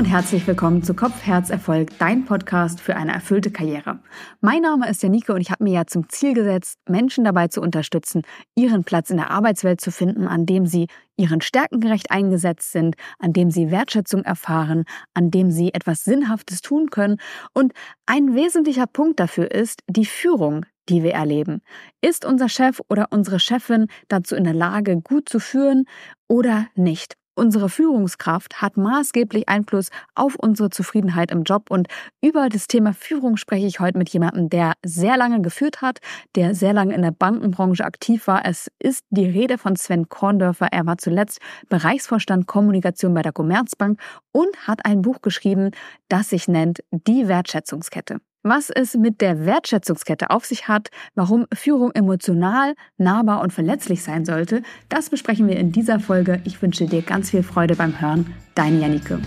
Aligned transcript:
und 0.00 0.06
herzlich 0.06 0.46
willkommen 0.46 0.82
zu 0.82 0.94
Kopf, 0.94 1.26
Herz, 1.26 1.50
Erfolg, 1.50 1.90
dein 1.98 2.24
Podcast 2.24 2.80
für 2.80 2.96
eine 2.96 3.12
erfüllte 3.12 3.50
Karriere. 3.50 3.98
Mein 4.40 4.62
Name 4.62 4.88
ist 4.88 5.02
Janike 5.02 5.34
und 5.34 5.42
ich 5.42 5.50
habe 5.50 5.62
mir 5.62 5.74
ja 5.74 5.86
zum 5.86 6.08
Ziel 6.08 6.32
gesetzt, 6.32 6.78
Menschen 6.88 7.22
dabei 7.22 7.48
zu 7.48 7.60
unterstützen, 7.60 8.22
ihren 8.54 8.82
Platz 8.82 9.10
in 9.10 9.18
der 9.18 9.30
Arbeitswelt 9.30 9.78
zu 9.78 9.92
finden, 9.92 10.26
an 10.26 10.46
dem 10.46 10.64
sie 10.64 10.86
ihren 11.18 11.42
Stärken 11.42 11.80
gerecht 11.80 12.10
eingesetzt 12.10 12.72
sind, 12.72 12.96
an 13.18 13.34
dem 13.34 13.50
sie 13.50 13.70
Wertschätzung 13.70 14.22
erfahren, 14.22 14.84
an 15.12 15.30
dem 15.30 15.50
sie 15.50 15.74
etwas 15.74 16.02
Sinnhaftes 16.02 16.62
tun 16.62 16.88
können. 16.88 17.18
Und 17.52 17.74
ein 18.06 18.34
wesentlicher 18.34 18.86
Punkt 18.86 19.20
dafür 19.20 19.50
ist 19.50 19.82
die 19.86 20.06
Führung, 20.06 20.64
die 20.88 21.02
wir 21.02 21.12
erleben. 21.12 21.60
Ist 22.00 22.24
unser 22.24 22.48
Chef 22.48 22.80
oder 22.88 23.08
unsere 23.10 23.38
Chefin 23.38 23.88
dazu 24.08 24.34
in 24.34 24.44
der 24.44 24.54
Lage, 24.54 24.98
gut 25.02 25.28
zu 25.28 25.40
führen 25.40 25.84
oder 26.26 26.68
nicht? 26.74 27.19
Unsere 27.40 27.70
Führungskraft 27.70 28.60
hat 28.60 28.76
maßgeblich 28.76 29.48
Einfluss 29.48 29.88
auf 30.14 30.34
unsere 30.34 30.68
Zufriedenheit 30.68 31.30
im 31.30 31.44
Job 31.44 31.70
und 31.70 31.88
über 32.20 32.50
das 32.50 32.66
Thema 32.66 32.92
Führung 32.92 33.38
spreche 33.38 33.66
ich 33.66 33.80
heute 33.80 33.96
mit 33.96 34.10
jemandem, 34.10 34.50
der 34.50 34.74
sehr 34.84 35.16
lange 35.16 35.40
geführt 35.40 35.80
hat, 35.80 36.00
der 36.34 36.54
sehr 36.54 36.74
lange 36.74 36.94
in 36.94 37.00
der 37.00 37.12
Bankenbranche 37.12 37.82
aktiv 37.82 38.26
war. 38.26 38.44
Es 38.44 38.70
ist 38.78 39.06
die 39.08 39.24
Rede 39.24 39.56
von 39.56 39.74
Sven 39.74 40.10
Korndörfer. 40.10 40.68
Er 40.70 40.84
war 40.84 40.98
zuletzt 40.98 41.40
Bereichsvorstand 41.70 42.46
Kommunikation 42.46 43.14
bei 43.14 43.22
der 43.22 43.32
Commerzbank 43.32 43.98
und 44.32 44.68
hat 44.68 44.84
ein 44.84 45.00
Buch 45.00 45.22
geschrieben, 45.22 45.70
das 46.10 46.28
sich 46.28 46.46
nennt 46.46 46.80
Die 46.90 47.26
Wertschätzungskette. 47.26 48.18
Was 48.42 48.70
es 48.70 48.94
mit 48.94 49.20
der 49.20 49.44
Wertschätzungskette 49.44 50.30
auf 50.30 50.46
sich 50.46 50.66
hat, 50.66 50.88
warum 51.14 51.44
Führung 51.52 51.92
emotional, 51.92 52.74
nahbar 52.96 53.42
und 53.42 53.52
verletzlich 53.52 54.02
sein 54.02 54.24
sollte, 54.24 54.62
das 54.88 55.10
besprechen 55.10 55.46
wir 55.46 55.58
in 55.58 55.72
dieser 55.72 56.00
Folge. 56.00 56.40
Ich 56.46 56.62
wünsche 56.62 56.86
dir 56.86 57.02
ganz 57.02 57.28
viel 57.28 57.42
Freude 57.42 57.76
beim 57.76 58.00
Hören. 58.00 58.34
Deine 58.54 58.80
Janike. 58.80 59.20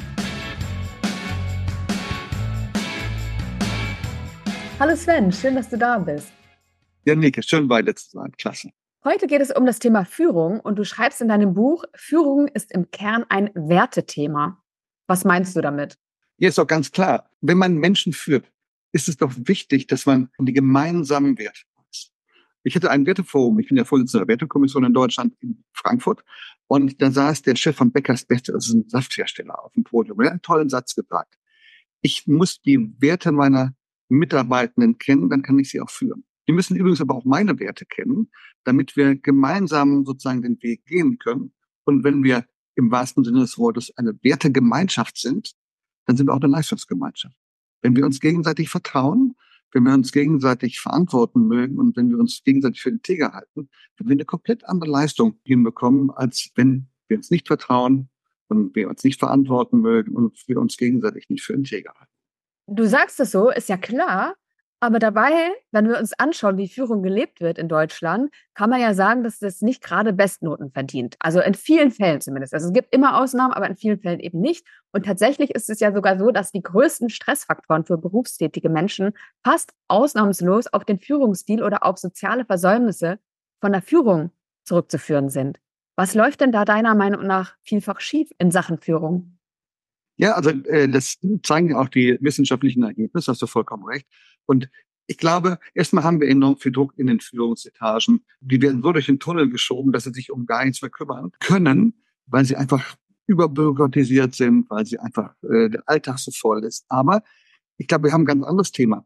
Hallo 4.79 4.95
Sven, 4.95 5.31
schön, 5.31 5.53
dass 5.53 5.69
du 5.69 5.77
da 5.77 5.99
bist. 5.99 6.33
Janike, 7.05 7.43
schön 7.43 7.67
bei 7.67 7.83
dir 7.83 7.95
zu 7.95 8.09
sein. 8.09 8.31
Klasse. 8.39 8.71
Heute 9.03 9.27
geht 9.27 9.41
es 9.41 9.51
um 9.51 9.67
das 9.67 9.77
Thema 9.77 10.05
Führung 10.05 10.59
und 10.59 10.79
du 10.79 10.85
schreibst 10.85 11.21
in 11.21 11.27
deinem 11.27 11.53
Buch, 11.53 11.83
Führung 11.93 12.47
ist 12.47 12.71
im 12.71 12.89
Kern 12.89 13.25
ein 13.29 13.51
Wertethema. 13.53 14.57
Was 15.05 15.23
meinst 15.23 15.55
du 15.55 15.61
damit? 15.61 15.99
Ja, 16.39 16.49
ist 16.49 16.57
doch 16.57 16.65
ganz 16.65 16.91
klar. 16.91 17.29
Wenn 17.41 17.59
man 17.59 17.75
Menschen 17.75 18.11
führt, 18.11 18.45
ist 18.93 19.09
es 19.09 19.17
doch 19.17 19.33
wichtig, 19.35 19.87
dass 19.87 20.05
man 20.05 20.29
die 20.39 20.53
gemeinsamen 20.53 21.37
Werte 21.37 21.61
weiß. 21.75 22.11
Ich 22.63 22.75
hatte 22.75 22.89
ein 22.91 23.05
Werteforum, 23.05 23.59
ich 23.59 23.67
bin 23.67 23.77
ja 23.77 23.83
Vorsitzender 23.83 24.25
der 24.25 24.33
Wertekommission 24.33 24.85
in 24.85 24.93
Deutschland 24.93 25.35
in 25.41 25.63
Frankfurt 25.73 26.23
und 26.67 27.01
da 27.01 27.11
saß 27.11 27.41
der 27.41 27.55
Chef 27.55 27.75
von 27.75 27.91
Beckers 27.91 28.25
Beste, 28.25 28.53
das 28.53 28.67
ist 28.67 28.73
ein 28.73 28.87
Safthersteller, 28.87 29.61
auf 29.61 29.73
dem 29.73 29.83
Podium. 29.83 30.21
Er 30.21 30.27
hat 30.27 30.31
einen 30.31 30.41
tollen 30.41 30.69
Satz 30.69 30.95
gesagt. 30.95 31.37
Ich 32.01 32.27
muss 32.27 32.61
die 32.61 32.93
Werte 32.99 33.31
meiner 33.31 33.75
Mitarbeitenden 34.09 34.97
kennen, 34.97 35.29
dann 35.29 35.41
kann 35.41 35.59
ich 35.59 35.69
sie 35.69 35.81
auch 35.81 35.89
führen. 35.89 36.23
Die 36.47 36.53
müssen 36.53 36.75
übrigens 36.75 37.01
aber 37.01 37.15
auch 37.15 37.25
meine 37.25 37.59
Werte 37.59 37.85
kennen, 37.85 38.29
damit 38.63 38.95
wir 38.95 39.15
gemeinsam 39.15 40.05
sozusagen 40.05 40.41
den 40.41 40.61
Weg 40.61 40.85
gehen 40.85 41.17
können. 41.17 41.53
Und 41.85 42.03
wenn 42.03 42.23
wir 42.23 42.45
im 42.75 42.91
wahrsten 42.91 43.23
Sinne 43.23 43.39
des 43.39 43.57
Wortes 43.57 43.95
eine 43.97 44.13
Wertegemeinschaft 44.21 45.17
sind, 45.17 45.53
dann 46.05 46.17
sind 46.17 46.27
wir 46.27 46.33
auch 46.33 46.41
eine 46.41 46.51
Leistungsgemeinschaft. 46.51 47.35
Wenn 47.83 47.95
wir 47.95 48.05
uns 48.05 48.19
gegenseitig 48.19 48.69
vertrauen, 48.69 49.35
wenn 49.71 49.83
wir 49.83 49.93
uns 49.93 50.11
gegenseitig 50.11 50.79
verantworten 50.79 51.47
mögen 51.47 51.77
und 51.77 51.95
wenn 51.95 52.09
wir 52.09 52.17
uns 52.17 52.43
gegenseitig 52.43 52.81
für 52.81 52.89
integer 52.89 53.33
halten, 53.33 53.69
dann 53.97 54.07
wir 54.07 54.13
eine 54.13 54.25
komplett 54.25 54.65
andere 54.65 54.89
Leistung 54.89 55.39
hinbekommen, 55.43 56.09
als 56.09 56.51
wenn 56.55 56.87
wir 57.07 57.17
uns 57.17 57.29
nicht 57.29 57.47
vertrauen 57.47 58.09
und 58.47 58.75
wir 58.75 58.89
uns 58.89 59.03
nicht 59.03 59.19
verantworten 59.19 59.81
mögen 59.81 60.15
und 60.15 60.37
wir 60.47 60.57
uns 60.59 60.77
gegenseitig 60.77 61.29
nicht 61.29 61.43
für 61.43 61.53
integer 61.53 61.93
halten. 61.93 62.11
Du 62.67 62.87
sagst 62.87 63.19
es 63.19 63.31
so, 63.31 63.49
ist 63.49 63.69
ja 63.69 63.77
klar, 63.77 64.35
aber 64.83 64.99
dabei, 64.99 65.31
wenn 65.71 65.87
wir 65.87 65.97
uns 65.97 66.11
anschauen, 66.19 66.57
wie 66.57 66.67
Führung 66.67 67.03
gelebt 67.03 67.39
wird 67.39 67.57
in 67.57 67.69
Deutschland, 67.69 68.33
kann 68.53 68.69
man 68.69 68.81
ja 68.81 68.93
sagen, 68.93 69.23
dass 69.23 69.39
das 69.39 69.61
nicht 69.61 69.81
gerade 69.81 70.11
Bestnoten 70.11 70.71
verdient. 70.71 71.15
Also 71.19 71.39
in 71.39 71.53
vielen 71.53 71.89
Fällen 71.89 72.19
zumindest. 72.19 72.53
Also 72.53 72.67
es 72.67 72.73
gibt 72.73 72.93
immer 72.93 73.17
Ausnahmen, 73.17 73.53
aber 73.53 73.65
in 73.67 73.77
vielen 73.77 73.97
Fällen 74.01 74.19
eben 74.19 74.41
nicht. 74.41 74.67
Und 74.91 75.05
tatsächlich 75.05 75.51
ist 75.51 75.69
es 75.69 75.79
ja 75.79 75.93
sogar 75.93 76.19
so, 76.19 76.31
dass 76.31 76.51
die 76.51 76.61
größten 76.61 77.09
Stressfaktoren 77.09 77.85
für 77.85 77.97
berufstätige 77.97 78.67
Menschen 78.67 79.13
fast 79.41 79.71
ausnahmslos 79.87 80.67
auf 80.67 80.83
den 80.83 80.99
Führungsstil 80.99 81.63
oder 81.63 81.85
auf 81.85 81.97
soziale 81.97 82.43
Versäumnisse 82.43 83.19
von 83.61 83.71
der 83.71 83.81
Führung 83.81 84.31
zurückzuführen 84.65 85.29
sind. 85.29 85.61
Was 85.95 86.13
läuft 86.13 86.41
denn 86.41 86.51
da 86.51 86.65
deiner 86.65 86.93
Meinung 86.93 87.25
nach 87.25 87.55
vielfach 87.63 88.01
schief 88.01 88.31
in 88.37 88.51
Sachen 88.51 88.79
Führung? 88.79 89.32
Ja, 90.17 90.33
also 90.33 90.51
äh, 90.51 90.87
das 90.87 91.17
zeigen 91.43 91.75
auch 91.75 91.89
die 91.89 92.17
wissenschaftlichen 92.21 92.83
Ergebnisse, 92.83 93.31
hast 93.31 93.41
du 93.41 93.47
vollkommen 93.47 93.85
recht. 93.85 94.07
Und 94.45 94.69
ich 95.07 95.17
glaube, 95.17 95.59
erstmal 95.73 96.03
haben 96.03 96.21
wir 96.21 96.29
enorm 96.29 96.57
viel 96.57 96.71
Druck 96.71 96.93
in 96.97 97.07
den 97.07 97.19
Führungsetagen. 97.19 98.23
Die 98.39 98.61
werden 98.61 98.81
so 98.81 98.91
durch 98.91 99.07
den 99.07 99.19
Tunnel 99.19 99.49
geschoben, 99.49 99.91
dass 99.91 100.05
sie 100.05 100.13
sich 100.13 100.31
um 100.31 100.45
gar 100.45 100.63
nichts 100.63 100.81
mehr 100.81 100.91
kümmern 100.91 101.31
können, 101.39 102.01
weil 102.25 102.45
sie 102.45 102.55
einfach 102.55 102.95
überbürokratisiert 103.27 104.35
sind, 104.35 104.69
weil 104.69 104.85
sie 104.85 104.99
einfach 104.99 105.33
äh, 105.43 105.69
der 105.69 105.83
Alltag 105.87 106.19
so 106.19 106.31
voll 106.31 106.63
ist. 106.63 106.85
Aber 106.89 107.23
ich 107.77 107.87
glaube, 107.87 108.05
wir 108.05 108.13
haben 108.13 108.23
ein 108.23 108.27
ganz 108.27 108.43
anderes 108.45 108.71
Thema. 108.71 109.05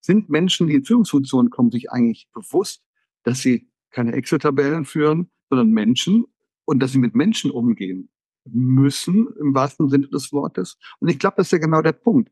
Sind 0.00 0.28
Menschen, 0.28 0.66
die 0.66 0.74
in 0.74 0.84
Führungsfunktionen 0.84 1.50
kommen, 1.50 1.70
sich 1.70 1.90
eigentlich 1.90 2.28
bewusst, 2.32 2.82
dass 3.22 3.40
sie 3.40 3.68
keine 3.90 4.12
Excel-Tabellen 4.12 4.84
führen, 4.84 5.30
sondern 5.48 5.70
Menschen 5.70 6.24
und 6.64 6.80
dass 6.80 6.92
sie 6.92 6.98
mit 6.98 7.14
Menschen 7.14 7.50
umgehen 7.50 8.10
müssen, 8.52 9.28
im 9.38 9.54
wahrsten 9.54 9.88
Sinne 9.88 10.08
des 10.08 10.32
Wortes? 10.32 10.78
Und 11.00 11.08
ich 11.08 11.18
glaube, 11.18 11.36
das 11.38 11.48
ist 11.48 11.52
ja 11.52 11.58
genau 11.58 11.82
der 11.82 11.92
Punkt. 11.92 12.30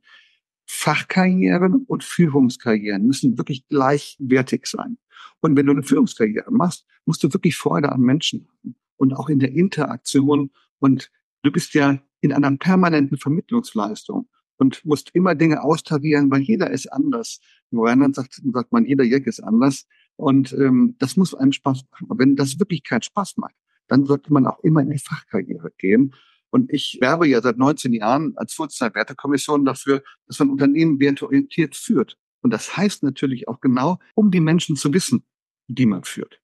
Fachkarrieren 0.67 1.85
und 1.87 2.03
Führungskarrieren 2.03 3.07
müssen 3.07 3.39
wirklich 3.39 3.69
gleichwertig 3.69 4.67
sein. 4.67 4.99
Und 5.41 5.57
wenn 5.57 5.67
du 5.67 5.73
eine 5.73 5.83
Führungskarriere 5.83 6.51
machst, 6.51 6.87
musst 7.05 7.23
du 7.23 7.33
wirklich 7.33 7.57
Freude 7.57 7.93
am 7.93 8.01
Menschen 8.01 8.49
haben 8.49 8.77
und 8.97 9.15
auch 9.15 9.29
in 9.29 9.39
der 9.39 9.53
Interaktion. 9.53 10.51
Und 10.81 11.11
du 11.43 11.53
bist 11.53 11.75
ja 11.75 11.99
in 12.21 12.33
einer 12.33 12.57
permanenten 12.57 13.17
Vermittlungsleistung 13.17 14.29
und 14.59 14.85
musst 14.85 15.11
immer 15.15 15.35
Dinge 15.35 15.63
austarieren, 15.63 16.31
weil 16.31 16.41
jeder 16.41 16.71
ist 16.71 16.93
anders. 16.93 17.41
Wo 17.71 17.85
anderen 17.85 18.15
sagt, 18.15 18.41
sagt 18.53 18.73
man, 18.73 18.87
jeder 18.87 19.05
Jack 19.05 19.27
ist 19.27 19.41
anders. 19.41 19.87
Und 20.17 20.53
ähm, 20.53 20.97
das 20.99 21.17
muss 21.17 21.35
einem 21.35 21.53
Spaß 21.53 21.85
machen. 21.91 22.09
Wenn 22.19 22.37
das 22.37 22.59
wirklich 22.59 22.83
keinen 22.83 23.03
Spaß 23.03 23.37
macht, 23.37 23.55
dann 23.89 24.07
sollte 24.07 24.33
man 24.33 24.47
auch 24.47 24.61
immer 24.61 24.81
in 24.83 24.91
die 24.91 24.99
Fachkarriere 24.99 25.71
gehen. 25.79 26.15
Und 26.51 26.73
ich 26.73 26.99
werbe 27.01 27.27
ja 27.27 27.43
seit 27.43 27.59
19 27.59 27.93
Jahren 27.93 28.35
als 28.37 28.55
Vorsitzender 28.55 28.95
Wertekommission 28.95 29.65
dafür, 29.65 30.03
dass 30.27 30.39
man 30.39 30.51
Unternehmen 30.51 31.01
werteorientiert 31.01 31.77
führt. 31.77 32.17
Und 32.43 32.53
das 32.53 32.77
heißt 32.77 33.03
natürlich 33.03 33.49
auch 33.49 33.61
genau, 33.61 33.99
um 34.15 34.31
die 34.31 34.41
Menschen 34.41 34.77
zu 34.77 34.93
wissen, 34.93 35.25
die 35.67 35.87
man 35.87 36.05
führt. 36.05 36.41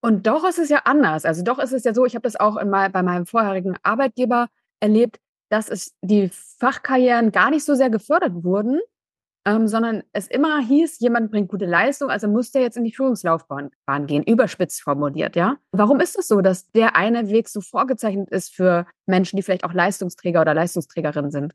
Und 0.00 0.26
doch 0.26 0.44
ist 0.44 0.58
es 0.58 0.68
ja 0.68 0.82
anders. 0.84 1.24
Also 1.24 1.42
doch 1.42 1.58
ist 1.58 1.72
es 1.72 1.84
ja 1.84 1.92
so, 1.92 2.06
ich 2.06 2.14
habe 2.14 2.22
das 2.22 2.36
auch 2.36 2.62
mein, 2.64 2.92
bei 2.92 3.02
meinem 3.02 3.26
vorherigen 3.26 3.76
Arbeitgeber 3.82 4.48
erlebt, 4.80 5.18
dass 5.48 5.68
es 5.68 5.94
die 6.00 6.30
Fachkarrieren 6.58 7.32
gar 7.32 7.50
nicht 7.50 7.64
so 7.64 7.74
sehr 7.74 7.90
gefördert 7.90 8.44
wurden, 8.44 8.80
ähm, 9.46 9.68
sondern 9.68 10.02
es 10.12 10.26
immer 10.26 10.60
hieß, 10.60 10.98
jemand 11.00 11.30
bringt 11.30 11.48
gute 11.48 11.66
Leistung, 11.66 12.10
also 12.10 12.28
muss 12.28 12.50
der 12.50 12.62
jetzt 12.62 12.76
in 12.76 12.84
die 12.84 12.92
Führungslaufbahn 12.92 13.70
gehen, 14.06 14.24
überspitzt 14.24 14.82
formuliert, 14.82 15.36
ja? 15.36 15.56
Warum 15.70 16.00
ist 16.00 16.18
es 16.18 16.26
so, 16.26 16.40
dass 16.40 16.70
der 16.72 16.96
eine 16.96 17.30
Weg 17.30 17.48
so 17.48 17.60
vorgezeichnet 17.60 18.28
ist 18.30 18.52
für 18.52 18.86
Menschen, 19.06 19.36
die 19.36 19.42
vielleicht 19.42 19.64
auch 19.64 19.72
Leistungsträger 19.72 20.40
oder 20.40 20.52
Leistungsträgerinnen 20.52 21.30
sind? 21.30 21.54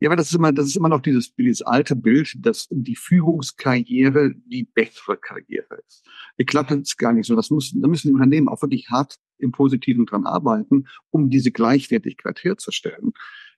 Ja, 0.00 0.10
aber 0.10 0.16
das 0.16 0.28
ist 0.28 0.34
immer, 0.34 0.52
das 0.52 0.66
ist 0.66 0.76
immer 0.76 0.88
noch 0.88 1.00
dieses, 1.00 1.34
dieses 1.34 1.62
alte 1.62 1.96
Bild, 1.96 2.32
dass 2.38 2.68
die 2.70 2.94
Führungskarriere 2.94 4.32
die 4.46 4.62
bessere 4.62 5.16
Karriere 5.16 5.82
ist. 5.88 6.06
Ich 6.36 6.46
glaube, 6.46 6.68
das 6.68 6.90
ist 6.90 6.98
gar 6.98 7.12
nicht 7.12 7.26
so. 7.26 7.34
Das 7.34 7.50
muss, 7.50 7.72
da 7.74 7.88
müssen 7.88 8.08
die 8.08 8.14
Unternehmen 8.14 8.48
auch 8.48 8.62
wirklich 8.62 8.90
hart 8.90 9.16
im 9.38 9.50
Positiven 9.50 10.06
dran 10.06 10.24
arbeiten, 10.24 10.86
um 11.10 11.30
diese 11.30 11.50
Gleichwertigkeit 11.50 12.44
herzustellen. 12.44 13.12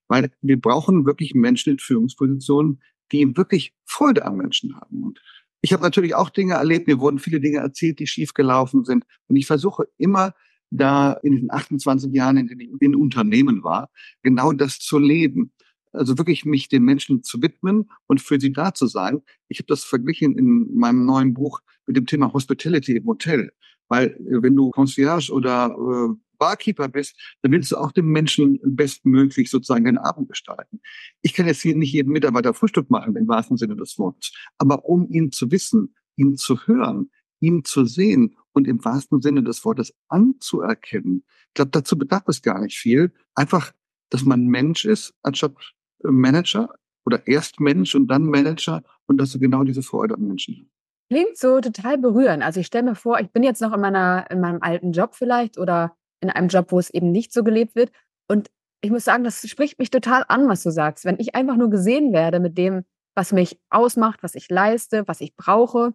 Weil 0.08 0.30
wir 0.40 0.58
brauchen 0.58 1.04
wirklich 1.04 1.34
Menschen 1.34 1.74
in 1.74 1.78
Führungspositionen, 1.78 2.80
die 3.12 3.36
wirklich 3.36 3.74
Freude 3.84 4.24
am 4.24 4.36
Menschen 4.36 4.76
haben. 4.76 5.02
Und 5.02 5.20
ich 5.62 5.72
habe 5.72 5.82
natürlich 5.82 6.14
auch 6.14 6.30
Dinge 6.30 6.54
erlebt, 6.54 6.86
mir 6.86 7.00
wurden 7.00 7.18
viele 7.18 7.40
Dinge 7.40 7.58
erzählt, 7.58 7.98
die 7.98 8.06
schiefgelaufen 8.06 8.84
sind. 8.84 9.04
Und 9.28 9.36
ich 9.36 9.46
versuche 9.46 9.84
immer, 9.98 10.34
da 10.70 11.12
in 11.12 11.36
den 11.36 11.50
28 11.50 12.12
Jahren, 12.12 12.36
in 12.36 12.46
denen 12.46 12.60
ich 12.60 12.70
in 12.80 12.94
Unternehmen 12.94 13.64
war, 13.64 13.90
genau 14.22 14.52
das 14.52 14.78
zu 14.78 14.98
leben. 14.98 15.52
Also 15.92 16.16
wirklich 16.18 16.44
mich 16.44 16.68
den 16.68 16.84
Menschen 16.84 17.24
zu 17.24 17.42
widmen 17.42 17.90
und 18.06 18.20
für 18.20 18.38
sie 18.40 18.52
da 18.52 18.72
zu 18.72 18.86
sein. 18.86 19.22
Ich 19.48 19.58
habe 19.58 19.66
das 19.66 19.82
verglichen 19.82 20.38
in 20.38 20.76
meinem 20.76 21.04
neuen 21.04 21.34
Buch 21.34 21.60
mit 21.86 21.96
dem 21.96 22.06
Thema 22.06 22.32
Hospitality 22.32 22.96
im 22.96 23.06
Hotel. 23.06 23.50
Weil 23.88 24.10
äh, 24.10 24.42
wenn 24.42 24.54
du 24.54 24.70
Concierge 24.70 25.32
oder 25.32 25.74
äh, 25.76 26.14
Barkeeper 26.40 26.88
bist, 26.88 27.16
dann 27.42 27.52
willst 27.52 27.70
du 27.70 27.76
auch 27.76 27.92
dem 27.92 28.06
Menschen 28.06 28.58
bestmöglich 28.64 29.48
sozusagen 29.48 29.84
den 29.84 29.98
Abend 29.98 30.28
gestalten. 30.28 30.80
Ich 31.22 31.34
kann 31.34 31.46
jetzt 31.46 31.62
hier 31.62 31.76
nicht 31.76 31.92
jeden 31.92 32.10
Mitarbeiter 32.10 32.52
Frühstück 32.52 32.90
machen, 32.90 33.14
im 33.14 33.28
wahrsten 33.28 33.56
Sinne 33.56 33.76
des 33.76 33.96
Wortes. 33.96 34.32
Aber 34.58 34.84
um 34.86 35.08
ihn 35.08 35.30
zu 35.30 35.52
wissen, 35.52 35.94
ihn 36.16 36.36
zu 36.36 36.66
hören, 36.66 37.12
ihn 37.38 37.62
zu 37.64 37.84
sehen 37.84 38.36
und 38.52 38.66
im 38.66 38.84
wahrsten 38.84 39.22
Sinne 39.22 39.44
des 39.44 39.64
Wortes 39.64 39.94
anzuerkennen, 40.08 41.22
ich 41.46 41.54
glaube, 41.54 41.70
dazu 41.70 41.96
bedarf 41.96 42.24
es 42.26 42.42
gar 42.42 42.60
nicht 42.60 42.76
viel. 42.76 43.12
Einfach 43.34 43.72
dass 44.10 44.24
man 44.24 44.46
Mensch 44.46 44.84
ist, 44.84 45.14
anstatt 45.22 45.52
äh, 46.04 46.08
Manager 46.08 46.74
oder 47.06 47.26
erst 47.26 47.60
Mensch 47.60 47.94
und 47.94 48.08
dann 48.08 48.24
Manager 48.24 48.82
und 49.06 49.18
dass 49.18 49.32
du 49.32 49.38
genau 49.38 49.64
diese 49.64 49.82
Freude 49.82 50.14
an 50.14 50.26
Menschen 50.26 50.56
hast. 50.60 50.70
Klingt 51.08 51.38
so 51.38 51.60
total 51.60 51.98
berührend. 51.98 52.42
Also 52.42 52.60
ich 52.60 52.66
stelle 52.66 52.84
mir 52.84 52.94
vor, 52.94 53.18
ich 53.18 53.30
bin 53.30 53.42
jetzt 53.42 53.62
noch 53.62 53.72
in 53.72 53.80
meiner, 53.80 54.30
in 54.30 54.40
meinem 54.40 54.62
alten 54.62 54.92
Job 54.92 55.14
vielleicht 55.14 55.58
oder 55.58 55.96
in 56.20 56.30
einem 56.30 56.48
Job, 56.48 56.72
wo 56.72 56.78
es 56.78 56.90
eben 56.90 57.12
nicht 57.12 57.32
so 57.32 57.44
gelebt 57.44 57.74
wird. 57.74 57.90
Und 58.28 58.50
ich 58.82 58.90
muss 58.90 59.04
sagen, 59.04 59.24
das 59.24 59.46
spricht 59.48 59.78
mich 59.78 59.90
total 59.90 60.24
an, 60.28 60.48
was 60.48 60.62
du 60.62 60.70
sagst. 60.70 61.04
Wenn 61.04 61.18
ich 61.18 61.34
einfach 61.34 61.56
nur 61.56 61.70
gesehen 61.70 62.12
werde 62.12 62.40
mit 62.40 62.56
dem, 62.58 62.84
was 63.14 63.32
mich 63.32 63.60
ausmacht, 63.70 64.22
was 64.22 64.34
ich 64.34 64.48
leiste, 64.48 65.06
was 65.06 65.20
ich 65.20 65.36
brauche, 65.36 65.94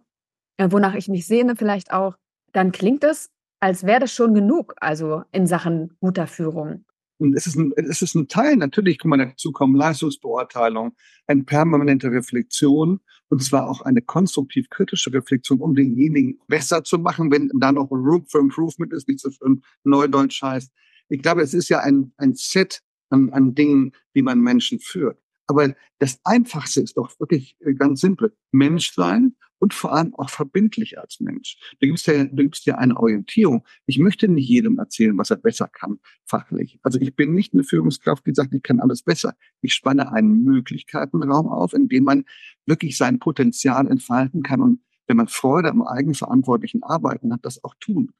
äh, 0.58 0.68
wonach 0.70 0.94
ich 0.94 1.08
mich 1.08 1.26
sehne 1.26 1.56
vielleicht 1.56 1.92
auch, 1.92 2.16
dann 2.52 2.72
klingt 2.72 3.04
es, 3.04 3.30
als 3.60 3.84
wäre 3.84 4.00
das 4.00 4.12
schon 4.12 4.34
genug, 4.34 4.74
also 4.80 5.24
in 5.32 5.46
Sachen 5.46 5.96
guter 6.00 6.26
Führung. 6.26 6.85
Und 7.18 7.34
es 7.34 7.46
ist 7.46 7.56
ein, 7.56 7.72
es 7.76 8.02
ist 8.02 8.14
ein 8.14 8.28
Teil, 8.28 8.56
natürlich 8.56 8.98
kann 8.98 9.10
man 9.10 9.20
dazu 9.20 9.52
kommen, 9.52 9.74
Leistungsbeurteilung, 9.74 10.94
eine 11.26 11.44
permanente 11.44 12.10
Reflexion, 12.10 13.00
und 13.28 13.42
zwar 13.42 13.68
auch 13.68 13.82
eine 13.82 14.02
konstruktiv 14.02 14.68
kritische 14.68 15.12
Reflexion, 15.12 15.60
um 15.60 15.74
denjenigen 15.74 16.38
besser 16.46 16.84
zu 16.84 16.98
machen, 16.98 17.30
wenn 17.30 17.50
da 17.58 17.72
noch 17.72 17.90
Room 17.90 18.26
for 18.26 18.40
Improvement 18.40 18.92
ist, 18.92 19.08
wie 19.08 19.14
es 19.14 19.22
so 19.22 19.30
schön 19.30 19.62
neudeutsch 19.84 20.42
heißt. 20.42 20.70
Ich 21.08 21.22
glaube, 21.22 21.42
es 21.42 21.54
ist 21.54 21.68
ja 21.68 21.80
ein, 21.80 22.12
ein 22.18 22.34
Set 22.34 22.82
an, 23.10 23.30
an 23.30 23.54
Dingen, 23.54 23.92
wie 24.12 24.22
man 24.22 24.40
Menschen 24.40 24.78
führt. 24.78 25.18
Aber 25.46 25.74
das 25.98 26.18
Einfachste 26.24 26.80
ist 26.80 26.96
doch 26.96 27.18
wirklich 27.20 27.56
äh, 27.60 27.74
ganz 27.74 28.00
simpel. 28.00 28.36
Mensch 28.50 28.92
sein 28.94 29.36
und 29.58 29.74
vor 29.74 29.92
allem 29.94 30.14
auch 30.14 30.30
verbindlich 30.30 30.98
als 30.98 31.20
Mensch. 31.20 31.58
Du 31.80 31.86
gibst 31.86 32.06
ja, 32.06 32.24
du 32.24 32.36
gibst 32.36 32.66
ja 32.66 32.76
eine 32.76 32.96
Orientierung. 32.96 33.64
Ich 33.86 33.98
möchte 33.98 34.28
nicht 34.28 34.48
jedem 34.48 34.78
erzählen, 34.78 35.16
was 35.16 35.30
er 35.30 35.36
besser 35.36 35.68
kann, 35.68 35.98
fachlich. 36.24 36.78
Also 36.82 37.00
ich 37.00 37.16
bin 37.16 37.34
nicht 37.34 37.54
eine 37.54 37.64
Führungskraft, 37.64 38.26
die 38.26 38.34
sagt, 38.34 38.54
ich 38.54 38.62
kann 38.62 38.80
alles 38.80 39.02
besser. 39.02 39.34
Ich 39.62 39.74
spanne 39.74 40.12
einen 40.12 40.44
Möglichkeitenraum 40.44 41.48
auf, 41.48 41.72
in 41.72 41.88
dem 41.88 42.04
man 42.04 42.24
wirklich 42.66 42.96
sein 42.96 43.18
Potenzial 43.18 43.88
entfalten 43.88 44.42
kann 44.42 44.60
und 44.60 44.80
wenn 45.06 45.16
man 45.16 45.28
Freude 45.28 45.70
am 45.70 45.82
eigenverantwortlichen 45.82 46.82
Arbeiten 46.82 47.32
hat, 47.32 47.44
das 47.44 47.62
auch 47.62 47.74
tun. 47.78 48.12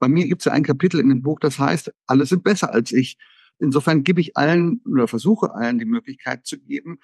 Bei 0.00 0.08
mir 0.08 0.26
gibt 0.26 0.42
es 0.42 0.46
ja 0.46 0.52
ein 0.52 0.64
Kapitel 0.64 0.98
in 0.98 1.08
dem 1.08 1.22
Buch, 1.22 1.38
das 1.40 1.58
heißt, 1.58 1.92
alle 2.06 2.26
sind 2.26 2.42
besser 2.42 2.72
als 2.72 2.90
ich. 2.90 3.16
Insofern 3.58 4.02
gebe 4.02 4.20
ich 4.20 4.36
allen 4.36 4.80
oder 4.90 5.06
versuche 5.06 5.54
allen 5.54 5.78
die 5.78 5.84
Möglichkeit 5.84 6.46
zu 6.46 6.58
geben, 6.58 6.98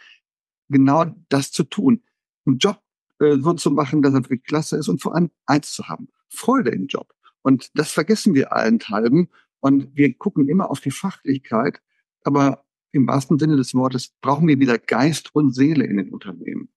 genau 0.68 1.14
das 1.28 1.52
zu 1.52 1.64
tun. 1.64 2.02
Einen 2.46 2.58
Job 2.58 2.80
äh, 3.20 3.36
so 3.38 3.52
zu 3.54 3.70
machen, 3.70 4.02
dass 4.02 4.14
er 4.14 4.22
wirklich 4.24 4.44
klasse 4.44 4.76
ist 4.76 4.88
und 4.88 5.02
vor 5.02 5.14
allem 5.14 5.30
eins 5.46 5.72
zu 5.72 5.88
haben, 5.88 6.08
Freude 6.28 6.70
im 6.70 6.86
Job. 6.86 7.12
Und 7.42 7.70
das 7.74 7.92
vergessen 7.92 8.34
wir 8.34 8.52
allenthalben 8.52 9.28
und 9.60 9.88
wir 9.94 10.12
gucken 10.14 10.48
immer 10.48 10.70
auf 10.70 10.80
die 10.80 10.90
Fachlichkeit, 10.90 11.80
aber 12.24 12.64
im 12.92 13.06
wahrsten 13.06 13.38
Sinne 13.38 13.56
des 13.56 13.74
Wortes 13.74 14.14
brauchen 14.20 14.48
wir 14.48 14.58
wieder 14.58 14.78
Geist 14.78 15.34
und 15.34 15.54
Seele 15.54 15.84
in 15.84 15.98
den 15.98 16.10
Unternehmen. 16.10 16.68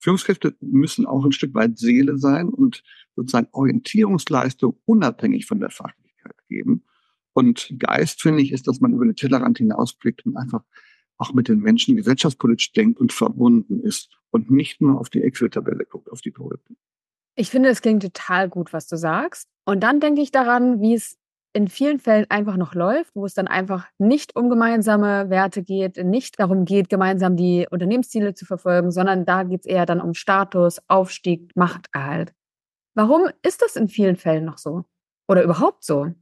Führungskräfte 0.00 0.56
müssen 0.60 1.06
auch 1.06 1.24
ein 1.24 1.32
Stück 1.32 1.54
weit 1.54 1.78
Seele 1.78 2.18
sein 2.18 2.48
und 2.48 2.82
sozusagen 3.16 3.48
Orientierungsleistung 3.52 4.78
unabhängig 4.84 5.46
von 5.46 5.60
der 5.60 5.70
Fachlichkeit 5.70 6.36
geben. 6.48 6.84
Und 7.32 7.74
Geist, 7.78 8.22
finde 8.22 8.42
ich, 8.42 8.52
ist, 8.52 8.66
dass 8.66 8.80
man 8.80 8.94
über 8.94 9.04
den 9.04 9.16
Tellerrand 9.16 9.58
hinausblickt 9.58 10.24
und 10.26 10.36
einfach 10.36 10.62
auch 11.18 11.32
mit 11.32 11.48
den 11.48 11.60
Menschen 11.60 11.96
gesellschaftspolitisch 11.96 12.72
denkt 12.72 13.00
und 13.00 13.12
verbunden 13.12 13.80
ist 13.80 14.08
und 14.30 14.50
nicht 14.50 14.80
nur 14.80 15.00
auf 15.00 15.10
die 15.10 15.22
Excel-Tabelle 15.22 15.84
guckt, 15.84 16.10
auf 16.10 16.20
die 16.20 16.32
Toten. 16.32 16.76
Ich 17.34 17.50
finde, 17.50 17.68
es 17.68 17.82
klingt 17.82 18.02
total 18.02 18.48
gut, 18.48 18.72
was 18.72 18.86
du 18.86 18.96
sagst. 18.96 19.48
Und 19.64 19.80
dann 19.80 20.00
denke 20.00 20.22
ich 20.22 20.30
daran, 20.30 20.80
wie 20.80 20.94
es 20.94 21.18
in 21.52 21.68
vielen 21.68 21.98
Fällen 21.98 22.26
einfach 22.28 22.56
noch 22.56 22.74
läuft, 22.74 23.14
wo 23.14 23.24
es 23.24 23.34
dann 23.34 23.48
einfach 23.48 23.86
nicht 23.98 24.36
um 24.36 24.48
gemeinsame 24.50 25.30
Werte 25.30 25.62
geht, 25.62 25.96
nicht 26.04 26.38
darum 26.38 26.64
geht, 26.64 26.88
gemeinsam 26.88 27.36
die 27.36 27.66
Unternehmensziele 27.70 28.34
zu 28.34 28.44
verfolgen, 28.44 28.90
sondern 28.90 29.24
da 29.24 29.42
geht 29.42 29.60
es 29.60 29.66
eher 29.66 29.86
dann 29.86 30.00
um 30.00 30.14
Status, 30.14 30.80
Aufstieg, 30.88 31.54
Machterhalt. 31.56 32.32
Warum 32.94 33.28
ist 33.42 33.62
das 33.62 33.76
in 33.76 33.88
vielen 33.88 34.16
Fällen 34.16 34.44
noch 34.44 34.58
so? 34.58 34.84
Oder 35.28 35.42
überhaupt 35.42 35.84
so? 35.84 36.12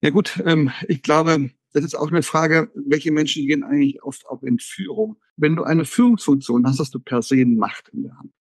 Ja 0.00 0.10
gut, 0.10 0.42
ähm, 0.44 0.70
ich 0.88 1.02
glaube, 1.02 1.50
das 1.72 1.84
ist 1.84 1.94
auch 1.94 2.10
eine 2.10 2.22
Frage, 2.22 2.70
welche 2.74 3.12
Menschen 3.12 3.46
gehen 3.46 3.64
eigentlich 3.64 4.02
oft 4.02 4.26
auf 4.26 4.42
Entführung. 4.42 5.16
Wenn 5.36 5.56
du 5.56 5.64
eine 5.64 5.84
Führungsfunktion 5.84 6.66
hast, 6.66 6.80
hast 6.80 6.94
du 6.94 7.00
per 7.00 7.22
se 7.22 7.44
Macht 7.46 7.88
in 7.88 8.02
der 8.04 8.18
Hand. 8.18 8.32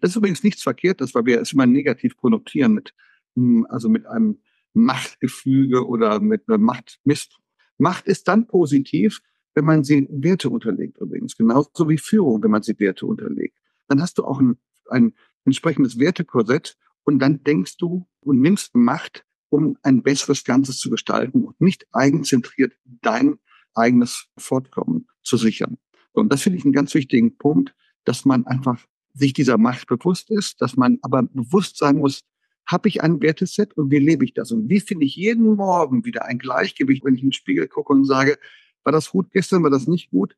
Das 0.00 0.10
ist 0.10 0.16
übrigens 0.16 0.42
nichts 0.42 0.62
Verkehrtes, 0.62 1.14
weil 1.14 1.26
wir 1.26 1.40
es 1.40 1.52
immer 1.52 1.66
negativ 1.66 2.16
konnotieren 2.16 2.74
mit, 2.74 2.94
hm, 3.36 3.66
also 3.68 3.88
mit 3.88 4.06
einem 4.06 4.40
Machtgefüge 4.74 5.86
oder 5.86 6.20
mit 6.20 6.48
einer 6.48 6.58
Machtmist. 6.58 7.38
Macht 7.78 8.06
ist 8.06 8.28
dann 8.28 8.46
positiv, 8.46 9.20
wenn 9.54 9.64
man 9.64 9.84
sie 9.84 10.06
Werte 10.10 10.50
unterlegt 10.50 10.98
übrigens. 10.98 11.36
Genauso 11.36 11.88
wie 11.88 11.98
Führung, 11.98 12.42
wenn 12.42 12.50
man 12.50 12.62
sie 12.62 12.78
Werte 12.78 13.06
unterlegt. 13.06 13.58
Dann 13.88 14.00
hast 14.00 14.18
du 14.18 14.24
auch 14.24 14.40
ein, 14.40 14.58
ein 14.88 15.14
entsprechendes 15.44 15.98
Wertekorsett 15.98 16.76
und 17.04 17.18
dann 17.18 17.42
denkst 17.44 17.76
du 17.76 18.06
und 18.20 18.40
nimmst 18.40 18.74
Macht 18.74 19.24
um 19.54 19.78
ein 19.82 20.02
besseres 20.02 20.44
Ganzes 20.44 20.78
zu 20.78 20.90
gestalten 20.90 21.44
und 21.44 21.60
nicht 21.60 21.86
eigenzentriert 21.92 22.72
dein 22.84 23.38
eigenes 23.74 24.26
Fortkommen 24.36 25.06
zu 25.22 25.36
sichern. 25.36 25.78
Und 26.12 26.32
das 26.32 26.42
finde 26.42 26.58
ich 26.58 26.64
einen 26.64 26.72
ganz 26.72 26.92
wichtigen 26.94 27.38
Punkt, 27.38 27.74
dass 28.04 28.24
man 28.24 28.46
einfach 28.46 28.84
sich 29.14 29.32
dieser 29.32 29.58
Macht 29.58 29.86
bewusst 29.86 30.30
ist, 30.30 30.60
dass 30.60 30.76
man 30.76 30.98
aber 31.02 31.22
bewusst 31.22 31.78
sein 31.78 31.98
muss, 31.98 32.22
habe 32.66 32.88
ich 32.88 33.02
ein 33.02 33.20
Werteset 33.20 33.76
und 33.76 33.90
wie 33.90 33.98
lebe 33.98 34.24
ich 34.24 34.34
das? 34.34 34.50
Und 34.50 34.68
wie 34.68 34.80
finde 34.80 35.06
ich 35.06 35.16
jeden 35.16 35.54
Morgen 35.54 36.04
wieder 36.04 36.24
ein 36.24 36.38
Gleichgewicht, 36.38 37.04
wenn 37.04 37.14
ich 37.14 37.22
in 37.22 37.28
den 37.28 37.32
Spiegel 37.32 37.68
gucke 37.68 37.92
und 37.92 38.04
sage, 38.04 38.38
war 38.82 38.92
das 38.92 39.10
gut 39.10 39.30
gestern, 39.30 39.62
war 39.62 39.70
das 39.70 39.86
nicht 39.86 40.10
gut? 40.10 40.34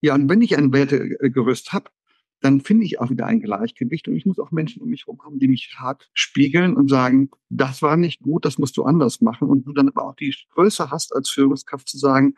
Ja, 0.00 0.14
und 0.14 0.28
wenn 0.28 0.40
ich 0.40 0.56
ein 0.56 0.72
Wertegerüst 0.72 1.72
habe, 1.72 1.90
dann 2.40 2.60
finde 2.60 2.84
ich 2.84 3.00
auch 3.00 3.10
wieder 3.10 3.26
ein 3.26 3.40
Gleichgewicht 3.40 4.08
und 4.08 4.16
ich 4.16 4.26
muss 4.26 4.38
auch 4.38 4.50
Menschen 4.50 4.82
um 4.82 4.90
mich 4.90 5.06
herum 5.06 5.20
haben, 5.24 5.38
die 5.38 5.48
mich 5.48 5.74
hart 5.78 6.10
spiegeln 6.12 6.76
und 6.76 6.88
sagen, 6.88 7.30
das 7.48 7.82
war 7.82 7.96
nicht 7.96 8.20
gut, 8.22 8.44
das 8.44 8.58
musst 8.58 8.76
du 8.76 8.84
anders 8.84 9.20
machen. 9.20 9.48
Und 9.48 9.66
du 9.66 9.72
dann 9.72 9.88
aber 9.88 10.04
auch 10.04 10.14
die 10.14 10.34
Größe 10.54 10.90
hast 10.90 11.14
als 11.14 11.30
Führungskraft 11.30 11.88
zu 11.88 11.98
sagen, 11.98 12.34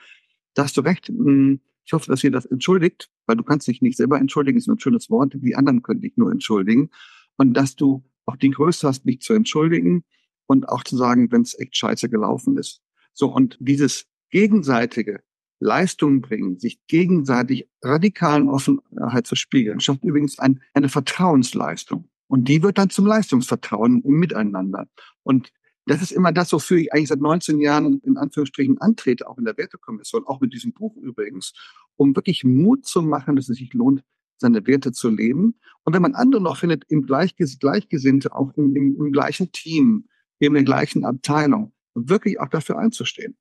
da 0.54 0.64
hast 0.64 0.76
du 0.76 0.82
recht, 0.82 1.08
hm, 1.08 1.60
ich 1.84 1.92
hoffe, 1.92 2.10
dass 2.10 2.22
ihr 2.22 2.30
das 2.30 2.46
entschuldigt, 2.46 3.10
weil 3.26 3.36
du 3.36 3.42
kannst 3.42 3.66
dich 3.66 3.80
nicht 3.82 3.96
selber 3.96 4.18
entschuldigen, 4.18 4.58
ist 4.58 4.68
ein 4.68 4.78
schönes 4.78 5.10
Wort, 5.10 5.32
die 5.34 5.56
anderen 5.56 5.82
können 5.82 6.00
dich 6.00 6.16
nur 6.16 6.30
entschuldigen. 6.30 6.90
Und 7.36 7.54
dass 7.54 7.76
du 7.76 8.04
auch 8.26 8.36
die 8.36 8.50
Größe 8.50 8.86
hast, 8.86 9.06
mich 9.06 9.20
zu 9.20 9.32
entschuldigen 9.32 10.04
und 10.46 10.68
auch 10.68 10.84
zu 10.84 10.96
sagen, 10.96 11.32
wenn 11.32 11.42
es 11.42 11.58
echt 11.58 11.76
scheiße 11.76 12.08
gelaufen 12.08 12.58
ist. 12.58 12.82
So, 13.14 13.32
und 13.32 13.56
dieses 13.60 14.06
gegenseitige 14.30 15.22
Leistung 15.60 16.20
bringen, 16.20 16.58
sich 16.58 16.78
gegenseitig 16.86 17.68
radikalen 17.82 18.48
Offenheit 18.48 19.26
zu 19.26 19.34
spiegeln, 19.34 19.80
schafft 19.80 20.04
übrigens 20.04 20.38
ein, 20.38 20.60
eine 20.74 20.88
Vertrauensleistung. 20.88 22.08
Und 22.28 22.48
die 22.48 22.62
wird 22.62 22.78
dann 22.78 22.90
zum 22.90 23.06
Leistungsvertrauen 23.06 24.02
im 24.02 24.14
Miteinander. 24.14 24.86
Und 25.22 25.50
das 25.86 26.02
ist 26.02 26.12
immer 26.12 26.32
das, 26.32 26.52
wofür 26.52 26.76
ich 26.76 26.92
eigentlich 26.92 27.08
seit 27.08 27.20
19 27.20 27.60
Jahren 27.60 28.00
in 28.00 28.18
Anführungsstrichen 28.18 28.78
antrete, 28.78 29.26
auch 29.26 29.38
in 29.38 29.46
der 29.46 29.56
Wertekommission, 29.56 30.26
auch 30.26 30.40
mit 30.40 30.52
diesem 30.52 30.74
Buch 30.74 30.94
übrigens, 30.96 31.54
um 31.96 32.14
wirklich 32.14 32.44
Mut 32.44 32.84
zu 32.84 33.00
machen, 33.00 33.36
dass 33.36 33.48
es 33.48 33.56
sich 33.56 33.72
lohnt, 33.72 34.02
seine 34.36 34.66
Werte 34.66 34.92
zu 34.92 35.08
leben. 35.08 35.58
Und 35.84 35.94
wenn 35.94 36.02
man 36.02 36.14
andere 36.14 36.42
noch 36.42 36.58
findet, 36.58 36.84
im 36.88 37.06
Gleichges 37.06 37.58
Gleichgesinnte, 37.58 38.34
auch 38.34 38.52
im, 38.56 38.76
im, 38.76 38.96
im 38.96 39.12
gleichen 39.12 39.50
Team, 39.50 40.06
in 40.38 40.52
der 40.52 40.62
gleichen 40.62 41.04
Abteilung, 41.04 41.72
wirklich 41.94 42.38
auch 42.38 42.48
dafür 42.48 42.78
einzustehen. 42.78 43.36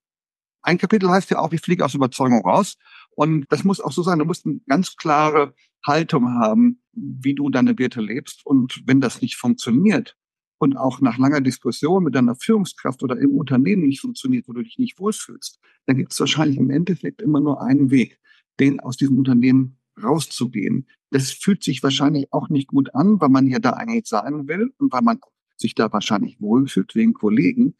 Ein 0.61 0.77
Kapitel 0.77 1.09
heißt 1.09 1.29
ja 1.31 1.39
auch, 1.39 1.53
ich 1.53 1.61
fliege 1.61 1.85
aus 1.85 1.93
Überzeugung 1.93 2.41
raus. 2.41 2.77
Und 3.11 3.45
das 3.49 3.63
muss 3.63 3.81
auch 3.81 3.91
so 3.91 4.03
sein. 4.03 4.19
Du 4.19 4.25
musst 4.25 4.45
eine 4.45 4.59
ganz 4.67 4.95
klare 4.95 5.53
Haltung 5.85 6.29
haben, 6.35 6.81
wie 6.93 7.33
du 7.33 7.49
deine 7.49 7.77
Werte 7.77 8.01
lebst. 8.01 8.45
Und 8.45 8.81
wenn 8.85 9.01
das 9.01 9.21
nicht 9.21 9.37
funktioniert 9.37 10.17
und 10.59 10.75
auch 10.77 11.01
nach 11.01 11.17
langer 11.17 11.41
Diskussion 11.41 12.03
mit 12.03 12.15
deiner 12.15 12.35
Führungskraft 12.35 13.03
oder 13.03 13.17
im 13.17 13.35
Unternehmen 13.37 13.87
nicht 13.87 14.01
funktioniert, 14.01 14.47
wo 14.47 14.53
du 14.53 14.63
dich 14.63 14.77
nicht 14.77 14.99
wohlfühlst, 14.99 15.59
dann 15.85 15.97
gibt 15.97 16.11
es 16.11 16.19
wahrscheinlich 16.19 16.57
im 16.57 16.69
Endeffekt 16.69 17.21
immer 17.21 17.39
nur 17.39 17.61
einen 17.61 17.91
Weg, 17.91 18.19
den 18.59 18.79
aus 18.79 18.97
diesem 18.97 19.17
Unternehmen 19.17 19.77
rauszugehen. 20.01 20.87
Das 21.11 21.31
fühlt 21.31 21.63
sich 21.63 21.83
wahrscheinlich 21.83 22.31
auch 22.31 22.49
nicht 22.49 22.67
gut 22.67 22.93
an, 22.93 23.19
weil 23.21 23.29
man 23.29 23.47
ja 23.47 23.59
da 23.59 23.71
eigentlich 23.71 24.07
sein 24.07 24.47
will 24.47 24.73
und 24.77 24.91
weil 24.91 25.01
man 25.01 25.19
sich 25.55 25.73
da 25.75 25.91
wahrscheinlich 25.91 26.39
wohlfühlt 26.39 26.93
wegen 26.95 27.13
Kollegen. 27.13 27.75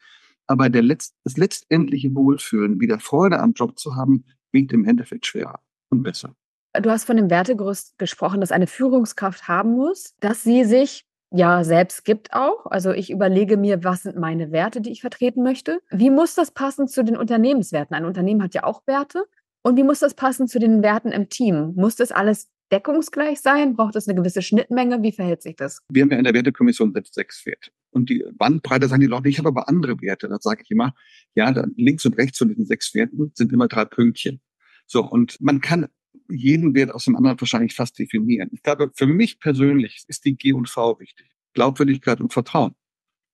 Aber 0.48 0.70
der 0.70 0.82
Letzt, 0.82 1.14
das 1.24 1.36
letztendliche 1.36 2.14
Wohlfühlen, 2.14 2.80
wieder 2.80 2.98
Freude 2.98 3.38
am 3.38 3.52
Job 3.52 3.78
zu 3.78 3.94
haben, 3.94 4.24
wiegt 4.50 4.72
im 4.72 4.84
Endeffekt 4.84 5.26
schwerer 5.26 5.60
und 5.90 6.02
besser. 6.02 6.34
Du 6.72 6.90
hast 6.90 7.04
von 7.04 7.16
dem 7.16 7.30
Wertegerüst 7.30 7.98
gesprochen, 7.98 8.40
das 8.40 8.52
eine 8.52 8.66
Führungskraft 8.66 9.46
haben 9.48 9.72
muss, 9.72 10.14
dass 10.20 10.42
sie 10.42 10.64
sich 10.64 11.06
ja 11.30 11.64
selbst 11.64 12.04
gibt 12.04 12.32
auch. 12.32 12.66
Also 12.66 12.92
ich 12.92 13.10
überlege 13.10 13.56
mir, 13.56 13.84
was 13.84 14.02
sind 14.02 14.16
meine 14.16 14.50
Werte, 14.52 14.80
die 14.80 14.90
ich 14.90 15.00
vertreten 15.00 15.42
möchte. 15.42 15.80
Wie 15.90 16.10
muss 16.10 16.34
das 16.34 16.50
passen 16.50 16.88
zu 16.88 17.04
den 17.04 17.16
Unternehmenswerten? 17.16 17.94
Ein 17.94 18.04
Unternehmen 18.04 18.42
hat 18.42 18.54
ja 18.54 18.64
auch 18.64 18.86
Werte. 18.86 19.24
Und 19.62 19.76
wie 19.76 19.82
muss 19.82 19.98
das 19.98 20.14
passen 20.14 20.48
zu 20.48 20.58
den 20.58 20.82
Werten 20.82 21.10
im 21.10 21.28
Team? 21.28 21.74
Muss 21.76 21.96
das 21.96 22.12
alles 22.12 22.48
deckungsgleich 22.72 23.40
sein? 23.40 23.74
Braucht 23.74 23.96
es 23.96 24.08
eine 24.08 24.16
gewisse 24.16 24.42
Schnittmenge? 24.42 25.02
Wie 25.02 25.12
verhält 25.12 25.42
sich 25.42 25.56
das? 25.56 25.80
Wir 25.90 26.02
haben 26.02 26.10
ja 26.10 26.18
in 26.18 26.24
der 26.24 26.34
Wertekommission 26.34 26.94
sechs 27.10 27.44
Werte. 27.44 27.70
Und 27.98 28.10
die 28.10 28.24
Bandbreite 28.32 28.86
sagen 28.86 29.00
die 29.00 29.08
Leute, 29.08 29.28
ich 29.28 29.38
habe 29.38 29.48
aber 29.48 29.68
andere 29.68 30.00
Werte. 30.00 30.28
Da 30.28 30.38
sage 30.40 30.62
ich 30.62 30.70
immer, 30.70 30.94
ja, 31.34 31.50
links 31.76 32.06
und 32.06 32.16
rechts 32.16 32.38
von 32.38 32.48
diesen 32.48 32.64
sechs 32.64 32.94
Werten 32.94 33.32
sind 33.34 33.52
immer 33.52 33.66
drei 33.66 33.84
Pünktchen. 33.84 34.40
So, 34.86 35.04
und 35.04 35.40
man 35.40 35.60
kann 35.60 35.88
jeden 36.28 36.76
Wert 36.76 36.92
aus 36.92 37.06
dem 37.06 37.16
anderen 37.16 37.40
wahrscheinlich 37.40 37.74
fast 37.74 37.98
definieren. 37.98 38.50
Ich 38.52 38.62
glaube, 38.62 38.92
für 38.94 39.08
mich 39.08 39.40
persönlich 39.40 40.04
ist 40.06 40.24
die 40.24 40.36
G 40.36 40.52
und 40.52 40.68
V 40.68 41.00
wichtig. 41.00 41.26
Glaubwürdigkeit 41.54 42.20
und 42.20 42.32
Vertrauen. 42.32 42.76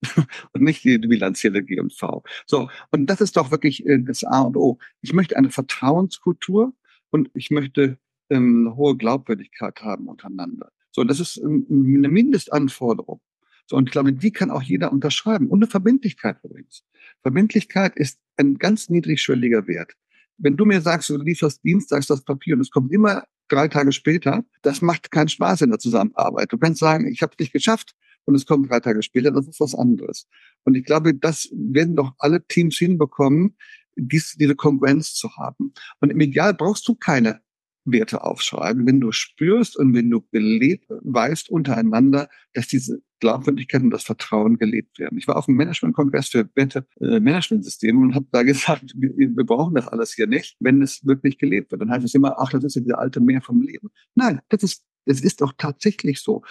und 0.53 0.63
nicht 0.63 0.83
die 0.83 0.97
bilanzielle 0.97 1.63
G 1.63 1.79
und 1.79 1.93
V. 1.93 2.23
So, 2.47 2.71
und 2.91 3.05
das 3.07 3.21
ist 3.21 3.37
doch 3.37 3.51
wirklich 3.51 3.85
äh, 3.85 3.99
das 3.99 4.25
A 4.25 4.41
und 4.41 4.57
O. 4.57 4.79
Ich 5.03 5.13
möchte 5.13 5.37
eine 5.37 5.51
Vertrauenskultur 5.51 6.73
und 7.11 7.31
ich 7.35 7.51
möchte 7.51 7.99
ähm, 8.31 8.67
eine 8.67 8.77
hohe 8.77 8.97
Glaubwürdigkeit 8.97 9.83
haben 9.83 10.09
untereinander. 10.09 10.73
So, 10.91 11.05
das 11.05 11.21
ist 11.21 11.37
ähm, 11.37 11.67
eine 11.69 12.09
Mindestanforderung. 12.09 13.21
So, 13.67 13.77
und 13.77 13.89
ich 13.89 13.93
glaube, 13.93 14.13
die 14.13 14.31
kann 14.31 14.51
auch 14.51 14.63
jeder 14.63 14.93
unterschreiben. 14.93 15.49
Und 15.49 15.63
eine 15.63 15.71
Verbindlichkeit 15.71 16.37
übrigens. 16.43 16.85
Verbindlichkeit 17.23 17.97
ist 17.97 18.19
ein 18.37 18.59
ganz 18.59 18.89
niedrigschwelliger 18.91 19.67
Wert. 19.67 19.93
Wenn 20.37 20.57
du 20.57 20.65
mir 20.65 20.81
sagst, 20.81 21.09
du 21.09 21.17
lieferst 21.17 21.63
dienstags 21.65 22.07
das 22.07 22.25
Papier 22.25 22.55
und 22.55 22.61
es 22.61 22.71
kommt 22.71 22.93
immer 22.93 23.25
drei 23.49 23.69
Tage 23.69 23.93
später, 23.93 24.45
das 24.63 24.83
macht 24.83 25.11
keinen 25.11 25.29
Spaß 25.29 25.63
in 25.63 25.71
der 25.71 25.79
Zusammenarbeit. 25.79 26.53
Du 26.53 26.59
kannst 26.59 26.81
sagen, 26.81 27.07
ich 27.07 27.23
habe 27.23 27.33
es 27.33 27.39
nicht 27.39 27.53
geschafft 27.53 27.95
und 28.25 28.35
es 28.35 28.47
kommt 28.47 28.71
drei 28.71 28.81
Tage 28.81 29.03
später, 29.03 29.31
das 29.31 29.47
ist 29.47 29.61
was 29.61 29.75
anderes. 29.75 30.27
Und 30.65 30.75
ich 30.75 30.85
glaube, 30.85 31.15
das 31.15 31.49
werden 31.53 31.97
doch 31.97 32.15
alle 32.19 32.45
Teams 32.47 32.77
hinbekommen, 32.77 33.57
dies, 33.97 34.35
diese 34.39 34.57
Kongruenz 34.57 35.15
zu 35.15 35.37
haben. 35.37 35.73
Und 36.01 36.11
im 36.11 36.21
Ideal 36.21 36.55
brauchst 36.55 36.89
du 36.89 36.95
keine 36.95 37.41
Werte 37.85 38.25
aufschreiben, 38.25 38.87
wenn 38.87 39.01
du 39.01 39.13
spürst 39.13 39.77
und 39.77 39.95
wenn 39.95 40.11
du 40.11 40.23
gelebt 40.33 40.87
weißt 40.89 41.51
untereinander, 41.51 42.29
dass 42.53 42.67
diese 42.67 43.03
Glaubwürdigkeit 43.21 43.83
und 43.83 43.91
das 43.91 44.05
Vertrauen 44.05 44.59
gelebt 44.59 44.99
werden. 44.99 45.19
Ich 45.19 45.29
war 45.29 45.37
auf 45.37 45.47
dem 45.47 45.57
Management-Kongress 45.57 46.29
für 46.29 46.49
Werte 46.55 46.87
äh, 47.01 47.21
Management-Systeme 47.21 48.01
und 48.01 48.15
habe 48.15 48.27
da 48.33 48.43
gesagt, 48.43 48.93
wir, 48.97 49.17
wir, 49.17 49.45
brauchen 49.45 49.75
das 49.75 49.89
alles 49.89 50.13
hier 50.13 50.27
nicht, 50.27 50.57
wenn 50.61 50.83
es 50.83 51.05
wirklich 51.07 51.39
gelebt 51.39 51.71
wird. 51.71 51.83
Dann 51.83 51.91
heißt 51.91 52.05
es 52.05 52.15
immer, 52.15 52.39
ach, 52.39 52.51
das 52.51 52.65
ist 52.65 52.77
ja 52.77 52.83
dieser 52.83 52.99
alte 52.99 53.21
Meer 53.21 53.43
vom 53.43 53.63
Leben. 53.63 53.91
Nein, 54.15 54.41
das 54.49 54.63
ist, 54.63 54.85
das 55.07 55.21
ist 55.21 55.41
doch 55.41 55.53
tatsächlich 55.57 56.21
so. 56.21 56.43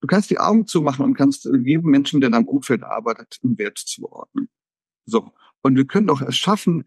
Du 0.00 0.06
kannst 0.06 0.30
die 0.30 0.38
Augen 0.38 0.66
zumachen 0.66 1.04
und 1.04 1.14
kannst 1.14 1.44
jedem 1.64 1.90
Menschen, 1.90 2.20
der 2.20 2.28
in 2.28 2.32
deinem 2.32 2.48
Umfeld 2.48 2.82
arbeitet, 2.82 3.38
einen 3.42 3.58
Wert 3.58 3.78
zuordnen. 3.78 4.48
So. 5.04 5.32
Und 5.62 5.76
wir 5.76 5.86
können 5.86 6.06
doch 6.06 6.22
es 6.22 6.36
schaffen, 6.36 6.84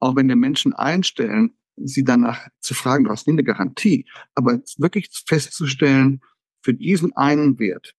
auch 0.00 0.16
wenn 0.16 0.28
wir 0.28 0.36
Menschen 0.36 0.72
einstellen, 0.72 1.56
sie 1.76 2.04
danach 2.04 2.46
zu 2.60 2.74
fragen, 2.74 3.04
du 3.04 3.10
hast 3.10 3.26
nie 3.26 3.34
eine 3.34 3.44
Garantie, 3.44 4.06
aber 4.34 4.60
wirklich 4.78 5.10
festzustellen, 5.26 6.20
für 6.62 6.74
diesen 6.74 7.14
einen 7.14 7.58
Wert 7.58 7.94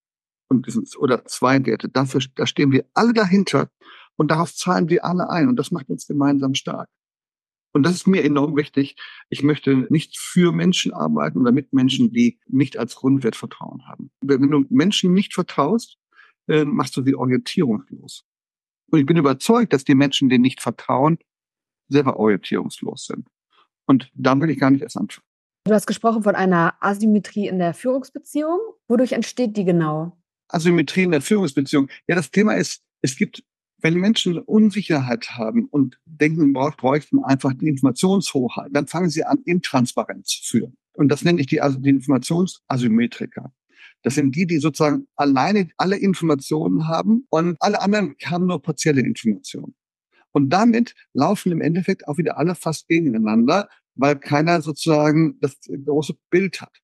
und 0.47 0.65
diesen, 0.65 0.85
oder 0.97 1.25
zwei 1.25 1.63
Werte, 1.65 1.89
dafür, 1.89 2.21
da 2.35 2.47
stehen 2.47 2.71
wir 2.71 2.85
alle 2.93 3.13
dahinter 3.13 3.69
und 4.15 4.31
darauf 4.31 4.53
zahlen 4.53 4.89
wir 4.89 5.05
alle 5.05 5.29
ein 5.29 5.47
und 5.47 5.57
das 5.57 5.71
macht 5.71 5.89
uns 5.89 6.07
gemeinsam 6.07 6.55
stark. 6.55 6.89
Und 7.73 7.83
das 7.83 7.93
ist 7.93 8.07
mir 8.07 8.23
enorm 8.23 8.55
wichtig. 8.55 8.95
Ich 9.29 9.43
möchte 9.43 9.85
nicht 9.89 10.17
für 10.17 10.53
Menschen 10.53 10.93
arbeiten 10.93 11.39
oder 11.39 11.51
mit 11.51 11.73
Menschen, 11.73 12.13
die 12.13 12.39
nicht 12.47 12.77
als 12.77 12.95
Grundwert 12.95 13.35
Vertrauen 13.35 13.85
haben. 13.85 14.11
Wenn 14.21 14.49
du 14.49 14.65
Menschen 14.69 15.13
nicht 15.13 15.33
vertraust, 15.33 15.97
äh, 16.47 16.63
machst 16.63 16.95
du 16.95 17.03
sie 17.03 17.15
orientierungslos. 17.15 18.23
Und 18.91 18.99
ich 18.99 19.05
bin 19.05 19.17
überzeugt, 19.17 19.73
dass 19.73 19.83
die 19.83 19.95
Menschen, 19.95 20.29
die 20.29 20.39
nicht 20.39 20.61
vertrauen, 20.61 21.17
selber 21.89 22.17
orientierungslos 22.17 23.07
sind. 23.07 23.27
Und 23.87 24.11
da 24.13 24.39
will 24.39 24.49
ich 24.49 24.59
gar 24.59 24.71
nicht 24.71 24.81
erst 24.81 24.97
anfangen. 24.97 25.25
Du 25.65 25.73
hast 25.73 25.87
gesprochen 25.87 26.23
von 26.23 26.35
einer 26.35 26.75
Asymmetrie 26.79 27.47
in 27.47 27.57
der 27.57 27.73
Führungsbeziehung. 27.73 28.59
Wodurch 28.87 29.13
entsteht 29.13 29.57
die 29.57 29.65
genau? 29.65 30.15
Asymmetrie 30.47 31.03
in 31.03 31.11
der 31.11 31.21
Führungsbeziehung. 31.21 31.89
Ja, 32.07 32.15
das 32.15 32.29
Thema 32.29 32.53
ist, 32.53 32.83
es 33.01 33.15
gibt, 33.15 33.43
wenn 33.81 33.95
Menschen 33.95 34.37
Unsicherheit 34.37 35.31
haben 35.31 35.65
und 35.65 35.99
denken, 36.05 36.53
braucht, 36.53 36.77
bräuchten 36.77 37.23
einfach 37.23 37.53
die 37.53 37.67
Informationshoheit, 37.67 38.69
dann 38.73 38.87
fangen 38.87 39.09
sie 39.09 39.23
an, 39.23 39.39
Intransparenz 39.45 40.27
zu 40.27 40.43
führen. 40.43 40.77
Und 40.93 41.09
das 41.09 41.23
nenne 41.23 41.41
ich 41.41 41.47
die, 41.47 41.61
also 41.61 41.79
die 41.79 41.89
Informationsasymmetriker. 41.89 43.51
Das 44.03 44.13
sind 44.13 44.35
die, 44.35 44.45
die 44.45 44.59
sozusagen 44.59 45.07
alleine 45.15 45.69
alle 45.77 45.97
Informationen 45.97 46.87
haben 46.87 47.25
und 47.29 47.57
alle 47.59 47.81
anderen 47.81 48.15
haben 48.23 48.45
nur 48.45 48.61
partielle 48.61 49.01
Informationen. 49.01 49.73
Und 50.35 50.49
damit 50.49 50.95
laufen 51.13 51.53
im 51.53 51.61
Endeffekt 51.61 52.09
auch 52.09 52.17
wieder 52.17 52.37
alle 52.37 52.55
fast 52.55 52.89
gegeneinander, 52.89 53.69
weil 53.95 54.17
keiner 54.17 54.61
sozusagen 54.61 55.39
das 55.39 55.57
große 55.61 56.13
Bild 56.29 56.59
hat. 56.59 56.75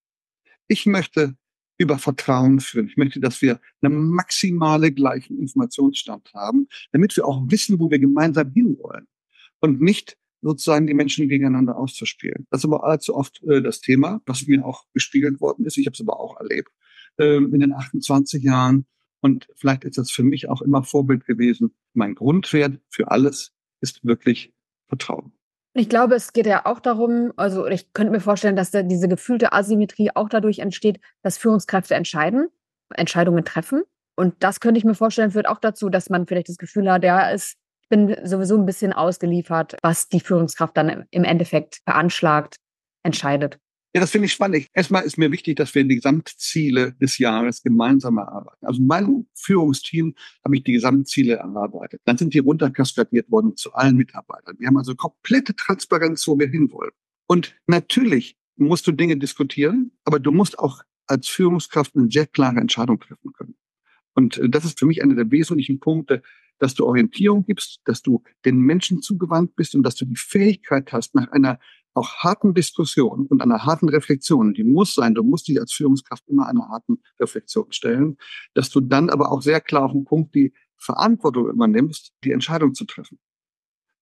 Ich 0.69 0.85
möchte 0.85 1.35
über 1.77 1.97
Vertrauen 1.97 2.61
führen. 2.61 2.87
Ich 2.87 2.95
möchte, 2.95 3.19
dass 3.19 3.41
wir 3.41 3.59
eine 3.81 3.93
maximale 3.93 4.93
gleichen 4.93 5.37
Informationsstand 5.37 6.31
haben, 6.33 6.69
damit 6.93 7.17
wir 7.17 7.25
auch 7.25 7.43
wissen, 7.49 7.77
wo 7.77 7.91
wir 7.91 7.99
gemeinsam 7.99 8.53
hinwollen 8.53 9.07
und 9.59 9.81
nicht 9.81 10.15
sozusagen 10.41 10.87
die 10.87 10.93
Menschen 10.93 11.27
gegeneinander 11.27 11.75
auszuspielen. 11.75 12.47
Das 12.51 12.61
ist 12.61 12.65
aber 12.65 12.85
allzu 12.85 13.15
oft 13.17 13.43
äh, 13.43 13.61
das 13.61 13.81
Thema, 13.81 14.21
was 14.25 14.47
mir 14.47 14.65
auch 14.65 14.85
gespiegelt 14.93 15.41
worden 15.41 15.65
ist. 15.65 15.77
Ich 15.77 15.87
habe 15.87 15.93
es 15.93 15.99
aber 15.99 16.21
auch 16.21 16.39
erlebt 16.39 16.71
äh, 17.17 17.35
in 17.35 17.59
den 17.59 17.73
28 17.73 18.41
Jahren. 18.43 18.85
Und 19.21 19.47
vielleicht 19.55 19.83
ist 19.83 19.97
das 19.97 20.11
für 20.11 20.23
mich 20.23 20.49
auch 20.49 20.61
immer 20.61 20.83
Vorbild 20.83 21.25
gewesen. 21.25 21.73
Mein 21.93 22.15
Grundwert 22.15 22.79
für 22.89 23.11
alles 23.11 23.53
ist 23.79 24.03
wirklich 24.03 24.53
Vertrauen. 24.87 25.31
Ich 25.73 25.87
glaube, 25.87 26.15
es 26.15 26.33
geht 26.33 26.47
ja 26.47 26.65
auch 26.65 26.81
darum, 26.81 27.31
also 27.37 27.65
ich 27.65 27.93
könnte 27.93 28.11
mir 28.11 28.19
vorstellen, 28.19 28.57
dass 28.57 28.71
da 28.71 28.83
diese 28.83 29.07
gefühlte 29.07 29.53
Asymmetrie 29.53 30.09
auch 30.13 30.27
dadurch 30.27 30.59
entsteht, 30.59 30.99
dass 31.21 31.37
Führungskräfte 31.37 31.95
entscheiden, 31.95 32.49
Entscheidungen 32.93 33.45
treffen. 33.45 33.83
Und 34.17 34.35
das 34.43 34.59
könnte 34.59 34.79
ich 34.79 34.83
mir 34.83 34.95
vorstellen, 34.95 35.31
führt 35.31 35.47
auch 35.47 35.59
dazu, 35.59 35.89
dass 35.89 36.09
man 36.09 36.27
vielleicht 36.27 36.49
das 36.49 36.57
Gefühl 36.57 36.91
hat, 36.91 37.03
ja, 37.05 37.29
ist, 37.29 37.55
ich 37.83 37.89
bin 37.89 38.17
sowieso 38.25 38.57
ein 38.57 38.65
bisschen 38.65 38.91
ausgeliefert, 38.91 39.77
was 39.81 40.09
die 40.09 40.19
Führungskraft 40.19 40.75
dann 40.75 41.05
im 41.09 41.23
Endeffekt 41.23 41.79
veranschlagt, 41.85 42.57
entscheidet. 43.03 43.57
Ja, 43.93 43.99
das 43.99 44.11
finde 44.11 44.27
ich 44.27 44.31
spannend. 44.31 44.67
Erstmal 44.73 45.03
ist 45.03 45.17
mir 45.17 45.31
wichtig, 45.33 45.57
dass 45.57 45.75
wir 45.75 45.83
die 45.83 45.95
Gesamtziele 45.95 46.93
des 46.93 47.17
Jahres 47.17 47.61
gemeinsam 47.61 48.17
erarbeiten. 48.17 48.65
Also 48.65 48.79
in 48.79 48.87
meinem 48.87 49.27
Führungsteam 49.35 50.15
habe 50.45 50.55
ich 50.55 50.63
die 50.63 50.71
Gesamtziele 50.71 51.35
erarbeitet. 51.35 51.99
Dann 52.05 52.17
sind 52.17 52.33
die 52.33 52.39
runterkaskadiert 52.39 53.29
worden 53.29 53.57
zu 53.57 53.73
allen 53.73 53.97
Mitarbeitern. 53.97 54.55
Wir 54.59 54.67
haben 54.67 54.77
also 54.77 54.95
komplette 54.95 55.55
Transparenz, 55.55 56.25
wo 56.25 56.39
wir 56.39 56.47
hinwollen. 56.47 56.91
Und 57.27 57.55
natürlich 57.67 58.37
musst 58.55 58.87
du 58.87 58.93
Dinge 58.93 59.17
diskutieren, 59.17 59.91
aber 60.05 60.19
du 60.19 60.31
musst 60.31 60.57
auch 60.57 60.81
als 61.07 61.27
Führungskraft 61.27 61.95
eine 61.95 62.09
sehr 62.09 62.27
klare 62.27 62.61
Entscheidung 62.61 62.99
treffen 62.99 63.33
können. 63.33 63.55
Und 64.13 64.37
äh, 64.37 64.49
das 64.49 64.63
ist 64.63 64.79
für 64.79 64.85
mich 64.85 65.03
einer 65.03 65.15
der 65.15 65.31
wesentlichen 65.31 65.79
Punkte, 65.81 66.21
dass 66.59 66.75
du 66.75 66.85
Orientierung 66.85 67.43
gibst, 67.43 67.81
dass 67.85 68.01
du 68.01 68.23
den 68.45 68.57
Menschen 68.59 69.01
zugewandt 69.01 69.55
bist 69.55 69.75
und 69.75 69.83
dass 69.83 69.95
du 69.95 70.05
die 70.05 70.15
Fähigkeit 70.15 70.93
hast, 70.93 71.15
nach 71.15 71.31
einer 71.31 71.59
auch 71.93 72.17
harten 72.17 72.53
Diskussion 72.53 73.27
und 73.27 73.41
einer 73.41 73.65
harten 73.65 73.89
Reflexion, 73.89 74.53
die 74.53 74.63
muss 74.63 74.95
sein, 74.95 75.13
du 75.13 75.23
musst 75.23 75.47
dich 75.47 75.59
als 75.59 75.73
Führungskraft 75.73 76.27
immer 76.27 76.47
einer 76.47 76.69
harten 76.69 77.01
Reflexion 77.19 77.71
stellen, 77.71 78.17
dass 78.53 78.69
du 78.69 78.79
dann 78.79 79.09
aber 79.09 79.31
auch 79.31 79.41
sehr 79.41 79.61
klar 79.61 79.83
auf 79.83 79.91
den 79.91 80.05
Punkt 80.05 80.33
die 80.35 80.53
Verantwortung 80.77 81.49
übernimmst, 81.49 82.13
die 82.23 82.31
Entscheidung 82.31 82.73
zu 82.73 82.85
treffen. 82.85 83.19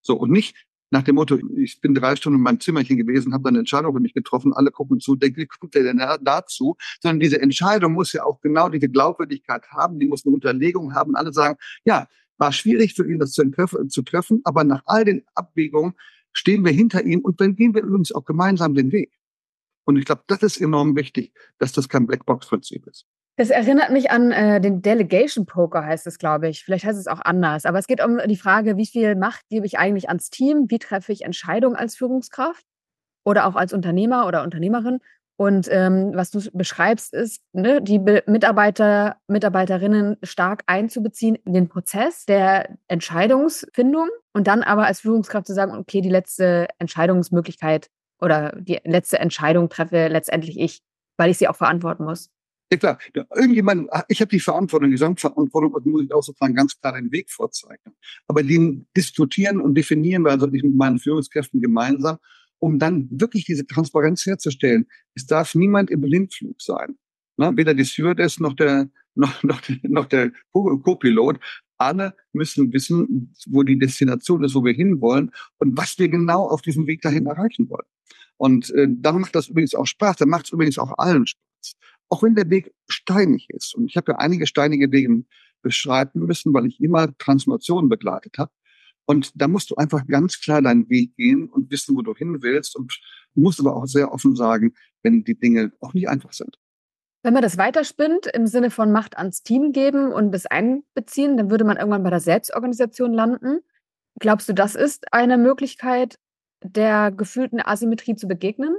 So, 0.02 0.16
und 0.16 0.32
nicht 0.32 0.56
nach 0.92 1.04
dem 1.04 1.16
Motto, 1.16 1.38
ich 1.56 1.82
bin 1.82 1.94
drei 1.94 2.16
Stunden 2.16 2.38
in 2.38 2.44
meinem 2.44 2.60
Zimmerchen 2.60 2.98
gewesen, 2.98 3.34
habe 3.34 3.44
dann 3.44 3.52
eine 3.52 3.60
Entscheidung 3.60 3.94
für 3.94 4.00
mich 4.00 4.14
getroffen, 4.14 4.54
alle 4.54 4.72
gucken 4.72 5.00
zu, 5.00 5.16
denke, 5.16 5.42
wie 5.42 5.46
kommt 5.46 5.76
der 5.76 5.84
denn 5.84 6.02
dazu? 6.22 6.78
Sondern 7.02 7.20
diese 7.20 7.42
Entscheidung 7.42 7.94
muss 7.94 8.14
ja 8.14 8.24
auch 8.24 8.42
genau 8.42 8.70
diese 8.70 8.90
Glaubwürdigkeit 8.90 9.68
haben, 9.70 10.00
die 10.00 10.08
muss 10.08 10.26
eine 10.26 10.34
Unterlegung 10.34 10.96
haben. 10.96 11.16
Alle 11.16 11.32
sagen, 11.32 11.58
ja, 11.86 12.08
war 12.38 12.52
schwierig 12.54 12.96
für 12.96 13.08
ihn, 13.08 13.20
das 13.20 13.34
zu 13.34 14.02
treffen, 14.02 14.42
aber 14.46 14.64
nach 14.64 14.82
all 14.86 15.06
den 15.06 15.24
Abwägungen 15.36 15.94
stehen 16.34 16.64
wir 16.66 16.72
hinter 16.72 17.04
ihm 17.04 17.22
und 17.22 17.42
dann 17.42 17.56
gehen 17.56 17.74
wir 17.74 17.82
übrigens 17.82 18.12
auch 18.12 18.26
gemeinsam 18.26 18.74
den 18.74 18.92
Weg. 18.92 19.12
Und 19.86 19.98
ich 19.98 20.06
glaube, 20.06 20.24
das 20.28 20.44
ist 20.44 20.62
enorm 20.62 20.96
wichtig, 20.96 21.34
dass 21.58 21.72
das 21.72 21.90
kein 21.90 22.06
Blackbox-Prinzip 22.06 22.86
ist. 22.88 23.06
Das 23.38 23.50
erinnert 23.50 23.92
mich 23.92 24.12
an 24.12 24.32
äh, 24.32 24.60
den 24.60 24.82
Delegation 24.82 25.46
Poker, 25.46 25.86
heißt 25.86 26.06
es, 26.08 26.20
glaube 26.20 26.50
ich. 26.50 26.64
Vielleicht 26.64 26.84
heißt 26.84 27.00
es 27.00 27.08
auch 27.08 27.22
anders. 27.22 27.66
Aber 27.66 27.80
es 27.80 27.88
geht 27.88 28.04
um 28.04 28.20
die 28.28 28.36
Frage, 28.36 28.76
wie 28.76 28.86
viel 28.86 29.16
Macht 29.16 29.48
gebe 29.48 29.66
ich 29.66 29.80
eigentlich 29.80 30.10
ans 30.10 30.30
Team? 30.30 30.66
Wie 30.68 30.78
treffe 30.78 31.14
ich 31.14 31.22
Entscheidungen 31.22 31.78
als 31.78 31.96
Führungskraft 31.96 32.66
oder 33.24 33.48
auch 33.48 33.56
als 33.56 33.72
Unternehmer 33.72 34.28
oder 34.28 34.44
Unternehmerin? 34.44 35.00
Und 35.40 35.70
ähm, 35.72 36.12
was 36.16 36.32
du 36.32 36.42
beschreibst, 36.52 37.14
ist, 37.14 37.42
ne, 37.54 37.82
die 37.82 37.98
Be 37.98 38.24
Mitarbeiter, 38.28 39.16
Mitarbeiterinnen 39.30 40.18
stark 40.22 40.64
einzubeziehen 40.66 41.36
in 41.46 41.54
den 41.54 41.70
Prozess 41.70 42.26
der 42.26 42.78
Entscheidungsfindung 42.90 44.10
und 44.34 44.48
dann 44.48 44.64
aber 44.64 44.86
als 44.86 45.00
Führungskraft 45.00 45.48
zu 45.48 45.54
sagen, 45.54 45.72
okay, 45.78 46.02
die 46.02 46.10
letzte 46.10 46.68
Entscheidungsmöglichkeit 46.78 47.88
oder 48.20 48.54
die 48.60 48.82
letzte 48.84 49.20
Entscheidung 49.20 49.70
treffe 49.70 50.10
letztendlich 50.10 50.60
ich, 50.60 50.82
weil 51.16 51.32
ich 51.32 51.38
sie 51.38 51.48
auch 51.48 51.56
verantworten 51.56 52.04
muss. 52.04 52.30
Ja 52.70 52.78
klar, 52.78 52.98
irgendjemand, 53.34 53.94
ah, 53.94 54.04
ich 54.10 54.20
habe 54.20 54.30
die 54.30 54.42
Verantwortung, 54.42 54.90
die 54.90 54.96
Gesamtverantwortung 54.96 55.72
und 55.72 55.86
muss 55.86 56.04
ich 56.04 56.14
auch 56.14 56.22
sozusagen 56.22 56.54
ganz 56.54 56.78
klar 56.82 56.92
den 56.96 57.14
Weg 57.14 57.32
vorzeigen. 57.32 57.96
Aber 58.28 58.44
den 58.44 58.88
diskutieren 58.96 59.62
und 59.62 59.74
definieren 59.76 60.24
wir 60.24 60.32
also 60.32 60.48
mit 60.48 60.66
meinen 60.76 61.00
Führungskräften 61.00 61.62
gemeinsam 61.62 62.18
um 62.60 62.80
dann 62.80 63.08
wirklich 63.12 63.46
diese 63.46 63.66
Transparenz 63.66 64.26
herzustellen. 64.26 64.86
Es 65.16 65.26
darf 65.26 65.56
niemand 65.56 65.90
im 65.90 66.02
Blindflug 66.02 66.62
sein. 66.62 66.98
Ne? 67.38 67.52
Weder 67.56 67.74
die 67.74 67.86
Stewardess 67.86 68.40
noch 68.40 68.54
der, 68.54 68.90
noch, 69.16 69.44
noch, 69.44 69.62
noch 69.84 70.06
der 70.06 70.32
Co-Pilot. 70.52 71.40
alle 71.78 72.14
müssen 72.34 72.72
wissen, 72.74 73.34
wo 73.48 73.64
die 73.64 73.80
Destination 73.80 74.44
ist, 74.44 74.56
wo 74.56 74.64
wir 74.64 74.74
hinwollen 74.74 75.32
und 75.58 75.78
was 75.78 75.98
wir 75.98 76.10
genau 76.10 76.48
auf 76.48 76.62
diesem 76.62 76.88
Weg 76.88 77.02
dahin 77.02 77.26
erreichen 77.26 77.70
wollen. 77.70 77.88
Und 78.38 78.70
äh, 78.72 78.88
dann 78.90 79.22
macht 79.22 79.36
das 79.36 79.48
übrigens 79.48 79.76
auch 79.76 79.86
Spaß, 79.86 80.18
dann 80.18 80.30
macht 80.30 80.46
es 80.46 80.52
übrigens 80.52 80.78
auch 80.78 80.94
allen 80.98 81.28
Spaß. 81.28 81.76
Auch 82.10 82.24
wenn 82.24 82.36
der 82.36 82.50
Weg 82.50 82.74
steinig 82.90 83.48
ist. 83.50 83.76
Und 83.76 83.86
ich 83.86 83.96
habe 83.98 84.14
ja 84.14 84.18
einige 84.18 84.48
steinige 84.48 84.92
Wege 84.92 85.24
beschreiten 85.62 86.20
müssen, 86.22 86.54
weil 86.54 86.66
ich 86.66 86.82
immer 86.82 87.16
Transformationen 87.18 87.90
begleitet 87.90 88.38
habe. 88.38 88.52
Und 89.10 89.32
da 89.34 89.48
musst 89.48 89.72
du 89.72 89.76
einfach 89.76 90.06
ganz 90.06 90.40
klar 90.40 90.62
deinen 90.62 90.88
Weg 90.88 91.16
gehen 91.16 91.50
und 91.50 91.72
wissen, 91.72 91.98
wo 91.98 92.04
du 92.04 92.14
hin 92.14 92.44
willst 92.44 92.76
und 92.76 93.02
musst 93.34 93.60
aber 93.60 93.76
auch 93.76 93.88
sehr 93.88 94.12
offen 94.12 94.36
sagen, 94.36 94.76
wenn 95.02 95.24
die 95.24 95.34
Dinge 95.34 95.72
auch 95.80 95.96
nicht 95.96 96.08
einfach 96.08 96.32
sind. 96.32 96.60
Wenn 97.24 97.34
man 97.34 97.42
das 97.42 97.58
weiterspinnt, 97.58 98.28
im 98.28 98.46
Sinne 98.46 98.70
von 98.70 98.92
Macht 98.92 99.18
ans 99.18 99.42
Team 99.42 99.72
geben 99.72 100.12
und 100.12 100.32
das 100.32 100.46
einbeziehen, 100.46 101.38
dann 101.38 101.50
würde 101.50 101.64
man 101.64 101.78
irgendwann 101.78 102.04
bei 102.04 102.12
der 102.12 102.20
Selbstorganisation 102.20 103.12
landen. 103.12 103.62
Glaubst 104.20 104.48
du, 104.48 104.54
das 104.54 104.76
ist 104.76 105.12
eine 105.12 105.40
Möglichkeit, 105.40 106.20
der 106.64 107.10
gefühlten 107.10 107.62
Asymmetrie 107.62 108.16
zu 108.16 108.28
begegnen? 108.28 108.76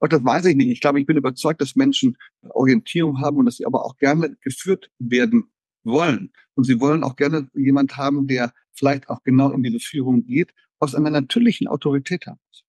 Und 0.00 0.14
das 0.14 0.24
weiß 0.24 0.46
ich 0.46 0.56
nicht. 0.56 0.70
Ich 0.70 0.80
glaube, 0.80 0.98
ich 0.98 1.04
bin 1.04 1.18
überzeugt, 1.18 1.60
dass 1.60 1.76
Menschen 1.76 2.16
Orientierung 2.48 3.20
haben 3.20 3.36
und 3.36 3.44
dass 3.44 3.58
sie 3.58 3.66
aber 3.66 3.84
auch 3.84 3.98
gerne 3.98 4.34
geführt 4.40 4.90
werden 4.98 5.52
wollen. 5.82 6.32
Und 6.54 6.64
sie 6.64 6.80
wollen 6.80 7.04
auch 7.04 7.16
gerne 7.16 7.48
jemand 7.52 7.98
haben, 7.98 8.26
der 8.26 8.54
vielleicht 8.74 9.08
auch 9.08 9.22
genau 9.22 9.50
in 9.52 9.62
diese 9.62 9.80
Führung 9.80 10.24
geht, 10.24 10.52
aus 10.78 10.94
einer 10.94 11.10
natürlichen 11.10 11.68
Autorität 11.68 12.26
heraus. 12.26 12.64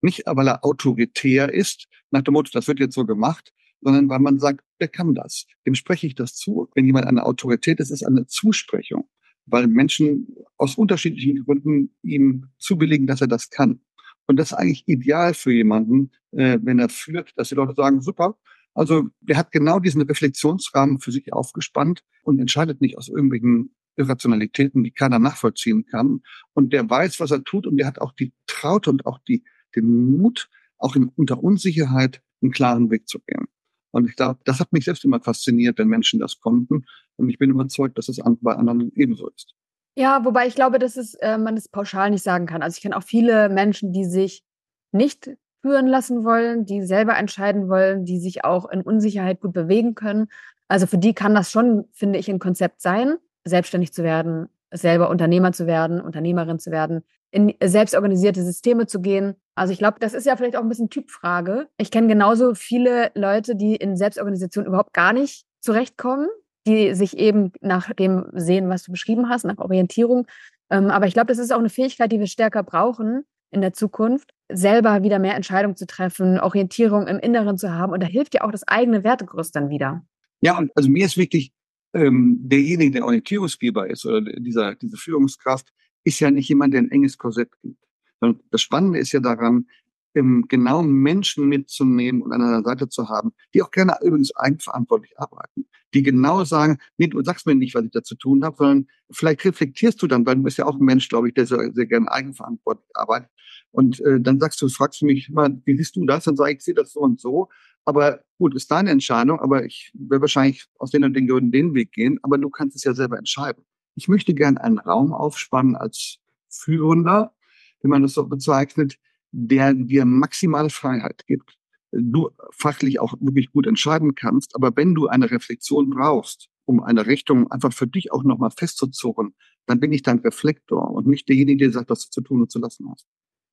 Nicht, 0.00 0.22
weil 0.26 0.48
er 0.48 0.64
autoritär 0.64 1.52
ist, 1.52 1.88
nach 2.10 2.22
dem 2.22 2.34
Motto, 2.34 2.50
das 2.52 2.68
wird 2.68 2.78
jetzt 2.78 2.94
so 2.94 3.04
gemacht, 3.04 3.52
sondern 3.80 4.08
weil 4.08 4.20
man 4.20 4.38
sagt, 4.38 4.64
der 4.80 4.88
kann 4.88 5.14
das. 5.14 5.46
Dem 5.66 5.74
spreche 5.74 6.06
ich 6.06 6.14
das 6.14 6.34
zu. 6.34 6.68
Wenn 6.74 6.86
jemand 6.86 7.06
eine 7.06 7.24
Autorität 7.24 7.80
ist, 7.80 7.90
ist 7.90 8.02
es 8.02 8.06
eine 8.06 8.26
Zusprechung, 8.26 9.08
weil 9.46 9.66
Menschen 9.66 10.34
aus 10.56 10.76
unterschiedlichen 10.76 11.44
Gründen 11.44 11.94
ihm 12.02 12.46
zubilligen, 12.58 13.06
dass 13.06 13.20
er 13.20 13.28
das 13.28 13.50
kann. 13.50 13.80
Und 14.26 14.36
das 14.36 14.52
ist 14.52 14.58
eigentlich 14.58 14.86
ideal 14.86 15.34
für 15.34 15.52
jemanden, 15.52 16.12
äh, 16.32 16.58
wenn 16.62 16.78
er 16.78 16.88
führt, 16.88 17.32
dass 17.36 17.48
die 17.48 17.54
Leute 17.54 17.74
sagen, 17.74 18.00
super, 18.00 18.38
also 18.74 19.08
der 19.20 19.36
hat 19.36 19.50
genau 19.50 19.80
diesen 19.80 20.02
Reflexionsrahmen 20.02 21.00
für 21.00 21.10
sich 21.10 21.32
aufgespannt 21.32 22.04
und 22.22 22.38
entscheidet 22.38 22.80
nicht 22.80 22.98
aus 22.98 23.08
irgendwelchen 23.08 23.74
Irrationalitäten, 23.98 24.84
die 24.84 24.90
keiner 24.90 25.18
nachvollziehen 25.18 25.86
kann. 25.86 26.20
Und 26.54 26.72
der 26.72 26.88
weiß, 26.88 27.20
was 27.20 27.30
er 27.30 27.44
tut 27.44 27.66
und 27.66 27.76
der 27.76 27.86
hat 27.86 28.00
auch 28.00 28.12
die 28.12 28.32
Traute 28.46 28.90
und 28.90 29.06
auch 29.06 29.18
die, 29.28 29.44
den 29.74 30.16
Mut, 30.18 30.48
auch 30.78 30.96
in, 30.96 31.10
unter 31.16 31.42
Unsicherheit 31.42 32.22
einen 32.42 32.52
klaren 32.52 32.90
Weg 32.90 33.08
zu 33.08 33.18
gehen. 33.26 33.46
Und 33.90 34.08
ich 34.08 34.16
glaube, 34.16 34.40
das 34.44 34.60
hat 34.60 34.72
mich 34.72 34.84
selbst 34.84 35.04
immer 35.04 35.20
fasziniert, 35.20 35.78
wenn 35.78 35.88
Menschen 35.88 36.20
das 36.20 36.40
konnten. 36.40 36.84
Und 37.16 37.28
ich 37.28 37.38
bin 37.38 37.50
überzeugt, 37.50 37.98
dass 37.98 38.08
es 38.08 38.20
bei 38.40 38.54
anderen 38.54 38.92
ebenso 38.94 39.28
ist. 39.28 39.54
Ja, 39.96 40.24
wobei 40.24 40.46
ich 40.46 40.54
glaube, 40.54 40.78
dass 40.78 40.96
es, 40.96 41.14
äh, 41.14 41.38
man 41.38 41.56
es 41.56 41.68
pauschal 41.68 42.10
nicht 42.10 42.22
sagen 42.22 42.46
kann. 42.46 42.62
Also 42.62 42.76
ich 42.76 42.82
kenne 42.82 42.96
auch 42.96 43.02
viele 43.02 43.48
Menschen, 43.48 43.92
die 43.92 44.04
sich 44.04 44.44
nicht 44.92 45.30
führen 45.60 45.88
lassen 45.88 46.24
wollen, 46.24 46.64
die 46.64 46.82
selber 46.84 47.16
entscheiden 47.16 47.68
wollen, 47.68 48.04
die 48.04 48.20
sich 48.20 48.44
auch 48.44 48.68
in 48.70 48.82
Unsicherheit 48.82 49.40
gut 49.40 49.52
bewegen 49.52 49.94
können. 49.94 50.28
Also 50.68 50.86
für 50.86 50.98
die 50.98 51.14
kann 51.14 51.34
das 51.34 51.50
schon, 51.50 51.88
finde 51.92 52.18
ich, 52.18 52.30
ein 52.30 52.38
Konzept 52.38 52.80
sein, 52.80 53.16
selbstständig 53.48 53.92
zu 53.92 54.02
werden, 54.02 54.48
selber 54.70 55.10
Unternehmer 55.10 55.52
zu 55.52 55.66
werden, 55.66 56.00
Unternehmerin 56.00 56.58
zu 56.58 56.70
werden, 56.70 57.02
in 57.30 57.54
selbstorganisierte 57.62 58.42
Systeme 58.42 58.86
zu 58.86 59.00
gehen. 59.00 59.34
Also 59.54 59.72
ich 59.72 59.78
glaube, 59.78 59.98
das 60.00 60.14
ist 60.14 60.26
ja 60.26 60.36
vielleicht 60.36 60.56
auch 60.56 60.62
ein 60.62 60.68
bisschen 60.68 60.90
Typfrage. 60.90 61.68
Ich 61.78 61.90
kenne 61.90 62.08
genauso 62.08 62.54
viele 62.54 63.10
Leute, 63.14 63.56
die 63.56 63.76
in 63.76 63.96
Selbstorganisation 63.96 64.66
überhaupt 64.66 64.94
gar 64.94 65.12
nicht 65.12 65.44
zurechtkommen, 65.60 66.28
die 66.66 66.94
sich 66.94 67.18
eben 67.18 67.52
nach 67.60 67.92
dem 67.94 68.26
sehen, 68.32 68.68
was 68.68 68.84
du 68.84 68.92
beschrieben 68.92 69.28
hast, 69.28 69.44
nach 69.44 69.58
Orientierung. 69.58 70.26
Ähm, 70.70 70.90
aber 70.90 71.06
ich 71.06 71.14
glaube, 71.14 71.28
das 71.28 71.38
ist 71.38 71.52
auch 71.52 71.58
eine 71.58 71.70
Fähigkeit, 71.70 72.12
die 72.12 72.20
wir 72.20 72.26
stärker 72.26 72.62
brauchen 72.62 73.24
in 73.50 73.60
der 73.60 73.72
Zukunft, 73.72 74.32
selber 74.50 75.02
wieder 75.02 75.18
mehr 75.18 75.34
Entscheidungen 75.34 75.76
zu 75.76 75.86
treffen, 75.86 76.38
Orientierung 76.38 77.06
im 77.06 77.18
Inneren 77.18 77.56
zu 77.56 77.72
haben. 77.72 77.92
Und 77.92 78.02
da 78.02 78.06
hilft 78.06 78.34
ja 78.34 78.42
auch 78.42 78.52
das 78.52 78.66
eigene 78.68 79.04
Wertegerüst 79.04 79.56
dann 79.56 79.70
wieder. 79.70 80.02
Ja, 80.40 80.56
und 80.56 80.70
also 80.76 80.88
mir 80.90 81.06
ist 81.06 81.16
wirklich 81.16 81.52
ähm, 81.94 82.38
derjenige, 82.40 82.92
der 82.92 83.04
Orientierungsgeber 83.04 83.88
ist 83.88 84.04
oder 84.04 84.20
dieser, 84.20 84.74
diese 84.74 84.96
Führungskraft, 84.96 85.72
ist 86.04 86.20
ja 86.20 86.30
nicht 86.30 86.48
jemand, 86.48 86.74
der 86.74 86.82
ein 86.82 86.90
enges 86.90 87.18
Korsett 87.18 87.50
gibt. 87.62 87.82
Sondern 88.20 88.42
das 88.50 88.62
Spannende 88.62 88.98
ist 88.98 89.12
ja 89.12 89.20
daran, 89.20 89.66
ähm, 90.14 90.46
genau 90.48 90.82
Menschen 90.82 91.48
mitzunehmen 91.48 92.22
und 92.22 92.32
an 92.32 92.42
einer 92.42 92.62
Seite 92.62 92.88
zu 92.88 93.08
haben, 93.08 93.32
die 93.54 93.62
auch 93.62 93.70
gerne 93.70 93.96
übrigens 94.02 94.34
eigenverantwortlich 94.34 95.18
arbeiten, 95.18 95.66
die 95.94 96.02
genau 96.02 96.44
sagen, 96.44 96.78
nee, 96.96 97.06
du 97.06 97.22
sagst 97.22 97.46
mir 97.46 97.54
nicht, 97.54 97.74
was 97.74 97.84
ich 97.84 97.90
da 97.90 98.02
zu 98.02 98.16
tun 98.16 98.44
habe, 98.44 98.56
sondern 98.56 98.88
vielleicht 99.10 99.44
reflektierst 99.44 100.00
du 100.02 100.06
dann, 100.06 100.26
weil 100.26 100.36
du 100.36 100.42
bist 100.42 100.58
ja 100.58 100.66
auch 100.66 100.76
ein 100.76 100.84
Mensch, 100.84 101.08
glaube 101.08 101.28
ich, 101.28 101.34
der 101.34 101.46
sehr, 101.46 101.72
sehr 101.72 101.86
gerne 101.86 102.10
eigenverantwortlich 102.10 102.90
arbeitet. 102.94 103.30
Und 103.70 104.00
äh, 104.00 104.20
dann 104.20 104.40
sagst 104.40 104.60
du, 104.62 104.68
fragst 104.68 105.02
du 105.02 105.06
mich 105.06 105.28
wie 105.28 105.76
siehst 105.76 105.96
du 105.96 106.06
das? 106.06 106.24
Dann 106.24 106.36
sage 106.36 106.52
ich, 106.52 106.58
ich 106.58 106.64
sehe 106.64 106.74
das 106.74 106.92
so 106.92 107.00
und 107.00 107.20
so. 107.20 107.48
Aber 107.88 108.20
gut, 108.36 108.54
ist 108.54 108.70
deine 108.70 108.90
Entscheidung, 108.90 109.40
aber 109.40 109.64
ich 109.64 109.90
werde 109.94 110.20
wahrscheinlich 110.20 110.66
aus 110.78 110.90
den 110.90 111.04
und 111.04 111.14
den 111.14 111.26
Gründen 111.26 111.52
den 111.52 111.74
Weg 111.74 111.90
gehen, 111.92 112.18
aber 112.22 112.36
du 112.36 112.50
kannst 112.50 112.76
es 112.76 112.84
ja 112.84 112.92
selber 112.92 113.16
entscheiden. 113.16 113.64
Ich 113.94 114.08
möchte 114.08 114.34
gerne 114.34 114.62
einen 114.62 114.78
Raum 114.78 115.14
aufspannen 115.14 115.74
als 115.74 116.18
Führender, 116.50 117.32
wenn 117.80 117.90
man 117.90 118.02
das 118.02 118.12
so 118.12 118.26
bezeichnet, 118.26 118.98
der 119.30 119.72
dir 119.72 120.04
maximale 120.04 120.68
Freiheit 120.68 121.26
gibt. 121.26 121.56
Du 121.90 122.28
fachlich 122.50 123.00
auch 123.00 123.14
wirklich 123.20 123.52
gut 123.52 123.66
entscheiden 123.66 124.14
kannst, 124.14 124.54
aber 124.54 124.76
wenn 124.76 124.94
du 124.94 125.06
eine 125.06 125.30
Reflexion 125.30 125.88
brauchst, 125.88 126.50
um 126.66 126.82
eine 126.82 127.06
Richtung 127.06 127.50
einfach 127.50 127.72
für 127.72 127.86
dich 127.86 128.12
auch 128.12 128.22
nochmal 128.22 128.50
festzuzurren, 128.50 129.34
dann 129.64 129.80
bin 129.80 129.94
ich 129.94 130.02
dein 130.02 130.18
Reflektor 130.18 130.90
und 130.90 131.06
nicht 131.06 131.26
derjenige, 131.26 131.64
der 131.64 131.72
sagt, 131.72 131.88
was 131.88 132.04
du 132.04 132.10
zu 132.10 132.20
tun 132.20 132.42
und 132.42 132.52
zu 132.52 132.58
lassen 132.58 132.90
hast. 132.90 133.06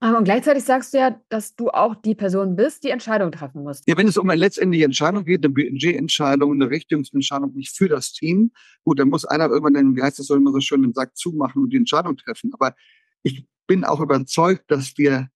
Aber 0.06 0.20
und 0.20 0.26
gleichzeitig 0.26 0.64
sagst 0.64 0.94
du 0.94 1.00
ja, 1.00 1.20
dass 1.30 1.56
du 1.56 1.70
auch 1.70 1.96
die 1.96 2.14
Person 2.14 2.56
bist, 2.56 2.84
die 2.84 2.92
Entscheidung 2.92 3.32
treffen 3.32 3.64
muss. 3.64 3.82
Ja, 3.88 3.98
wenn 3.98 4.08
es 4.08 4.18
um 4.18 4.30
eine 4.30 4.40
letztendliche 4.40 4.86
Entscheidung 4.86 5.26
geht, 5.26 5.44
eine 5.44 5.52
Budgetentscheidung, 5.52 6.52
eine 6.52 6.70
Richtungsentscheidung 6.70 7.56
nicht 7.56 7.76
für 7.76 7.90
das 7.90 8.14
Team, 8.14 8.52
gut, 8.84 9.00
dann 9.00 9.10
muss 9.10 9.26
einer 9.26 9.46
irgendwann 9.50 9.74
den, 9.74 9.96
wie 9.96 10.04
heißt 10.04 10.20
das 10.20 10.28
so 10.28 10.36
immer 10.36 10.52
so 10.52 10.60
schön, 10.60 10.84
den 10.84 10.94
Sack 10.94 11.18
zumachen 11.18 11.64
und 11.64 11.74
die 11.74 11.78
Entscheidung 11.78 12.18
treffen. 12.18 12.54
Aber 12.54 12.76
ich 13.24 13.48
bin 13.66 13.84
auch 13.84 14.00
überzeugt, 14.00 14.70
dass 14.70 14.96
wir 15.00 15.30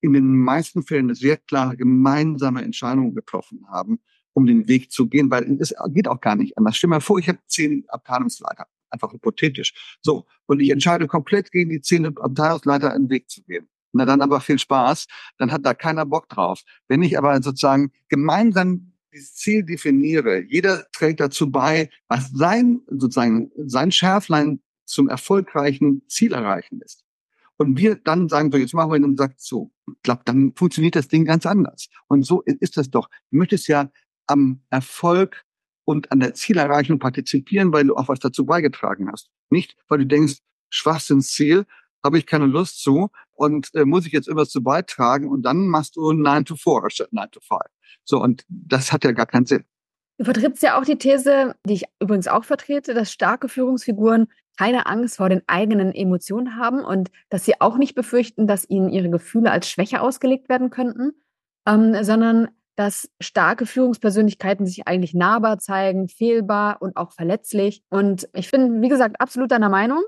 in 0.00 0.12
den 0.12 0.38
meisten 0.38 0.82
Fällen 0.82 1.04
eine 1.04 1.14
sehr 1.14 1.36
klare 1.36 1.76
gemeinsame 1.76 2.62
Entscheidung 2.62 3.14
getroffen 3.14 3.64
haben, 3.70 4.00
um 4.32 4.44
den 4.44 4.66
Weg 4.66 4.90
zu 4.90 5.06
gehen, 5.06 5.30
weil 5.30 5.44
es 5.60 5.72
geht 5.90 6.08
auch 6.08 6.20
gar 6.20 6.34
nicht 6.34 6.58
anders. 6.58 6.76
Stell 6.76 6.88
dir 6.88 6.96
mal 6.96 7.00
vor, 7.00 7.20
ich 7.20 7.28
habe 7.28 7.38
zehn 7.46 7.84
Abteilungsleiter, 7.86 8.66
einfach 8.90 9.12
hypothetisch. 9.12 9.98
So, 10.02 10.26
und 10.46 10.58
ich 10.58 10.70
entscheide 10.70 11.06
komplett 11.06 11.52
gegen 11.52 11.70
die 11.70 11.80
zehn 11.80 12.06
Abteilungsleiter 12.06 12.92
einen 12.92 13.08
Weg 13.08 13.30
zu 13.30 13.44
gehen. 13.44 13.68
Na 13.92 14.04
dann 14.04 14.20
aber 14.20 14.40
viel 14.40 14.58
Spaß, 14.58 15.06
dann 15.38 15.50
hat 15.50 15.64
da 15.64 15.74
keiner 15.74 16.06
Bock 16.06 16.28
drauf. 16.28 16.62
Wenn 16.88 17.02
ich 17.02 17.18
aber 17.18 17.42
sozusagen 17.42 17.92
gemeinsam 18.08 18.92
dieses 19.12 19.34
Ziel 19.34 19.64
definiere, 19.64 20.42
jeder 20.42 20.86
trägt 20.92 21.20
dazu 21.20 21.50
bei, 21.50 21.90
was 22.08 22.30
sein, 22.30 22.80
sozusagen, 22.88 23.50
sein 23.56 23.90
Schärflein 23.90 24.60
zum 24.84 25.08
erfolgreichen 25.08 26.02
Ziel 26.08 26.32
erreichen 26.32 26.80
ist. 26.80 27.04
Und 27.56 27.76
wir 27.76 27.96
dann 27.96 28.28
sagen, 28.28 28.50
so, 28.50 28.58
jetzt 28.58 28.72
machen 28.72 28.90
wir 28.90 28.98
den 28.98 29.16
Sack 29.16 29.38
zu. 29.38 29.70
Ich 29.86 30.02
glaube, 30.02 30.22
dann 30.24 30.52
funktioniert 30.56 30.96
das 30.96 31.08
Ding 31.08 31.24
ganz 31.24 31.44
anders. 31.44 31.88
Und 32.08 32.24
so 32.24 32.42
ist 32.42 32.76
das 32.76 32.90
doch. 32.90 33.08
Du 33.30 33.36
möchtest 33.36 33.68
ja 33.68 33.90
am 34.26 34.62
Erfolg 34.70 35.44
und 35.84 36.10
an 36.12 36.20
der 36.20 36.34
Zielerreichung 36.34 36.98
partizipieren, 36.98 37.72
weil 37.72 37.84
du 37.84 37.96
auch 37.96 38.08
was 38.08 38.20
dazu 38.20 38.46
beigetragen 38.46 39.10
hast. 39.10 39.28
Nicht, 39.50 39.76
weil 39.88 39.98
du 39.98 40.06
denkst, 40.06 40.38
Schwachsinnsziel, 40.70 41.66
habe 42.04 42.18
ich 42.18 42.26
keine 42.26 42.46
Lust 42.46 42.82
zu 42.82 43.10
und 43.32 43.74
äh, 43.74 43.84
muss 43.84 44.06
ich 44.06 44.12
jetzt 44.12 44.28
irgendwas 44.28 44.50
zu 44.50 44.62
beitragen 44.62 45.28
und 45.28 45.42
dann 45.42 45.68
machst 45.68 45.96
du 45.96 46.12
9 46.12 46.44
to 46.44 46.56
4 46.56 46.90
statt 46.90 47.12
9 47.12 47.30
to 47.30 47.40
5. 47.40 47.60
So, 48.04 48.22
und 48.22 48.44
das 48.48 48.92
hat 48.92 49.04
ja 49.04 49.12
gar 49.12 49.26
keinen 49.26 49.46
Sinn. 49.46 49.64
Du 50.18 50.24
vertrittst 50.24 50.62
ja 50.62 50.78
auch 50.78 50.84
die 50.84 50.98
These, 50.98 51.54
die 51.64 51.74
ich 51.74 51.84
übrigens 51.98 52.28
auch 52.28 52.44
vertrete, 52.44 52.92
dass 52.92 53.10
starke 53.10 53.48
Führungsfiguren 53.48 54.26
keine 54.58 54.84
Angst 54.84 55.16
vor 55.16 55.30
den 55.30 55.42
eigenen 55.46 55.94
Emotionen 55.94 56.56
haben 56.56 56.84
und 56.84 57.10
dass 57.30 57.46
sie 57.46 57.58
auch 57.62 57.78
nicht 57.78 57.94
befürchten, 57.94 58.46
dass 58.46 58.68
ihnen 58.68 58.90
ihre 58.90 59.08
Gefühle 59.08 59.50
als 59.50 59.70
Schwäche 59.70 60.02
ausgelegt 60.02 60.50
werden 60.50 60.68
könnten, 60.68 61.12
ähm, 61.66 62.04
sondern 62.04 62.48
dass 62.76 63.10
starke 63.20 63.64
Führungspersönlichkeiten 63.64 64.66
sich 64.66 64.86
eigentlich 64.86 65.14
nahbar 65.14 65.58
zeigen, 65.58 66.08
fehlbar 66.08 66.82
und 66.82 66.96
auch 66.96 67.12
verletzlich. 67.12 67.82
Und 67.88 68.28
ich 68.34 68.50
bin, 68.50 68.82
wie 68.82 68.88
gesagt, 68.88 69.20
absolut 69.20 69.50
deiner 69.50 69.68
Meinung. 69.70 70.02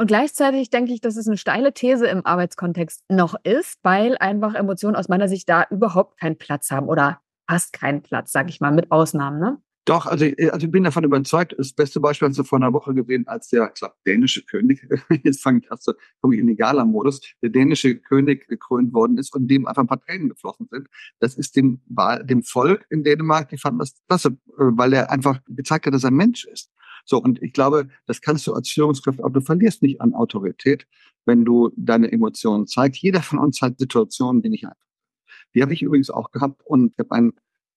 Und 0.00 0.06
gleichzeitig 0.06 0.70
denke 0.70 0.92
ich, 0.92 1.00
dass 1.00 1.16
es 1.16 1.26
eine 1.26 1.36
steile 1.36 1.74
These 1.74 2.06
im 2.06 2.24
Arbeitskontext 2.24 3.04
noch 3.08 3.34
ist, 3.42 3.80
weil 3.82 4.16
einfach 4.18 4.54
Emotionen 4.54 4.94
aus 4.94 5.08
meiner 5.08 5.28
Sicht 5.28 5.48
da 5.48 5.66
überhaupt 5.70 6.20
keinen 6.20 6.38
Platz 6.38 6.70
haben 6.70 6.88
oder 6.88 7.20
fast 7.50 7.72
keinen 7.72 8.02
Platz, 8.02 8.30
sage 8.30 8.50
ich 8.50 8.60
mal, 8.60 8.70
mit 8.70 8.92
Ausnahmen. 8.92 9.40
Ne? 9.40 9.58
Doch, 9.88 10.04
also, 10.04 10.26
also 10.52 10.66
ich 10.66 10.70
bin 10.70 10.84
davon 10.84 11.02
überzeugt. 11.02 11.54
Das 11.58 11.72
beste 11.72 11.98
Beispiel 11.98 12.28
hast 12.28 12.38
du 12.38 12.44
vor 12.44 12.58
einer 12.58 12.74
Woche 12.74 12.94
gesehen, 12.94 13.26
als 13.26 13.48
der, 13.48 13.68
ich 13.68 13.80
glaube, 13.80 13.94
dänische 14.06 14.44
König, 14.44 14.86
jetzt 15.24 15.42
fange 15.42 15.60
ich 15.60 15.70
erst 15.70 15.90
komme 16.20 16.34
ich 16.34 16.40
in 16.40 16.46
den 16.46 16.56
Gala-Modus, 16.56 17.22
der 17.42 17.48
dänische 17.48 17.96
König 17.96 18.46
gekrönt 18.48 18.92
worden 18.92 19.18
ist 19.18 19.34
und 19.34 19.48
dem 19.48 19.66
einfach 19.66 19.82
ein 19.82 19.88
paar 19.88 20.00
Tränen 20.00 20.28
geflossen 20.28 20.68
sind. 20.70 20.88
Das 21.20 21.36
ist 21.36 21.56
dem, 21.56 21.80
dem 22.24 22.42
Volk 22.42 22.86
in 22.90 23.02
Dänemark, 23.02 23.48
die 23.48 23.56
fanden 23.56 23.78
das 23.80 23.94
klasse, 24.06 24.28
äh, 24.28 24.36
weil 24.58 24.92
er 24.92 25.10
einfach 25.10 25.40
gezeigt 25.48 25.86
hat, 25.86 25.94
dass 25.94 26.04
er 26.04 26.10
Mensch 26.10 26.44
ist. 26.44 26.70
So, 27.08 27.18
und 27.18 27.42
ich 27.42 27.52
glaube, 27.52 27.88
das 28.06 28.20
kannst 28.20 28.46
du 28.46 28.52
als 28.52 28.68
Führungskraft, 28.68 29.20
aber 29.20 29.30
du 29.30 29.40
verlierst 29.40 29.82
nicht 29.82 30.00
an 30.00 30.14
Autorität, 30.14 30.86
wenn 31.24 31.44
du 31.44 31.70
deine 31.76 32.12
Emotionen 32.12 32.66
zeigst. 32.66 33.00
Jeder 33.02 33.22
von 33.22 33.38
uns 33.38 33.62
hat 33.62 33.78
Situationen, 33.78 34.42
die 34.42 34.50
nicht 34.50 34.66
einfach 34.66 34.88
die 35.54 35.62
habe 35.62 35.72
ich 35.72 35.82
übrigens 35.82 36.10
auch 36.10 36.30
gehabt 36.30 36.62
und 36.64 36.92
ich 36.92 36.98
habe 36.98 37.12
ein 37.12 37.32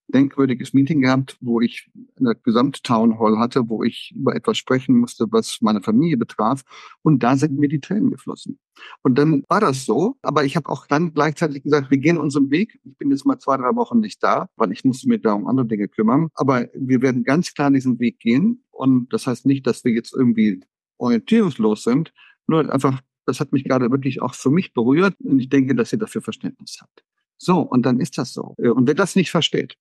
denkwürdiges 0.07 0.73
Meeting 0.73 1.01
gehabt, 1.01 1.37
wo 1.39 1.61
ich 1.61 1.89
eine 2.19 2.35
Gesamttown 2.35 3.17
Hall 3.17 3.39
hatte, 3.39 3.69
wo 3.69 3.81
ich 3.81 4.13
über 4.13 4.35
etwas 4.35 4.57
sprechen 4.57 4.97
musste, 4.97 5.25
was 5.31 5.59
meine 5.61 5.81
Familie 5.81 6.17
betraf. 6.17 6.63
Und 7.01 7.23
da 7.23 7.37
sind 7.37 7.57
mir 7.57 7.69
die 7.69 7.79
Tränen 7.79 8.11
geflossen. 8.11 8.59
Und 9.03 9.17
dann 9.17 9.43
war 9.47 9.61
das 9.61 9.85
so. 9.85 10.17
Aber 10.21 10.43
ich 10.43 10.57
habe 10.57 10.67
auch 10.67 10.85
dann 10.85 11.13
gleichzeitig 11.13 11.63
gesagt, 11.63 11.91
wir 11.91 11.97
gehen 11.97 12.17
unseren 12.17 12.51
Weg. 12.51 12.77
Ich 12.83 12.97
bin 12.97 13.09
jetzt 13.09 13.25
mal 13.25 13.39
zwei, 13.39 13.55
drei 13.55 13.73
Wochen 13.77 14.01
nicht 14.01 14.21
da, 14.21 14.49
weil 14.57 14.73
ich 14.73 14.83
musste 14.83 15.07
mich 15.07 15.21
da 15.21 15.31
um 15.31 15.47
andere 15.47 15.67
Dinge 15.67 15.87
kümmern. 15.87 16.27
Aber 16.35 16.67
wir 16.73 17.01
werden 17.01 17.23
ganz 17.23 17.53
klar 17.53 17.71
diesen 17.71 17.97
Weg 17.99 18.19
gehen. 18.19 18.65
Und 18.81 19.13
das 19.13 19.27
heißt 19.27 19.45
nicht, 19.45 19.67
dass 19.67 19.83
wir 19.83 19.91
jetzt 19.91 20.11
irgendwie 20.11 20.59
orientierungslos 20.97 21.83
sind. 21.83 22.11
Nur 22.47 22.73
einfach, 22.73 22.99
das 23.27 23.39
hat 23.39 23.51
mich 23.51 23.63
gerade 23.63 23.91
wirklich 23.91 24.23
auch 24.23 24.33
für 24.33 24.49
mich 24.49 24.73
berührt. 24.73 25.13
Und 25.19 25.39
ich 25.39 25.49
denke, 25.49 25.75
dass 25.75 25.93
ihr 25.93 25.99
dafür 25.99 26.23
Verständnis 26.23 26.79
habt. 26.81 27.03
So, 27.37 27.59
und 27.59 27.85
dann 27.85 27.99
ist 27.99 28.17
das 28.17 28.33
so. 28.33 28.55
Und 28.57 28.87
wer 28.87 28.95
das 28.95 29.15
nicht 29.15 29.29
versteht, 29.29 29.77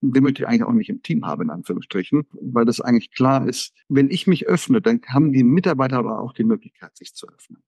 den 0.00 0.24
möchte 0.24 0.42
ich 0.42 0.48
eigentlich 0.48 0.64
auch 0.64 0.72
nicht 0.72 0.88
im 0.88 1.04
Team 1.04 1.24
haben, 1.24 1.42
in 1.42 1.50
Anführungsstrichen, 1.50 2.26
weil 2.32 2.64
das 2.64 2.80
eigentlich 2.80 3.12
klar 3.12 3.48
ist, 3.48 3.74
wenn 3.88 4.10
ich 4.10 4.26
mich 4.26 4.48
öffne, 4.48 4.82
dann 4.82 5.00
haben 5.06 5.32
die 5.32 5.44
Mitarbeiter 5.44 5.98
aber 5.98 6.20
auch 6.20 6.32
die 6.32 6.42
Möglichkeit, 6.42 6.96
sich 6.96 7.14
zu 7.14 7.28
öffnen. 7.28 7.62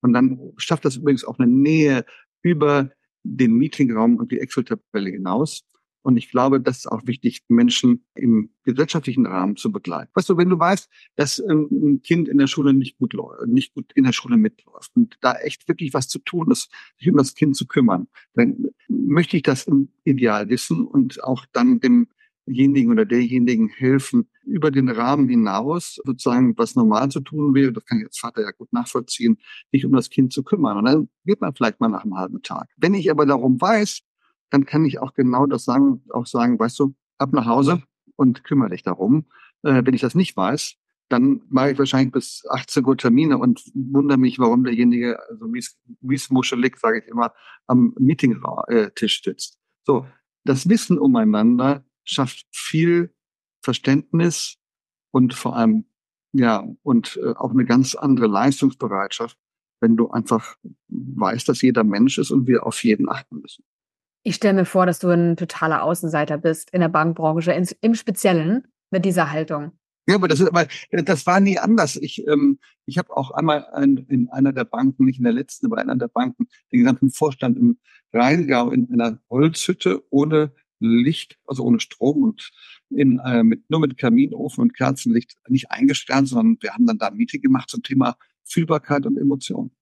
Und 0.00 0.14
dann 0.14 0.52
schafft 0.56 0.84
das 0.84 0.96
übrigens 0.96 1.24
auch 1.24 1.38
eine 1.38 1.46
Nähe 1.46 2.04
über 2.42 2.90
den 3.22 3.54
Meetingraum 3.54 4.16
und 4.16 4.32
die 4.32 4.40
Excel-Tabelle 4.40 5.10
hinaus. 5.10 5.64
Und 6.06 6.16
ich 6.16 6.30
glaube, 6.30 6.60
das 6.60 6.78
ist 6.78 6.86
auch 6.86 7.04
wichtig, 7.08 7.42
Menschen 7.48 8.04
im 8.14 8.50
gesellschaftlichen 8.62 9.26
Rahmen 9.26 9.56
zu 9.56 9.72
begleiten. 9.72 10.08
Weißt 10.14 10.28
du, 10.28 10.36
wenn 10.36 10.48
du 10.48 10.56
weißt, 10.56 10.88
dass 11.16 11.40
ähm, 11.40 11.66
ein 11.72 12.00
Kind 12.00 12.28
in 12.28 12.38
der 12.38 12.46
Schule 12.46 12.74
nicht 12.74 12.96
gut 12.96 13.12
läuft, 13.12 13.48
nicht 13.48 13.74
gut 13.74 13.90
in 13.96 14.04
der 14.04 14.12
Schule 14.12 14.36
mitläuft 14.36 14.92
und 14.94 15.18
da 15.20 15.34
echt 15.34 15.66
wirklich 15.66 15.94
was 15.94 16.06
zu 16.06 16.20
tun 16.20 16.52
ist, 16.52 16.70
sich 16.96 17.10
um 17.10 17.16
das 17.16 17.34
Kind 17.34 17.56
zu 17.56 17.66
kümmern, 17.66 18.06
dann 18.34 18.68
möchte 18.86 19.36
ich 19.36 19.42
das 19.42 19.64
im 19.64 19.88
Ideal 20.04 20.48
wissen 20.48 20.86
und 20.86 21.24
auch 21.24 21.44
dann 21.52 21.80
demjenigen 21.80 22.92
oder 22.92 23.04
derjenigen 23.04 23.68
helfen, 23.68 24.28
über 24.44 24.70
den 24.70 24.88
Rahmen 24.88 25.28
hinaus 25.28 26.00
sozusagen 26.04 26.56
was 26.56 26.76
normal 26.76 27.10
zu 27.10 27.18
tun 27.18 27.52
wäre, 27.52 27.72
das 27.72 27.84
kann 27.84 27.98
ich 27.98 28.04
als 28.04 28.18
Vater 28.18 28.42
ja 28.42 28.52
gut 28.52 28.72
nachvollziehen, 28.72 29.38
sich 29.72 29.84
um 29.84 29.90
das 29.90 30.08
Kind 30.08 30.32
zu 30.32 30.44
kümmern. 30.44 30.76
Und 30.76 30.84
dann 30.84 31.08
geht 31.24 31.40
man 31.40 31.52
vielleicht 31.52 31.80
mal 31.80 31.88
nach 31.88 32.04
einem 32.04 32.16
halben 32.16 32.42
Tag. 32.42 32.68
Wenn 32.76 32.94
ich 32.94 33.10
aber 33.10 33.26
darum 33.26 33.60
weiß, 33.60 34.02
dann 34.50 34.66
kann 34.66 34.84
ich 34.84 35.00
auch 35.00 35.14
genau 35.14 35.46
das 35.46 35.64
sagen, 35.64 36.02
auch 36.10 36.26
sagen, 36.26 36.58
weißt 36.58 36.78
du, 36.78 36.94
ab 37.18 37.32
nach 37.32 37.46
Hause 37.46 37.82
und 38.16 38.44
kümmere 38.44 38.70
dich 38.70 38.82
darum. 38.82 39.26
Äh, 39.62 39.82
wenn 39.84 39.94
ich 39.94 40.00
das 40.00 40.14
nicht 40.14 40.36
weiß, 40.36 40.76
dann 41.08 41.42
mache 41.48 41.72
ich 41.72 41.78
wahrscheinlich 41.78 42.12
bis 42.12 42.44
18 42.48 42.84
Uhr 42.84 42.96
Termine 42.96 43.38
und 43.38 43.62
wundere 43.74 44.18
mich, 44.18 44.38
warum 44.38 44.64
derjenige, 44.64 45.18
also 45.28 45.46
miesmuschelig, 46.00 46.78
sage 46.78 47.00
ich 47.00 47.06
immer, 47.06 47.32
am 47.66 47.94
Meetingtisch 47.98 49.22
sitzt. 49.22 49.58
So, 49.84 50.06
das 50.44 50.68
Wissen 50.68 50.98
umeinander 50.98 51.84
schafft 52.04 52.46
viel 52.50 53.14
Verständnis 53.62 54.58
und 55.12 55.34
vor 55.34 55.56
allem, 55.56 55.86
ja, 56.32 56.66
und 56.82 57.18
äh, 57.22 57.34
auch 57.34 57.50
eine 57.50 57.64
ganz 57.64 57.94
andere 57.94 58.26
Leistungsbereitschaft, 58.26 59.38
wenn 59.80 59.96
du 59.96 60.10
einfach 60.10 60.56
weißt, 60.88 61.48
dass 61.48 61.62
jeder 61.62 61.84
Mensch 61.84 62.18
ist 62.18 62.30
und 62.30 62.46
wir 62.46 62.66
auf 62.66 62.82
jeden 62.84 63.08
achten 63.08 63.40
müssen. 63.40 63.64
Ich 64.26 64.34
stelle 64.34 64.54
mir 64.54 64.64
vor, 64.64 64.86
dass 64.86 64.98
du 64.98 65.08
ein 65.08 65.36
totaler 65.36 65.84
Außenseiter 65.84 66.36
bist 66.36 66.70
in 66.72 66.80
der 66.80 66.88
Bankbranche, 66.88 67.52
im 67.80 67.94
Speziellen 67.94 68.66
mit 68.90 69.04
dieser 69.04 69.30
Haltung. 69.30 69.70
Ja, 70.08 70.16
aber 70.16 70.26
das 70.26 70.40
ist 70.40 70.48
aber 70.48 70.66
das 70.90 71.26
war 71.26 71.38
nie 71.38 71.60
anders. 71.60 71.94
Ich 71.94 72.26
ähm, 72.26 72.58
ich 72.86 72.98
habe 72.98 73.16
auch 73.16 73.30
einmal 73.30 73.66
ein, 73.72 73.98
in 74.08 74.28
einer 74.30 74.52
der 74.52 74.64
Banken, 74.64 75.04
nicht 75.04 75.18
in 75.18 75.24
der 75.24 75.32
letzten, 75.32 75.66
aber 75.66 75.76
in 75.80 75.88
einer 75.88 76.00
der 76.00 76.08
Banken, 76.08 76.48
den 76.72 76.80
gesamten 76.80 77.10
Vorstand 77.10 77.56
im 77.56 77.78
Rheingau 78.12 78.72
in 78.72 78.92
einer 78.92 79.20
Holzhütte 79.30 80.02
ohne 80.10 80.52
Licht, 80.80 81.38
also 81.46 81.62
ohne 81.62 81.78
Strom 81.78 82.24
und 82.24 82.50
in, 82.90 83.20
äh, 83.20 83.44
mit, 83.44 83.70
nur 83.70 83.78
mit 83.78 83.96
Kaminofen 83.96 84.60
und 84.60 84.76
Kerzenlicht 84.76 85.36
nicht 85.48 85.70
eingesperrt, 85.70 86.26
sondern 86.26 86.56
wir 86.60 86.74
haben 86.74 86.86
dann 86.86 86.98
da 86.98 87.12
Meeting 87.12 87.42
gemacht 87.42 87.70
zum 87.70 87.84
Thema 87.84 88.16
Fühlbarkeit 88.42 89.06
und 89.06 89.18
Emotionen. 89.18 89.75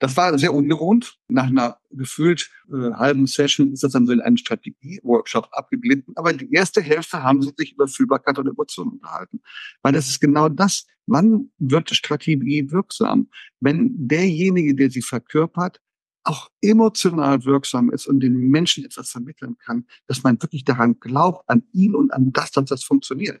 Das 0.00 0.16
war 0.16 0.38
sehr 0.38 0.54
ungewohnt. 0.54 1.18
Nach 1.28 1.46
einer 1.46 1.78
gefühlt 1.90 2.50
äh, 2.72 2.92
halben 2.92 3.26
Session 3.26 3.72
ist 3.72 3.82
das 3.82 3.92
dann 3.92 4.06
so 4.06 4.12
in 4.12 4.20
einen 4.20 4.38
Strategie-Workshop 4.38 5.48
abgeglitten. 5.52 6.14
Aber 6.16 6.32
die 6.32 6.50
erste 6.52 6.80
Hälfte 6.80 7.22
haben 7.22 7.42
sie 7.42 7.52
sich 7.56 7.72
über 7.72 7.88
Fühlbarkeit 7.88 8.38
und 8.38 8.46
Emotionen 8.46 8.92
unterhalten. 8.92 9.40
Weil 9.82 9.92
das 9.92 10.08
ist 10.08 10.20
genau 10.20 10.48
das. 10.48 10.86
Wann 11.06 11.50
wird 11.58 11.90
Strategie 11.90 12.70
wirksam? 12.70 13.28
Wenn 13.60 13.94
derjenige, 14.06 14.74
der 14.74 14.90
sie 14.90 15.02
verkörpert, 15.02 15.80
auch 16.22 16.50
emotional 16.60 17.44
wirksam 17.44 17.90
ist 17.90 18.06
und 18.06 18.20
den 18.20 18.36
Menschen 18.50 18.84
etwas 18.84 19.10
vermitteln 19.10 19.56
kann, 19.58 19.86
dass 20.06 20.22
man 20.22 20.40
wirklich 20.42 20.64
daran 20.64 21.00
glaubt, 21.00 21.48
an 21.48 21.64
ihn 21.72 21.94
und 21.94 22.12
an 22.12 22.32
das, 22.32 22.50
dass 22.52 22.66
das 22.66 22.84
funktioniert. 22.84 23.40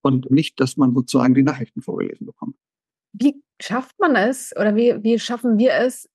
Und 0.00 0.30
nicht, 0.30 0.60
dass 0.60 0.76
man 0.76 0.94
sozusagen 0.94 1.34
die 1.34 1.42
Nachrichten 1.42 1.82
vorgelesen 1.82 2.26
bekommt. 2.26 2.56
Wie 3.12 3.42
schafft 3.60 3.98
man 3.98 4.16
es 4.16 4.54
oder 4.56 4.76
wie, 4.76 5.02
wie 5.02 5.18
schaffen 5.18 5.58
wir 5.58 5.74
es, 5.74 6.08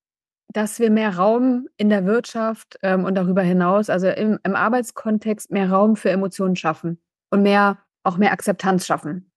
dass 0.53 0.79
wir 0.79 0.91
mehr 0.91 1.15
Raum 1.15 1.67
in 1.77 1.89
der 1.89 2.06
Wirtschaft 2.06 2.77
ähm, 2.84 3.06
und 3.06 3.15
darüber 3.15 3.41
hinaus, 3.41 3.89
also 3.89 4.08
im, 4.08 4.39
im 4.43 4.56
Arbeitskontext, 4.56 5.51
mehr 5.51 5.69
Raum 5.69 5.95
für 5.95 6.12
Emotionen 6.12 6.56
schaffen 6.56 7.01
und 7.32 7.41
mehr, 7.41 7.79
auch 8.03 8.17
mehr 8.17 8.32
Akzeptanz 8.32 8.86
schaffen? 8.86 9.32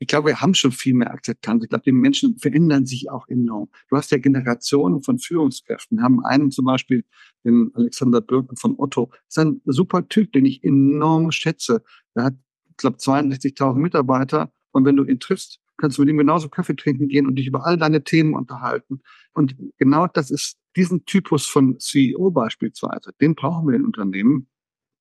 Ich 0.00 0.08
glaube, 0.08 0.28
wir 0.28 0.40
haben 0.40 0.54
schon 0.54 0.72
viel 0.72 0.94
mehr 0.94 1.12
Akzeptanz. 1.12 1.62
Ich 1.64 1.70
glaube, 1.70 1.84
die 1.84 1.92
Menschen 1.92 2.36
verändern 2.38 2.84
sich 2.84 3.10
auch 3.10 3.28
enorm. 3.28 3.68
Du 3.88 3.96
hast 3.96 4.10
ja 4.10 4.18
Generationen 4.18 5.02
von 5.02 5.18
Führungskräften. 5.18 5.98
Wir 5.98 6.02
haben 6.02 6.24
einen 6.24 6.50
zum 6.50 6.64
Beispiel, 6.64 7.04
den 7.44 7.70
Alexander 7.74 8.20
Birken 8.20 8.56
von 8.56 8.74
Otto. 8.78 9.10
Das 9.10 9.36
ist 9.36 9.38
ein 9.38 9.60
super 9.64 10.08
Typ, 10.08 10.32
den 10.32 10.46
ich 10.46 10.64
enorm 10.64 11.30
schätze. 11.30 11.82
Der 12.16 12.24
hat, 12.24 12.34
ich 12.68 12.76
glaube, 12.76 12.96
62.000 12.96 13.76
Mitarbeiter. 13.76 14.52
Und 14.72 14.84
wenn 14.84 14.96
du 14.96 15.04
ihn 15.04 15.20
triffst, 15.20 15.60
kannst 15.76 15.98
du 15.98 16.02
mit 16.02 16.10
ihm 16.10 16.18
genauso 16.18 16.48
Kaffee 16.48 16.76
trinken 16.76 17.08
gehen 17.08 17.26
und 17.26 17.36
dich 17.36 17.46
über 17.46 17.66
all 17.66 17.76
deine 17.76 18.04
Themen 18.04 18.34
unterhalten. 18.34 19.00
Und 19.32 19.56
genau 19.78 20.06
das 20.06 20.30
ist 20.30 20.56
diesen 20.76 21.04
Typus 21.04 21.46
von 21.46 21.78
CEO 21.78 22.30
beispielsweise, 22.30 23.12
den 23.20 23.34
brauchen 23.34 23.68
wir 23.68 23.74
in 23.74 23.84
Unternehmen, 23.84 24.48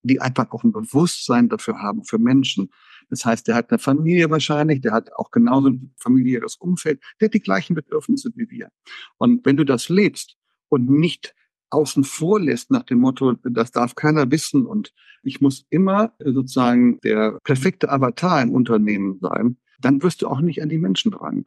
die 0.03 0.19
einfach 0.19 0.51
auch 0.51 0.63
ein 0.63 0.71
Bewusstsein 0.71 1.49
dafür 1.49 1.81
haben, 1.81 2.03
für 2.03 2.19
Menschen. 2.19 2.69
Das 3.09 3.25
heißt, 3.25 3.47
der 3.47 3.55
hat 3.55 3.71
eine 3.71 3.79
Familie 3.79 4.29
wahrscheinlich, 4.29 4.81
der 4.81 4.91
hat 4.91 5.13
auch 5.13 5.31
genauso 5.31 5.69
ein 5.69 5.93
familiäres 5.97 6.55
Umfeld, 6.57 7.01
der 7.19 7.27
hat 7.27 7.33
die 7.33 7.39
gleichen 7.39 7.73
Bedürfnisse 7.73 8.31
wie 8.35 8.49
wir. 8.49 8.69
Und 9.17 9.45
wenn 9.45 9.57
du 9.57 9.63
das 9.63 9.89
lebst 9.89 10.35
und 10.69 10.89
nicht 10.89 11.33
außen 11.69 12.03
vor 12.03 12.39
lässt 12.39 12.69
nach 12.69 12.83
dem 12.83 12.99
Motto, 12.99 13.33
das 13.43 13.71
darf 13.71 13.95
keiner 13.95 14.29
wissen 14.29 14.65
und 14.65 14.93
ich 15.23 15.41
muss 15.41 15.65
immer 15.69 16.13
sozusagen 16.23 16.99
der 17.01 17.39
perfekte 17.43 17.89
Avatar 17.89 18.41
im 18.41 18.51
Unternehmen 18.51 19.19
sein, 19.21 19.57
dann 19.83 20.01
wirst 20.01 20.21
du 20.21 20.27
auch 20.27 20.41
nicht 20.41 20.61
an 20.61 20.69
die 20.69 20.77
Menschen 20.77 21.11
dran. 21.11 21.45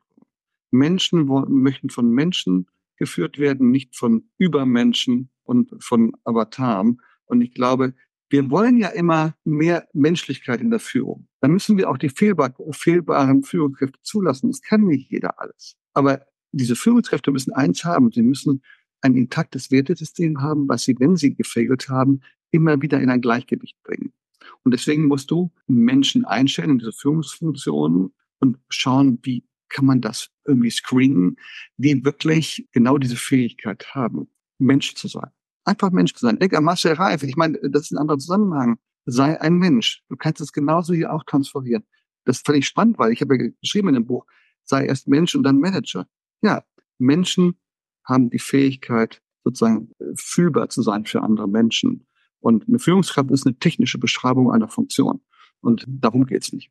Menschen 0.71 1.27
möchten 1.49 1.91
von 1.91 2.11
Menschen 2.11 2.69
geführt 2.97 3.39
werden, 3.39 3.71
nicht 3.71 3.97
von 3.97 4.29
Übermenschen 4.39 5.31
und 5.45 5.73
von 5.83 6.13
Avataren. 6.25 7.01
Und 7.27 7.41
ich 7.41 7.53
glaube, 7.53 7.95
wir 8.29 8.51
wollen 8.51 8.79
ja 8.79 8.89
immer 8.89 9.37
mehr 9.45 9.87
Menschlichkeit 9.93 10.61
in 10.61 10.71
der 10.71 10.81
Führung. 10.81 11.29
Dann 11.41 11.53
müssen 11.53 11.79
wir 11.79 11.89
auch 11.89 11.99
die 11.99 12.09
fehlbar 12.09 12.55
fehlbaren 12.73 13.43
Führungskräfte 13.45 14.01
zulassen. 14.03 14.51
Das 14.51 14.63
kann 14.63 14.87
nicht 14.87 15.11
jeder 15.11 15.41
alles. 15.41 15.77
Aber 15.95 16.27
diese 16.53 16.77
Führungskräfte 16.77 17.31
müssen 17.31 17.53
eins 17.53 17.85
haben. 17.85 18.11
Sie 18.11 18.23
müssen 18.23 18.63
ein 19.01 19.15
intaktes 19.15 19.71
Wertesystem 19.71 20.41
haben, 20.41 20.69
was 20.69 20.83
sie, 20.85 20.97
wenn 20.99 21.17
sie 21.17 21.35
gefailt 21.35 21.89
haben, 21.89 22.21
immer 22.51 22.81
wieder 22.83 23.01
in 23.01 23.11
ein 23.11 23.21
Gleichgewicht 23.21 23.81
bringen. 23.83 24.13
Und 24.65 24.73
deswegen 24.73 25.07
musst 25.07 25.31
du 25.31 25.53
Menschen 25.67 26.25
einstellen 26.25 26.71
in 26.71 26.79
diese 26.79 26.93
Führungsfunktionen, 26.93 28.13
und 28.41 28.59
schauen, 28.69 29.19
wie 29.23 29.47
kann 29.69 29.87
man 29.87 30.01
das 30.01 30.31
irgendwie 30.47 30.71
screenen, 30.71 31.37
die 31.77 32.05
wirklich 32.05 32.69
genau 32.73 32.99
diese 32.99 33.17
Fähigkeit 33.17 33.95
haben, 33.95 34.29
Mensch 34.59 34.95
zu 34.95 35.09
sein. 35.09 35.31
Einfach 35.65 35.91
Mensch 35.91 36.15
zu 36.15 36.21
sein. 36.21 36.39
An 36.41 36.65
Marcel 36.65 36.93
Reif. 36.93 37.23
Ich 37.25 37.37
meine, 37.37 37.59
das 37.71 37.83
ist 37.83 37.91
ein 37.91 37.99
anderer 37.99 38.19
Zusammenhang. 38.19 38.79
Sei 39.05 39.41
ein 39.41 39.55
Mensch. 39.55 40.03
Du 40.09 40.17
kannst 40.17 40.41
es 40.41 40.53
genauso 40.53 40.95
hier 40.95 41.13
auch 41.13 41.25
transferieren. 41.25 41.85
Das 42.25 42.39
ist 42.39 42.47
völlig 42.47 42.67
spannend, 42.67 42.99
weil 42.99 43.13
ich 43.13 43.21
habe 43.21 43.37
ja 43.37 43.51
geschrieben 43.61 43.89
in 43.89 43.95
dem 43.95 44.07
Buch, 44.07 44.27
sei 44.65 44.87
erst 44.87 45.09
Mensch 45.09 45.35
und 45.35 45.43
dann 45.43 45.59
Manager. 45.59 46.07
Ja, 46.43 46.65
Menschen 46.99 47.57
haben 48.05 48.31
die 48.31 48.39
Fähigkeit, 48.39 49.23
sozusagen 49.45 49.91
fühlbar 50.15 50.69
zu 50.69 50.83
sein 50.83 51.05
für 51.05 51.23
andere 51.23 51.49
Menschen. 51.49 52.07
Und 52.41 52.69
eine 52.69 52.79
Führungskraft 52.79 53.31
ist 53.31 53.47
eine 53.47 53.59
technische 53.59 53.99
Beschreibung 53.99 54.53
einer 54.53 54.69
Funktion. 54.69 55.21
Und 55.61 55.85
darum 55.89 56.27
geht's 56.27 56.53
nicht. 56.53 56.71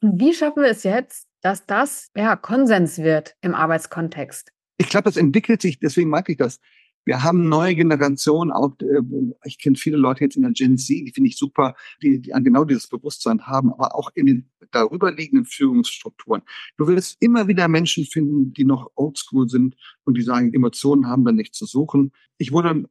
Wie 0.00 0.34
schaffen 0.34 0.62
wir 0.62 0.70
es 0.70 0.82
jetzt, 0.82 1.26
dass 1.40 1.66
das 1.66 2.10
ja 2.16 2.36
Konsens 2.36 2.98
wird 2.98 3.36
im 3.40 3.54
Arbeitskontext? 3.54 4.52
Ich 4.78 4.88
glaube, 4.88 5.04
das 5.04 5.16
entwickelt 5.16 5.62
sich, 5.62 5.78
deswegen 5.78 6.10
mag 6.10 6.28
ich 6.28 6.36
das. 6.36 6.60
Wir 7.06 7.22
haben 7.22 7.48
neue 7.48 7.76
Generationen, 7.76 8.50
auch 8.50 8.74
äh, 8.80 9.00
ich 9.44 9.58
kenne 9.58 9.76
viele 9.76 9.96
Leute 9.96 10.24
jetzt 10.24 10.36
in 10.36 10.42
der 10.42 10.50
Gen 10.50 10.76
Z, 10.76 10.88
die 10.88 11.12
finde 11.12 11.28
ich 11.28 11.38
super, 11.38 11.76
die, 12.02 12.20
die 12.20 12.32
genau 12.42 12.64
dieses 12.64 12.88
Bewusstsein 12.88 13.46
haben, 13.46 13.72
aber 13.72 13.94
auch 13.94 14.10
in 14.14 14.26
den 14.26 14.50
darüber 14.72 15.12
liegenden 15.12 15.46
Führungsstrukturen. 15.46 16.42
Du 16.76 16.88
willst 16.88 17.16
immer 17.20 17.46
wieder 17.46 17.68
Menschen 17.68 18.04
finden, 18.04 18.52
die 18.52 18.64
noch 18.64 18.90
oldschool 18.96 19.48
sind 19.48 19.76
und 20.04 20.16
die 20.16 20.22
sagen, 20.22 20.52
Emotionen 20.52 21.06
haben 21.06 21.24
da 21.24 21.30
nichts 21.30 21.56
zu 21.56 21.64
suchen. 21.64 22.10
Ich 22.38 22.50
wurde 22.50 22.84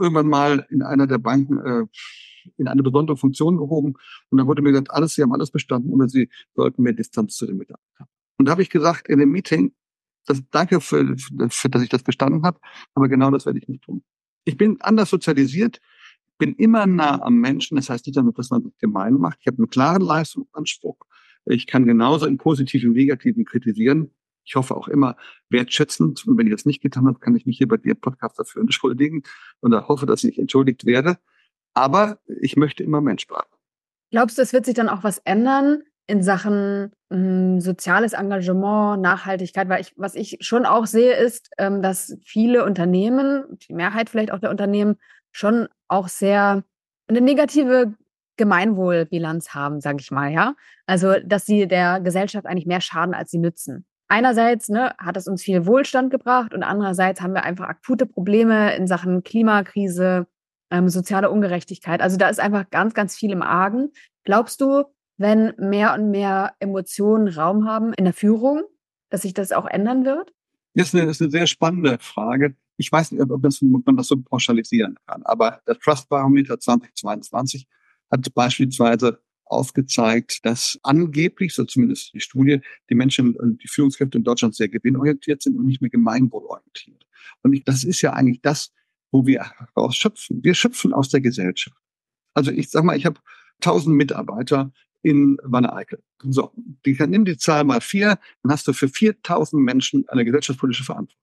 irgendwann 0.00 0.26
mal 0.26 0.66
in 0.68 0.82
einer 0.82 1.06
der 1.06 1.18
Banken 1.18 1.58
äh, 1.58 1.86
in 2.56 2.66
eine 2.66 2.82
besondere 2.82 3.16
Funktion 3.16 3.56
gehoben 3.56 3.94
und 4.30 4.38
dann 4.38 4.48
wurde 4.48 4.62
mir 4.62 4.72
gesagt, 4.72 4.90
alles, 4.90 5.14
Sie 5.14 5.22
haben 5.22 5.32
alles 5.32 5.52
bestanden, 5.52 5.94
aber 5.94 6.08
Sie 6.08 6.28
sollten 6.56 6.82
mehr 6.82 6.92
Distanz 6.92 7.36
zu 7.36 7.46
den 7.46 7.56
Mitarbeitern. 7.56 8.08
Und 8.36 8.46
da 8.46 8.52
habe 8.52 8.62
ich 8.62 8.70
gesagt 8.70 9.08
in 9.08 9.20
dem 9.20 9.30
Meeting, 9.30 9.72
das, 10.26 10.42
danke, 10.50 10.80
für, 10.80 11.16
für, 11.48 11.68
dass 11.68 11.82
ich 11.82 11.88
das 11.88 12.02
bestanden 12.02 12.42
habe, 12.44 12.60
aber 12.94 13.08
genau 13.08 13.30
das 13.30 13.46
werde 13.46 13.58
ich 13.58 13.68
nicht 13.68 13.82
tun. 13.82 14.02
Ich 14.44 14.56
bin 14.56 14.80
anders 14.80 15.10
sozialisiert, 15.10 15.80
bin 16.40 16.54
immer 16.56 16.86
nah 16.86 17.22
am 17.22 17.36
Menschen. 17.36 17.76
Das 17.76 17.88
heißt 17.88 18.06
nicht 18.06 18.16
damit, 18.16 18.36
dass 18.38 18.50
man 18.50 18.72
gemein 18.80 19.14
macht. 19.14 19.38
Ich 19.40 19.46
habe 19.46 19.58
einen 19.58 19.70
klaren 19.70 20.02
Leistungsanspruch. 20.02 20.96
Ich 21.44 21.66
kann 21.66 21.86
genauso 21.86 22.26
im 22.26 22.38
Positiven, 22.38 22.92
Negativen 22.92 23.44
kritisieren. 23.44 24.10
Ich 24.44 24.56
hoffe 24.56 24.74
auch 24.74 24.88
immer 24.88 25.16
wertschätzend. 25.50 26.26
Und 26.26 26.38
wenn 26.38 26.46
ich 26.46 26.52
das 26.52 26.64
nicht 26.64 26.82
getan 26.82 27.06
habe, 27.06 27.20
kann 27.20 27.36
ich 27.36 27.46
mich 27.46 27.58
hier 27.58 27.68
bei 27.68 27.76
dir 27.76 27.94
Podcast 27.94 28.38
dafür 28.38 28.62
entschuldigen 28.62 29.22
und 29.60 29.74
hoffe, 29.86 30.06
dass 30.06 30.24
ich 30.24 30.38
entschuldigt 30.38 30.86
werde. 30.86 31.18
Aber 31.74 32.18
ich 32.40 32.56
möchte 32.56 32.82
immer 32.82 33.00
Mensch 33.00 33.26
bleiben. 33.26 33.48
Glaubst 34.10 34.38
du, 34.38 34.42
es 34.42 34.52
wird 34.52 34.64
sich 34.64 34.74
dann 34.74 34.88
auch 34.88 35.04
was 35.04 35.18
ändern 35.18 35.82
in 36.10 36.22
Sachen 36.22 36.92
hm, 37.12 37.60
soziales 37.60 38.12
Engagement, 38.12 39.00
Nachhaltigkeit? 39.00 39.68
Weil 39.68 39.80
ich, 39.80 39.94
was 39.96 40.14
ich 40.14 40.38
schon 40.40 40.66
auch 40.66 40.86
sehe, 40.86 41.14
ist, 41.14 41.50
ähm, 41.58 41.82
dass 41.82 42.16
viele 42.24 42.64
Unternehmen, 42.64 43.44
die 43.68 43.74
Mehrheit 43.74 44.10
vielleicht 44.10 44.32
auch 44.32 44.40
der 44.40 44.50
Unternehmen, 44.50 44.96
schon 45.32 45.68
auch 45.88 46.08
sehr 46.08 46.64
eine 47.08 47.20
negative 47.20 47.94
Gemeinwohlbilanz 48.36 49.54
haben, 49.54 49.80
sage 49.80 49.98
ich 50.00 50.10
mal, 50.10 50.32
ja. 50.32 50.54
Also, 50.86 51.14
dass 51.24 51.46
sie 51.46 51.68
der 51.68 52.00
Gesellschaft 52.00 52.46
eigentlich 52.46 52.66
mehr 52.66 52.80
schaden, 52.80 53.14
als 53.14 53.30
sie 53.30 53.38
nützen. 53.38 53.84
Einerseits 54.08 54.68
ne, 54.68 54.92
hat 54.98 55.16
es 55.16 55.28
uns 55.28 55.42
viel 55.42 55.66
Wohlstand 55.66 56.10
gebracht 56.10 56.52
und 56.52 56.62
andererseits 56.64 57.20
haben 57.20 57.34
wir 57.34 57.44
einfach 57.44 57.68
akute 57.68 58.06
Probleme 58.06 58.74
in 58.74 58.88
Sachen 58.88 59.22
Klimakrise, 59.22 60.26
ähm, 60.70 60.88
soziale 60.88 61.30
Ungerechtigkeit. 61.30 62.00
Also 62.00 62.16
da 62.16 62.28
ist 62.28 62.40
einfach 62.40 62.70
ganz, 62.70 62.94
ganz 62.94 63.14
viel 63.14 63.30
im 63.30 63.42
Argen. 63.42 63.92
Glaubst 64.24 64.60
du, 64.60 64.84
wenn 65.20 65.52
mehr 65.58 65.92
und 65.94 66.10
mehr 66.10 66.54
Emotionen 66.60 67.28
Raum 67.28 67.66
haben 67.66 67.92
in 67.92 68.04
der 68.04 68.14
Führung, 68.14 68.62
dass 69.10 69.22
sich 69.22 69.34
das 69.34 69.52
auch 69.52 69.66
ändern 69.66 70.06
wird? 70.06 70.32
Das 70.74 70.88
ist 70.88 70.94
eine, 70.94 71.06
das 71.06 71.16
ist 71.16 71.22
eine 71.22 71.30
sehr 71.30 71.46
spannende 71.46 71.98
Frage. 72.00 72.56
Ich 72.78 72.90
weiß 72.90 73.12
nicht, 73.12 73.20
ob, 73.20 73.42
das, 73.42 73.60
ob 73.62 73.84
man 73.84 73.98
das 73.98 74.08
so 74.08 74.16
pauschalisieren 74.16 74.96
kann, 75.06 75.22
aber 75.24 75.60
der 75.66 75.78
Trust 75.78 76.08
Barometer 76.08 76.58
2022 76.58 77.68
hat 78.10 78.34
beispielsweise 78.34 79.20
aufgezeigt, 79.44 80.46
dass 80.46 80.78
angeblich, 80.84 81.54
so 81.54 81.64
zumindest 81.64 82.14
die 82.14 82.20
Studie, 82.20 82.60
die 82.88 82.94
Menschen, 82.94 83.36
die 83.62 83.68
Führungskräfte 83.68 84.16
in 84.16 84.24
Deutschland 84.24 84.54
sehr 84.54 84.68
gewinnorientiert 84.68 85.42
sind 85.42 85.58
und 85.58 85.66
nicht 85.66 85.82
mehr 85.82 85.90
gemeinwohlorientiert. 85.90 87.04
Und 87.42 87.52
ich, 87.52 87.64
das 87.64 87.84
ist 87.84 88.00
ja 88.00 88.14
eigentlich 88.14 88.40
das, 88.40 88.72
wo 89.10 89.26
wir 89.26 89.42
heraus. 89.42 90.02
Wir 90.30 90.54
schöpfen 90.54 90.94
aus 90.94 91.10
der 91.10 91.20
Gesellschaft. 91.20 91.76
Also 92.32 92.52
ich 92.52 92.70
sag 92.70 92.84
mal, 92.84 92.96
ich 92.96 93.04
habe 93.04 93.20
tausend 93.60 93.96
Mitarbeiter 93.96 94.72
in 95.02 95.38
Wanne-Eickel. 95.42 96.02
So, 96.22 96.52
die, 96.84 96.96
nimm 97.06 97.24
die 97.24 97.36
Zahl 97.36 97.64
mal 97.64 97.80
vier, 97.80 98.18
dann 98.42 98.52
hast 98.52 98.68
du 98.68 98.72
für 98.72 98.88
4000 98.88 99.62
Menschen 99.62 100.04
eine 100.08 100.24
gesellschaftspolitische 100.24 100.84
Verantwortung. 100.84 101.20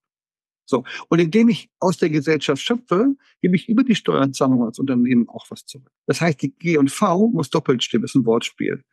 So, 0.69 0.83
und 1.07 1.19
indem 1.19 1.47
ich 1.47 1.69
aus 1.79 1.97
der 1.97 2.09
Gesellschaft 2.09 2.61
schöpfe, 2.61 3.15
gebe 3.41 3.55
ich 3.55 3.69
über 3.69 3.83
die 3.83 3.95
Steuerzahlung 3.95 4.65
als 4.65 4.79
Unternehmen 4.79 5.29
auch 5.29 5.45
was 5.49 5.65
zurück. 5.65 5.89
Das 6.07 6.19
heißt, 6.19 6.41
die 6.41 6.51
G&V 6.51 7.29
muss 7.29 7.49
doppelt 7.49 7.83
stimmen, 7.83 8.03
ist 8.03 8.15
ein 8.15 8.25
Wortspiel. 8.25 8.83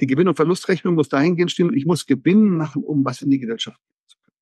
Die 0.00 0.06
Gewinn- 0.06 0.28
und 0.28 0.36
Verlustrechnung 0.36 0.94
muss 0.94 1.10
dahingehend 1.10 1.50
stimmen, 1.50 1.76
ich 1.76 1.84
muss 1.84 2.06
Gewinn 2.06 2.56
machen, 2.56 2.82
um 2.82 3.04
was 3.04 3.20
in 3.20 3.30
die 3.30 3.38
Gesellschaft 3.38 3.78
zu 4.06 4.16
können. 4.18 4.36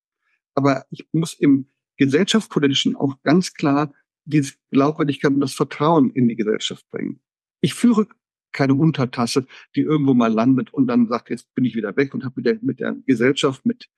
Aber 0.55 0.87
ich 0.91 1.09
muss 1.11 1.35
im 1.35 1.67
gesellschaftspolitischen 1.97 2.95
auch 2.95 3.21
ganz 3.25 3.55
klar 3.55 3.93
diese 4.25 4.55
Glaubwürdigkeit 4.71 5.33
und 5.33 5.41
das 5.41 5.55
Vertrauen 5.55 6.11
in 6.11 6.29
die 6.29 6.37
Gesellschaft 6.37 6.89
bringen. 6.91 7.19
Ich 7.61 7.75
führe 7.75 8.07
keine 8.53 8.75
Untertasse, 8.75 9.47
die 9.75 9.83
irgendwo 9.83 10.15
mal 10.15 10.33
landet 10.33 10.73
und 10.73 10.87
dann 10.87 11.07
sagt, 11.09 11.31
jetzt 11.31 11.55
bin 11.55 11.65
ich 11.65 11.75
wieder 11.75 11.97
weg 11.97 12.15
und 12.15 12.25
habe 12.25 12.35
mit 12.37 12.47
der, 12.47 12.59
mit 12.61 12.81
der 12.81 12.97
Gesellschaft, 13.07 13.65
mit 13.67 13.89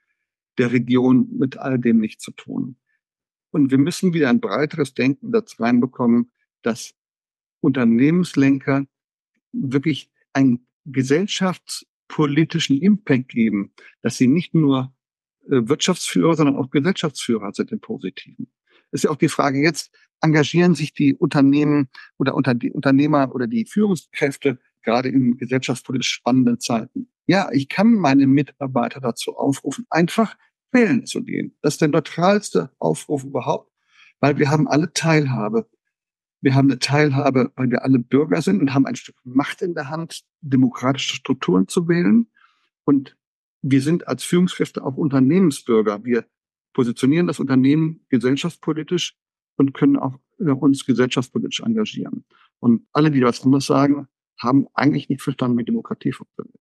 der 0.58 0.72
Region, 0.72 1.28
mit 1.38 1.56
all 1.56 1.78
dem 1.78 1.98
nichts 1.98 2.24
zu 2.24 2.32
tun. 2.32 2.76
Und 3.50 3.70
wir 3.70 3.78
müssen 3.78 4.14
wieder 4.14 4.28
ein 4.28 4.40
breiteres 4.40 4.94
Denken 4.94 5.32
dazu 5.32 5.62
reinbekommen, 5.62 6.30
dass 6.62 6.94
Unternehmenslenker 7.60 8.86
wirklich 9.52 10.10
einen 10.32 10.66
gesellschaftspolitischen 10.84 12.80
Impact 12.80 13.28
geben, 13.30 13.72
dass 14.02 14.16
sie 14.16 14.28
nicht 14.28 14.54
nur 14.54 14.94
äh, 15.44 15.68
Wirtschaftsführer, 15.68 16.34
sondern 16.34 16.56
auch 16.56 16.70
Gesellschaftsführer 16.70 17.52
sind 17.52 17.72
im 17.72 17.80
Positiven. 17.80 18.50
ist 18.92 19.04
ja 19.04 19.10
auch 19.10 19.16
die 19.16 19.28
Frage 19.28 19.60
jetzt, 19.60 19.92
engagieren 20.20 20.74
sich 20.74 20.92
die 20.92 21.14
Unternehmen 21.14 21.88
oder 22.18 22.34
unter 22.34 22.54
die 22.54 22.72
Unternehmer 22.72 23.34
oder 23.34 23.46
die 23.46 23.64
Führungskräfte 23.64 24.58
gerade 24.82 25.08
in 25.08 25.36
gesellschaftspolitisch 25.36 26.10
spannenden 26.10 26.60
Zeiten? 26.60 27.10
Ja, 27.26 27.48
ich 27.52 27.68
kann 27.68 27.92
meine 27.94 28.26
Mitarbeiter 28.26 29.00
dazu 29.00 29.36
aufrufen, 29.36 29.86
einfach 29.90 30.36
wählen 30.72 31.06
zu 31.06 31.22
gehen. 31.22 31.56
Das 31.62 31.74
ist 31.74 31.80
der 31.80 31.88
neutralste 31.88 32.70
Aufruf 32.78 33.24
überhaupt, 33.24 33.72
weil 34.20 34.38
wir 34.38 34.50
haben 34.50 34.68
alle 34.68 34.92
Teilhabe. 34.92 35.68
Wir 36.40 36.54
haben 36.54 36.70
eine 36.70 36.78
Teilhabe, 36.78 37.52
weil 37.56 37.70
wir 37.70 37.84
alle 37.84 37.98
Bürger 37.98 38.40
sind 38.40 38.60
und 38.60 38.72
haben 38.72 38.86
ein 38.86 38.96
Stück 38.96 39.16
Macht 39.24 39.62
in 39.62 39.74
der 39.74 39.90
Hand, 39.90 40.22
demokratische 40.40 41.16
Strukturen 41.16 41.68
zu 41.68 41.86
wählen. 41.86 42.30
Und 42.84 43.16
wir 43.62 43.82
sind 43.82 44.08
als 44.08 44.24
Führungskräfte 44.24 44.82
auch 44.82 44.96
Unternehmensbürger. 44.96 46.02
Wir 46.04 46.24
positionieren 46.72 47.26
das 47.26 47.40
Unternehmen 47.40 48.06
gesellschaftspolitisch 48.08 49.16
und 49.56 49.74
können 49.74 49.96
auch 49.96 50.18
äh, 50.38 50.50
uns 50.50 50.84
gesellschaftspolitisch 50.86 51.60
engagieren. 51.60 52.24
Und 52.60 52.86
alle, 52.92 53.10
die 53.10 53.22
was 53.22 53.44
anderes 53.44 53.66
sagen, 53.66 54.08
haben 54.38 54.66
eigentlich 54.74 55.08
nicht 55.08 55.22
verstanden, 55.22 55.58
wie 55.58 55.64
Demokratie 55.64 56.12
funktioniert. 56.12 56.60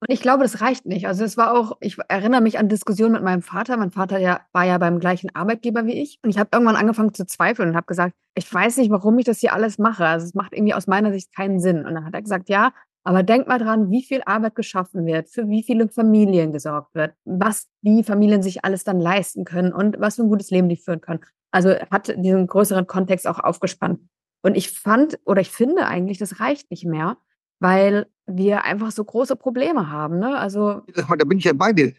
Und 0.00 0.12
ich 0.12 0.20
glaube, 0.20 0.42
das 0.42 0.60
reicht 0.60 0.86
nicht. 0.86 1.06
Also 1.06 1.22
es 1.22 1.36
war 1.36 1.54
auch, 1.54 1.76
ich 1.80 1.96
erinnere 2.08 2.40
mich 2.40 2.58
an 2.58 2.68
Diskussionen 2.68 3.12
mit 3.12 3.22
meinem 3.22 3.42
Vater. 3.42 3.76
Mein 3.76 3.90
Vater 3.90 4.18
ja, 4.18 4.40
war 4.52 4.64
ja 4.64 4.78
beim 4.78 4.98
gleichen 4.98 5.34
Arbeitgeber 5.34 5.86
wie 5.86 6.00
ich. 6.00 6.18
Und 6.22 6.30
ich 6.30 6.38
habe 6.38 6.48
irgendwann 6.52 6.76
angefangen 6.76 7.14
zu 7.14 7.26
zweifeln 7.26 7.68
und 7.68 7.76
habe 7.76 7.86
gesagt, 7.86 8.14
ich 8.34 8.52
weiß 8.52 8.78
nicht, 8.78 8.90
warum 8.90 9.18
ich 9.18 9.26
das 9.26 9.40
hier 9.40 9.52
alles 9.52 9.78
mache. 9.78 10.06
Also 10.06 10.26
es 10.26 10.34
macht 10.34 10.54
irgendwie 10.54 10.74
aus 10.74 10.86
meiner 10.86 11.12
Sicht 11.12 11.34
keinen 11.34 11.60
Sinn. 11.60 11.84
Und 11.84 11.94
dann 11.94 12.04
hat 12.06 12.14
er 12.14 12.22
gesagt, 12.22 12.48
ja, 12.48 12.72
aber 13.04 13.22
denk 13.22 13.48
mal 13.48 13.58
dran, 13.58 13.90
wie 13.90 14.02
viel 14.02 14.22
Arbeit 14.24 14.54
geschaffen 14.54 15.06
wird, 15.06 15.28
für 15.28 15.48
wie 15.48 15.62
viele 15.62 15.88
Familien 15.88 16.52
gesorgt 16.52 16.94
wird, 16.94 17.14
was 17.24 17.68
die 17.82 18.02
Familien 18.02 18.42
sich 18.42 18.64
alles 18.64 18.84
dann 18.84 19.00
leisten 19.00 19.44
können 19.44 19.72
und 19.72 20.00
was 20.00 20.16
für 20.16 20.22
ein 20.22 20.28
gutes 20.28 20.50
Leben 20.50 20.68
die 20.68 20.76
führen 20.76 21.00
können. 21.00 21.20
Also 21.52 21.70
hat 21.90 22.08
diesen 22.16 22.46
größeren 22.46 22.86
Kontext 22.86 23.26
auch 23.26 23.38
aufgespannt. 23.38 24.00
Und 24.42 24.56
ich 24.56 24.70
fand 24.70 25.20
oder 25.24 25.40
ich 25.40 25.50
finde 25.50 25.86
eigentlich, 25.86 26.18
das 26.18 26.40
reicht 26.40 26.70
nicht 26.70 26.84
mehr, 26.84 27.18
weil 27.60 28.06
wir 28.26 28.64
einfach 28.64 28.90
so 28.90 29.04
große 29.04 29.36
Probleme 29.36 29.90
haben. 29.90 30.18
Ne? 30.18 30.36
Also 30.36 30.82
da 30.94 31.24
bin 31.24 31.38
ich 31.38 31.44
ja 31.44 31.52
bei 31.52 31.72
dir. 31.72 31.94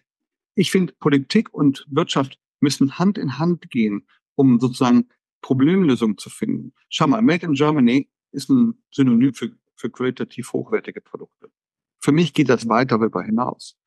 Ich 0.56 0.72
finde, 0.72 0.94
Politik 1.00 1.54
und 1.54 1.86
Wirtschaft 1.90 2.38
müssen 2.60 3.00
Hand 3.00 3.18
in 3.18 3.40
Hand 3.40 3.70
gehen, 3.70 4.06
um 4.36 4.60
sozusagen 4.60 5.08
Problemlösungen 5.42 6.18
zu 6.18 6.30
finden. 6.30 6.74
Schau 6.90 7.08
mal, 7.08 7.22
Made 7.22 7.46
in 7.46 7.54
Germany 7.54 8.10
ist 8.32 8.50
ein 8.50 8.84
Synonym 8.92 9.34
für 9.34 9.52
für 9.84 9.90
qualitativ 9.90 10.54
hochwertige 10.54 11.02
Produkte. 11.02 11.52
Für 12.00 12.14
mich 12.14 12.34
geht 12.34 12.48
das 12.50 12.70
weiter 12.70 12.98
darüber 12.98 13.24
hinaus. 13.24 13.78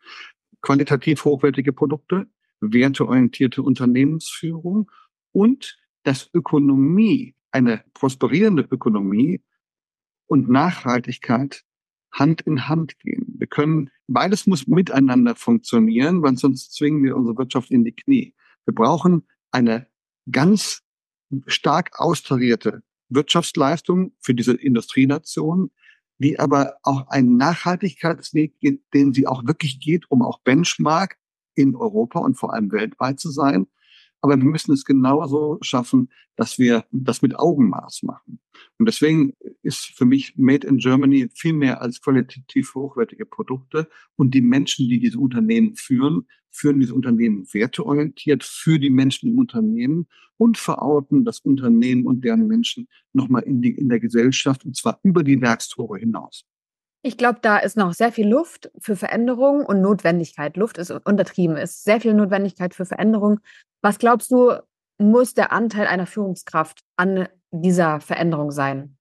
Qualitativ 0.61 1.25
hochwertige 1.25 1.73
Produkte, 1.73 2.27
werteorientierte 2.61 3.63
Unternehmensführung 3.63 4.91
und 5.37 5.77
dass 6.03 6.31
Ökonomie, 6.33 7.35
eine 7.51 7.85
prosperierende 7.93 8.67
Ökonomie 8.71 9.43
und 10.27 10.49
Nachhaltigkeit 10.49 11.63
Hand 12.11 12.41
in 12.41 12.69
Hand 12.69 12.99
gehen. 13.01 13.35
Wir 13.37 13.47
können, 13.47 13.91
beides 14.07 14.47
muss 14.47 14.67
miteinander 14.67 15.35
funktionieren, 15.35 16.23
weil 16.23 16.39
sonst 16.39 16.73
zwingen 16.73 17.05
wir 17.05 17.15
unsere 17.15 17.37
Wirtschaft 17.37 17.71
in 17.71 17.85
die 17.85 17.93
Knie. 17.93 18.35
Wir 18.65 18.75
brauchen 18.75 19.27
eine 19.51 19.89
ganz 20.33 20.83
stark 21.47 22.01
austarierte 22.01 22.83
Wirtschaftsleistung 23.11 24.13
für 24.21 24.35
diese 24.35 24.55
Industrienation, 24.55 25.71
die 26.17 26.39
aber 26.39 26.77
auch 26.83 27.09
einen 27.09 27.37
Nachhaltigkeitsweg 27.37 28.59
geht, 28.59 28.83
den 28.95 29.13
sie 29.13 29.27
auch 29.27 29.45
wirklich 29.45 29.81
geht, 29.81 30.11
um 30.11 30.23
auch 30.23 30.41
Benchmark 30.41 31.19
in 31.55 31.77
Europa 31.77 32.21
und 32.21 32.37
vor 32.37 32.55
allem 32.55 32.73
weltweit 32.73 33.21
zu 33.21 33.31
sein. 33.31 33.67
Aber 34.27 34.37
wir 34.37 34.51
müssen 34.51 34.73
es 34.73 34.85
genauso 34.85 35.59
schaffen, 35.61 36.11
dass 36.35 36.59
wir 36.59 36.85
das 36.91 37.23
mit 37.23 37.39
Augenmaß 37.39 38.03
machen. 38.03 38.41
Und 38.79 38.87
deswegen 38.87 39.35
ist 39.63 39.93
für 39.97 40.05
mich 40.05 40.37
Made 40.37 40.67
in 40.67 40.79
Germany 40.79 41.29
viel 41.35 41.53
mehr 41.53 41.81
als 41.81 42.01
qualitativ 42.01 42.75
hochwertige 42.75 43.25
Produkte 43.25 43.89
und 44.17 44.35
die 44.35 44.41
Menschen, 44.41 44.89
die 44.89 44.99
diese 44.99 45.19
Unternehmen 45.19 45.77
führen, 45.77 46.27
führen 46.51 46.81
diese 46.81 46.95
Unternehmen 46.95 47.47
werteorientiert 47.53 48.43
für 48.43 48.79
die 48.79 48.91
Menschen 48.91 49.31
im 49.31 49.39
Unternehmen 49.39 50.09
und 50.39 50.59
verorten 50.59 51.25
das 51.25 51.41
Unternehmen 51.41 52.05
und 52.05 52.25
deren 52.25 52.47
Menschen 52.49 52.89
nochmal 53.13 53.43
in, 53.45 53.63
die, 53.63 53.71
in 53.71 53.89
der 53.89 54.01
Gesellschaft 54.01 54.65
und 54.65 54.77
zwar 54.77 54.99
über 55.03 55.23
die 55.23 55.41
Werkstore 55.41 55.99
hinaus. 55.99 56.45
Ich 57.07 57.17
glaube, 57.17 57.39
da 57.41 57.59
ist 57.59 57.77
noch 57.77 57.95
sehr 57.95 58.11
viel 58.11 58.27
Luft 58.27 58.69
für 58.81 58.97
Veränderung 58.97 59.65
und 59.65 59.81
Notwendigkeit. 59.81 60.57
Luft 60.57 60.77
ist 60.77 60.91
untertrieben, 60.91 61.57
ist 61.57 61.85
sehr 61.85 62.01
viel 62.01 62.15
Notwendigkeit 62.15 62.75
für 62.75 62.85
Veränderung. 62.85 63.39
Was 63.87 64.01
glaubst 64.01 64.33
du, 64.33 64.51
muss 64.99 65.35
der 65.35 65.53
Anteil 65.53 65.87
einer 65.87 66.09
Führungskraft 66.09 66.81
an 66.97 67.29
dieser 67.53 68.01
Veränderung 68.01 68.51
sein? 68.51 68.97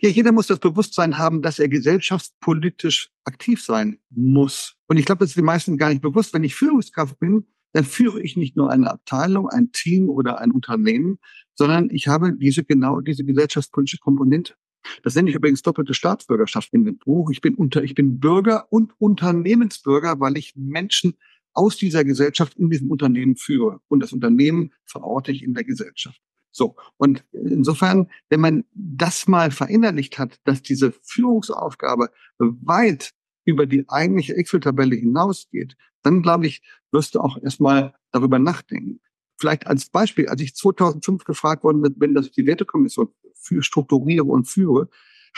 Ja, 0.00 0.08
jeder 0.08 0.32
muss 0.32 0.46
das 0.46 0.60
Bewusstsein 0.60 1.18
haben, 1.18 1.42
dass 1.42 1.58
er 1.58 1.68
gesellschaftspolitisch 1.68 3.10
aktiv 3.24 3.62
sein 3.62 3.98
muss. 4.08 4.76
Und 4.86 4.96
ich 4.96 5.04
glaube, 5.04 5.18
das 5.18 5.32
ist 5.32 5.36
den 5.36 5.44
meisten 5.44 5.76
gar 5.76 5.90
nicht 5.90 6.00
bewusst. 6.00 6.32
Wenn 6.32 6.42
ich 6.42 6.54
Führungskraft 6.54 7.18
bin, 7.18 7.48
dann 7.74 7.84
führe 7.84 8.22
ich 8.22 8.38
nicht 8.38 8.56
nur 8.56 8.70
eine 8.70 8.90
Abteilung, 8.90 9.50
ein 9.50 9.72
Team 9.72 10.08
oder 10.08 10.38
ein 10.38 10.52
Unternehmen, 10.52 11.18
sondern 11.54 11.90
ich 11.90 12.08
habe 12.08 12.34
diese 12.34 12.64
genau 12.64 13.02
diese 13.02 13.26
gesellschaftspolitische 13.26 13.98
Komponente. 13.98 14.54
Das 15.02 15.16
nenne 15.16 15.28
ich 15.28 15.36
übrigens 15.36 15.60
doppelte 15.60 15.92
Staatsbürgerschaft 15.92 16.72
in 16.72 16.86
dem 16.86 16.96
Buch. 16.96 17.30
Ich 17.30 17.42
bin 17.42 17.56
unter, 17.56 17.84
ich 17.84 17.94
bin 17.94 18.20
Bürger 18.20 18.72
und 18.72 18.94
Unternehmensbürger, 18.96 20.18
weil 20.18 20.38
ich 20.38 20.54
Menschen 20.56 21.18
aus 21.52 21.76
dieser 21.76 22.04
Gesellschaft 22.04 22.56
in 22.56 22.70
diesem 22.70 22.90
Unternehmen 22.90 23.36
führe. 23.36 23.80
Und 23.88 24.00
das 24.00 24.12
Unternehmen 24.12 24.72
verorte 24.84 25.32
ich 25.32 25.42
in 25.42 25.54
der 25.54 25.64
Gesellschaft. 25.64 26.20
So. 26.52 26.76
Und 26.96 27.24
insofern, 27.32 28.08
wenn 28.28 28.40
man 28.40 28.64
das 28.74 29.28
mal 29.28 29.50
verinnerlicht 29.50 30.18
hat, 30.18 30.40
dass 30.44 30.62
diese 30.62 30.92
Führungsaufgabe 31.02 32.10
weit 32.38 33.12
über 33.44 33.66
die 33.66 33.88
eigentliche 33.88 34.36
Excel-Tabelle 34.36 34.96
hinausgeht, 34.96 35.76
dann 36.02 36.22
glaube 36.22 36.46
ich, 36.46 36.62
wirst 36.92 37.14
du 37.14 37.20
auch 37.20 37.40
erstmal 37.42 37.94
darüber 38.12 38.38
nachdenken. 38.38 39.00
Vielleicht 39.38 39.66
als 39.66 39.88
Beispiel, 39.88 40.28
als 40.28 40.42
ich 40.42 40.54
2005 40.54 41.24
gefragt 41.24 41.64
worden 41.64 41.82
bin, 41.82 41.94
wenn 41.98 42.14
das 42.14 42.30
die 42.30 42.46
Wertekommission 42.46 43.08
für 43.34 43.62
strukturiere 43.62 44.24
und 44.24 44.46
führe, 44.46 44.88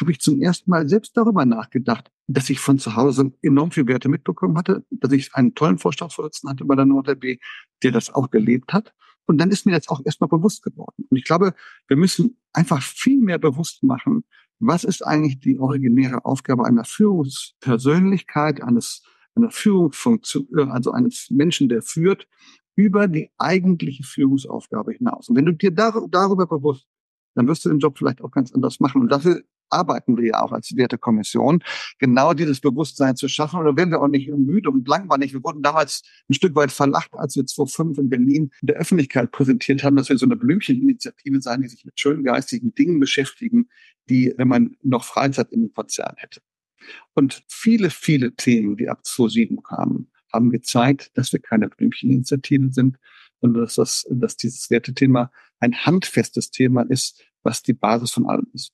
habe 0.01 0.11
ich 0.11 0.21
zum 0.21 0.41
ersten 0.41 0.71
Mal 0.71 0.89
selbst 0.89 1.17
darüber 1.17 1.45
nachgedacht, 1.45 2.11
dass 2.27 2.51
ich 2.51 2.61
von 2.61 2.79
zu 2.79 2.97
Hause 2.97 3.33
enorm 3.43 3.71
viel 3.71 3.87
Werte 3.87 4.09
mitbekommen 4.09 4.57
hatte, 4.57 4.85
dass 4.91 5.13
ich 5.13 5.35
einen 5.35 5.55
tollen 5.55 5.79
Vorstandsvorsitzenden 5.79 6.55
hatte 6.55 6.65
bei 6.65 6.77
der 6.77 6.87
NordLB, 6.87 7.39
der 7.83 7.93
das 7.93 8.11
auch 8.11 8.31
gelebt 8.31 8.73
hat. 8.73 8.95
Und 9.27 9.39
dann 9.39 9.51
ist 9.51 9.67
mir 9.67 9.73
das 9.73 9.89
auch 9.89 10.01
erstmal 10.05 10.29
bewusst 10.29 10.63
geworden. 10.63 11.07
Und 11.09 11.17
ich 11.17 11.25
glaube, 11.25 11.55
wir 11.89 11.97
müssen 11.97 12.39
einfach 12.53 12.83
viel 12.83 13.21
mehr 13.21 13.39
bewusst 13.39 13.83
machen, 13.83 14.25
was 14.59 14.85
ist 14.85 15.05
eigentlich 15.05 15.41
die 15.41 15.59
originäre 15.59 16.25
Aufgabe 16.25 16.65
einer 16.65 16.85
Führungspersönlichkeit, 16.85 18.63
eines, 18.63 19.03
einer 19.35 19.51
Führungsfunktion, 19.51 20.47
äh, 20.57 20.63
also 20.71 20.93
eines 20.93 21.29
Menschen, 21.31 21.69
der 21.69 21.83
führt, 21.83 22.29
über 22.75 23.09
die 23.09 23.31
eigentliche 23.39 24.05
Führungsaufgabe 24.05 24.93
hinaus. 24.93 25.29
Und 25.29 25.37
wenn 25.37 25.47
du 25.47 25.53
dir 25.53 25.73
dar 25.73 26.07
darüber 26.09 26.47
bewusst, 26.47 26.87
dann 27.35 27.49
wirst 27.49 27.65
du 27.65 27.71
den 27.71 27.79
Job 27.81 27.99
vielleicht 27.99 28.23
auch 28.23 28.31
ganz 28.31 28.53
anders 28.53 28.81
machen. 28.81 29.03
Und 29.03 29.11
dafür 29.11 29.43
arbeiten 29.73 30.17
wir 30.17 30.27
ja 30.27 30.43
auch 30.43 30.53
als 30.53 30.77
Wertekommission, 30.77 31.63
genau 31.99 32.35
dieses 32.35 32.61
Bewusstsein 32.61 33.17
zu 33.17 33.29
schaffen. 33.29 33.61
Und 33.61 33.67
da 33.67 33.77
werden 33.77 33.91
wir 33.91 34.01
auch 34.01 34.09
nicht 34.09 34.29
müde 34.29 34.71
und 34.71 34.87
langweilig. 34.87 35.33
Wir 35.33 35.43
wurden 35.43 35.63
damals 35.63 36.03
ein 36.29 36.35
Stück 36.35 36.55
weit 36.55 36.73
verlacht, 36.73 37.11
als 37.15 37.37
wir 37.37 37.47
2005 37.47 37.99
in 37.99 38.09
Berlin 38.09 38.51
in 38.61 38.67
der 38.67 38.77
Öffentlichkeit 38.77 39.33
präsentiert 39.33 39.83
haben, 39.83 39.97
dass 39.97 40.09
wir 40.09 40.19
so 40.19 40.27
eine 40.27 40.37
Blümcheninitiative 40.37 41.41
sein, 41.41 41.63
die 41.63 41.69
sich 41.69 41.85
mit 41.85 41.99
schönen 41.99 42.25
geistigen 42.25 42.75
Dingen 42.75 43.01
beschäftigen, 43.01 43.69
die, 44.09 44.35
wenn 44.37 44.49
man 44.49 44.77
noch 44.83 45.05
Freizeit 45.05 45.53
im 45.53 45.73
Konzern 45.73 46.15
hätte. 46.17 46.41
Und 47.15 47.45
viele, 47.49 47.91
viele 47.91 48.35
Themen, 48.35 48.77
die 48.77 48.89
ab 48.89 49.07
2007 49.07 49.63
kamen, 49.63 50.11
haben 50.33 50.51
gezeigt, 50.51 51.11
dass 51.15 51.33
wir 51.33 51.41
keine 51.41 51.69
Blümcheninitiative 51.69 52.73
sind, 52.73 52.99
sondern 53.41 53.65
dass, 53.65 53.75
das, 53.75 54.07
dass 54.11 54.37
dieses 54.37 54.71
Wertethema 54.71 55.31
ein 55.61 55.75
handfestes 55.85 56.51
Thema 56.51 56.83
ist, 56.83 57.23
was 57.43 57.63
die 57.63 57.75
Basis 57.75 58.13
von 58.13 58.29
allem 58.29 58.47
ist. 58.55 58.73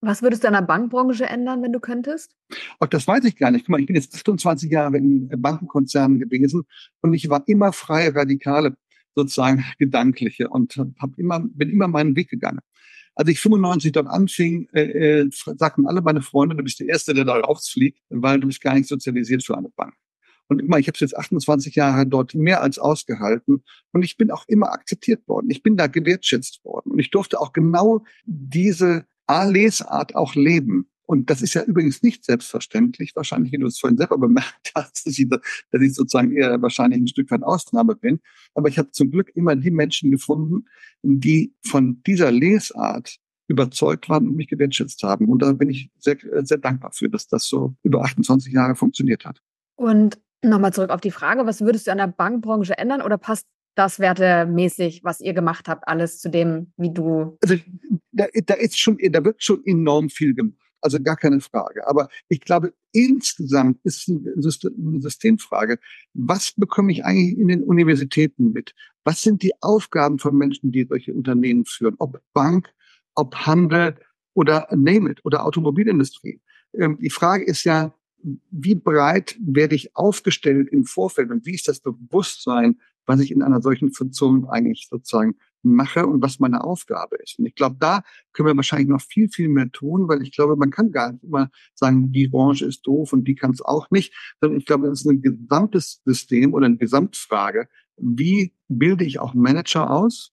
Was 0.00 0.22
würdest 0.22 0.44
du 0.44 0.48
an 0.48 0.54
der 0.54 0.62
Bankbranche 0.62 1.26
ändern, 1.26 1.62
wenn 1.62 1.72
du 1.72 1.80
könntest? 1.80 2.36
Auch 2.78 2.86
das 2.86 3.06
weiß 3.06 3.24
ich 3.24 3.36
gar 3.36 3.50
nicht. 3.50 3.64
Guck 3.66 3.70
mal, 3.70 3.80
ich 3.80 3.86
bin 3.86 3.96
jetzt 3.96 4.14
28 4.14 4.70
Jahre 4.70 4.96
in 4.96 5.28
Bankenkonzernen 5.28 6.20
gewesen 6.20 6.64
und 7.00 7.14
ich 7.14 7.28
war 7.28 7.42
immer 7.46 7.72
freie 7.72 8.14
Radikale, 8.14 8.76
sozusagen 9.16 9.64
gedankliche 9.78 10.48
und 10.48 10.76
hab 10.98 11.18
immer, 11.18 11.40
bin 11.40 11.70
immer 11.70 11.88
meinen 11.88 12.14
Weg 12.14 12.28
gegangen. 12.28 12.60
Als 13.16 13.28
ich 13.28 13.40
95 13.40 13.90
dort 13.90 14.06
anfing, 14.06 14.68
äh, 14.72 15.22
äh, 15.22 15.30
sagten 15.32 15.88
alle 15.88 16.02
meine 16.02 16.22
Freunde, 16.22 16.54
du 16.54 16.62
bist 16.62 16.78
der 16.78 16.88
Erste, 16.88 17.14
der 17.14 17.24
da 17.24 17.34
rausfliegt, 17.34 17.98
weil 18.10 18.38
du 18.38 18.46
bist 18.46 18.60
gar 18.60 18.74
nicht 18.74 18.88
sozialisiert 18.88 19.44
für 19.44 19.58
eine 19.58 19.70
Bank. 19.70 19.94
Und 20.46 20.60
immer, 20.60 20.78
ich 20.78 20.86
habe 20.86 20.94
es 20.94 21.00
jetzt 21.00 21.16
28 21.16 21.74
Jahre 21.74 22.06
dort 22.06 22.34
mehr 22.34 22.62
als 22.62 22.78
ausgehalten 22.78 23.64
und 23.92 24.02
ich 24.02 24.16
bin 24.16 24.30
auch 24.30 24.44
immer 24.46 24.72
akzeptiert 24.72 25.26
worden. 25.26 25.50
Ich 25.50 25.64
bin 25.64 25.76
da 25.76 25.88
gewertschätzt 25.88 26.64
worden 26.64 26.92
und 26.92 27.00
ich 27.00 27.10
durfte 27.10 27.40
auch 27.40 27.52
genau 27.52 28.04
diese 28.24 29.04
A-Lesart 29.28 30.14
auch 30.14 30.34
leben. 30.34 30.88
Und 31.06 31.30
das 31.30 31.40
ist 31.40 31.54
ja 31.54 31.62
übrigens 31.62 32.02
nicht 32.02 32.24
selbstverständlich, 32.24 33.16
wahrscheinlich, 33.16 33.52
wie 33.52 33.58
du 33.58 33.66
es 33.66 33.78
vorhin 33.78 33.96
selber 33.96 34.18
bemerkt 34.18 34.72
hast, 34.74 35.06
dass 35.06 35.18
ich, 35.18 35.28
dass 35.28 35.80
ich 35.80 35.94
sozusagen 35.94 36.32
eher 36.32 36.60
wahrscheinlich 36.60 37.00
ein 37.00 37.08
Stück 37.08 37.30
weit 37.30 37.42
Ausnahme 37.42 37.96
bin. 37.96 38.20
Aber 38.54 38.68
ich 38.68 38.78
habe 38.78 38.90
zum 38.90 39.10
Glück 39.10 39.30
immer 39.34 39.56
die 39.56 39.70
Menschen 39.70 40.10
gefunden, 40.10 40.66
die 41.02 41.54
von 41.64 42.02
dieser 42.06 42.30
Lesart 42.30 43.16
überzeugt 43.48 44.10
waren 44.10 44.28
und 44.28 44.36
mich 44.36 44.48
gewertschätzt 44.48 45.02
haben. 45.02 45.28
Und 45.28 45.40
da 45.40 45.52
bin 45.52 45.70
ich 45.70 45.90
sehr, 45.98 46.18
sehr 46.42 46.58
dankbar 46.58 46.92
für, 46.92 47.08
dass 47.08 47.26
das 47.26 47.46
so 47.46 47.74
über 47.82 48.02
28 48.02 48.52
Jahre 48.52 48.74
funktioniert 48.74 49.24
hat. 49.24 49.40
Und 49.76 50.18
nochmal 50.42 50.74
zurück 50.74 50.90
auf 50.90 51.00
die 51.00 51.10
Frage, 51.10 51.46
was 51.46 51.62
würdest 51.62 51.86
du 51.86 51.92
an 51.92 51.98
der 51.98 52.08
Bankbranche 52.08 52.76
ändern 52.76 53.00
oder 53.00 53.16
passt 53.16 53.46
das 53.78 54.00
wertemäßig, 54.00 55.04
was 55.04 55.20
ihr 55.20 55.34
gemacht 55.34 55.68
habt, 55.68 55.86
alles 55.86 56.18
zu 56.20 56.28
dem, 56.30 56.72
wie 56.76 56.92
du. 56.92 57.38
Also 57.42 57.56
da, 58.12 58.26
da 58.46 58.54
ist 58.54 58.78
schon, 58.78 58.98
da 59.10 59.24
wird 59.24 59.42
schon 59.42 59.64
enorm 59.64 60.10
viel 60.10 60.34
gemacht. 60.34 60.58
Also 60.80 61.00
gar 61.02 61.16
keine 61.16 61.40
Frage. 61.40 61.86
Aber 61.88 62.08
ich 62.28 62.40
glaube, 62.40 62.72
insgesamt 62.92 63.80
ist 63.84 64.08
eine 64.08 65.00
Systemfrage. 65.00 65.78
Was 66.14 66.52
bekomme 66.56 66.92
ich 66.92 67.04
eigentlich 67.04 67.38
in 67.38 67.48
den 67.48 67.64
Universitäten 67.64 68.52
mit? 68.52 68.74
Was 69.04 69.22
sind 69.22 69.42
die 69.42 69.52
Aufgaben 69.60 70.18
von 70.18 70.36
Menschen, 70.36 70.70
die 70.70 70.84
solche 70.84 71.14
Unternehmen 71.14 71.64
führen? 71.64 71.96
Ob 71.98 72.20
Bank, 72.32 72.68
ob 73.14 73.34
Handel 73.34 73.96
oder 74.34 74.68
name 74.70 75.10
it 75.10 75.24
oder 75.24 75.44
Automobilindustrie. 75.44 76.40
Ähm, 76.74 76.98
die 77.00 77.10
Frage 77.10 77.44
ist 77.44 77.64
ja, 77.64 77.92
wie 78.50 78.74
breit 78.74 79.36
werde 79.40 79.74
ich 79.74 79.96
aufgestellt 79.96 80.68
im 80.70 80.84
Vorfeld 80.84 81.30
und 81.30 81.46
wie 81.46 81.54
ist 81.54 81.68
das 81.68 81.80
Bewusstsein 81.80 82.80
was 83.08 83.20
ich 83.20 83.30
in 83.30 83.42
einer 83.42 83.62
solchen 83.62 83.90
Funktion 83.92 84.46
eigentlich 84.48 84.86
sozusagen 84.88 85.34
mache 85.62 86.06
und 86.06 86.22
was 86.22 86.38
meine 86.38 86.62
Aufgabe 86.62 87.16
ist. 87.16 87.38
Und 87.38 87.46
ich 87.46 87.54
glaube, 87.54 87.76
da 87.80 88.02
können 88.32 88.48
wir 88.48 88.56
wahrscheinlich 88.56 88.88
noch 88.88 89.00
viel, 89.00 89.28
viel 89.28 89.48
mehr 89.48 89.70
tun, 89.70 90.06
weil 90.08 90.22
ich 90.22 90.30
glaube, 90.32 90.56
man 90.56 90.70
kann 90.70 90.92
gar 90.92 91.12
nicht 91.12 91.24
immer 91.24 91.50
sagen, 91.74 92.12
die 92.12 92.28
Branche 92.28 92.66
ist 92.66 92.82
doof 92.86 93.12
und 93.12 93.26
die 93.26 93.34
kann 93.34 93.50
es 93.50 93.62
auch 93.62 93.90
nicht, 93.90 94.14
sondern 94.40 94.60
ich 94.60 94.66
glaube, 94.66 94.88
es 94.88 95.00
ist 95.00 95.06
ein 95.06 95.22
gesamtes 95.22 96.02
System 96.04 96.54
oder 96.54 96.66
eine 96.66 96.76
Gesamtfrage. 96.76 97.68
Wie 97.96 98.54
bilde 98.68 99.04
ich 99.04 99.18
auch 99.18 99.34
Manager 99.34 99.90
aus, 99.90 100.32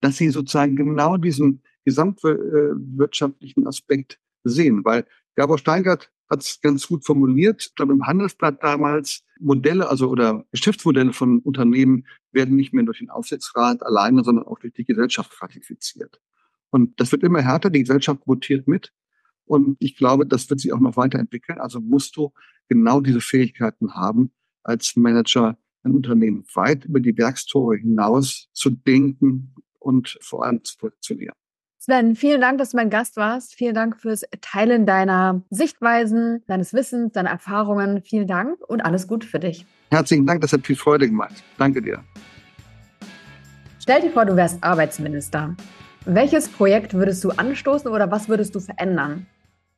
dass 0.00 0.18
sie 0.18 0.28
sozusagen 0.28 0.76
genau 0.76 1.16
diesen 1.16 1.62
gesamtwirtschaftlichen 1.84 3.66
Aspekt 3.66 4.20
sehen? 4.44 4.84
Weil 4.84 5.06
Gabor 5.36 5.58
Steingart 5.58 6.10
hat 6.28 6.42
es 6.42 6.60
ganz 6.60 6.86
gut 6.86 7.04
formuliert. 7.04 7.66
Ich 7.68 7.74
glaube, 7.74 7.92
im 7.92 8.06
Handelsblatt 8.06 8.62
damals 8.62 9.24
Modelle, 9.40 9.88
also 9.88 10.08
oder 10.08 10.44
Geschäftsmodelle 10.52 11.12
von 11.12 11.40
Unternehmen 11.40 12.06
werden 12.30 12.56
nicht 12.56 12.72
mehr 12.72 12.84
durch 12.84 12.98
den 12.98 13.10
Aufsichtsrat 13.10 13.82
alleine, 13.82 14.22
sondern 14.22 14.46
auch 14.46 14.58
durch 14.58 14.72
die 14.72 14.84
Gesellschaft 14.84 15.42
ratifiziert. 15.42 16.20
Und 16.70 17.00
das 17.00 17.10
wird 17.10 17.24
immer 17.24 17.42
härter. 17.42 17.70
Die 17.70 17.80
Gesellschaft 17.80 18.20
votiert 18.26 18.68
mit. 18.68 18.92
Und 19.44 19.76
ich 19.80 19.96
glaube, 19.96 20.26
das 20.26 20.48
wird 20.48 20.60
sich 20.60 20.72
auch 20.72 20.78
noch 20.78 20.96
weiterentwickeln. 20.96 21.58
Also 21.58 21.80
musst 21.80 22.16
du 22.16 22.32
genau 22.68 23.00
diese 23.00 23.20
Fähigkeiten 23.20 23.94
haben, 23.94 24.30
als 24.62 24.94
Manager 24.94 25.58
ein 25.82 25.92
Unternehmen 25.92 26.44
weit 26.54 26.84
über 26.84 27.00
die 27.00 27.16
Werkstore 27.16 27.76
hinaus 27.76 28.48
zu 28.52 28.70
denken 28.70 29.54
und 29.80 30.18
vor 30.20 30.44
allem 30.44 30.62
zu 30.62 30.76
positionieren. 30.76 31.34
Sven, 31.82 32.14
vielen 32.14 32.42
Dank, 32.42 32.58
dass 32.58 32.72
du 32.72 32.76
mein 32.76 32.90
Gast 32.90 33.16
warst. 33.16 33.54
Vielen 33.54 33.74
Dank 33.74 33.98
fürs 33.98 34.26
Teilen 34.42 34.84
deiner 34.84 35.42
Sichtweisen, 35.48 36.42
deines 36.46 36.74
Wissens, 36.74 37.12
deiner 37.12 37.30
Erfahrungen. 37.30 38.02
Vielen 38.02 38.26
Dank 38.26 38.60
und 38.68 38.82
alles 38.82 39.08
Gute 39.08 39.26
für 39.26 39.38
dich. 39.38 39.64
Herzlichen 39.90 40.26
Dank, 40.26 40.42
das 40.42 40.52
hat 40.52 40.66
viel 40.66 40.76
Freude 40.76 41.08
gemacht. 41.08 41.42
Danke 41.56 41.80
dir. 41.80 42.04
Stell 43.78 44.02
dir 44.02 44.10
vor, 44.10 44.26
du 44.26 44.36
wärst 44.36 44.62
Arbeitsminister. 44.62 45.56
Welches 46.04 46.50
Projekt 46.50 46.92
würdest 46.92 47.24
du 47.24 47.30
anstoßen 47.30 47.90
oder 47.90 48.10
was 48.10 48.28
würdest 48.28 48.54
du 48.54 48.60
verändern? 48.60 49.24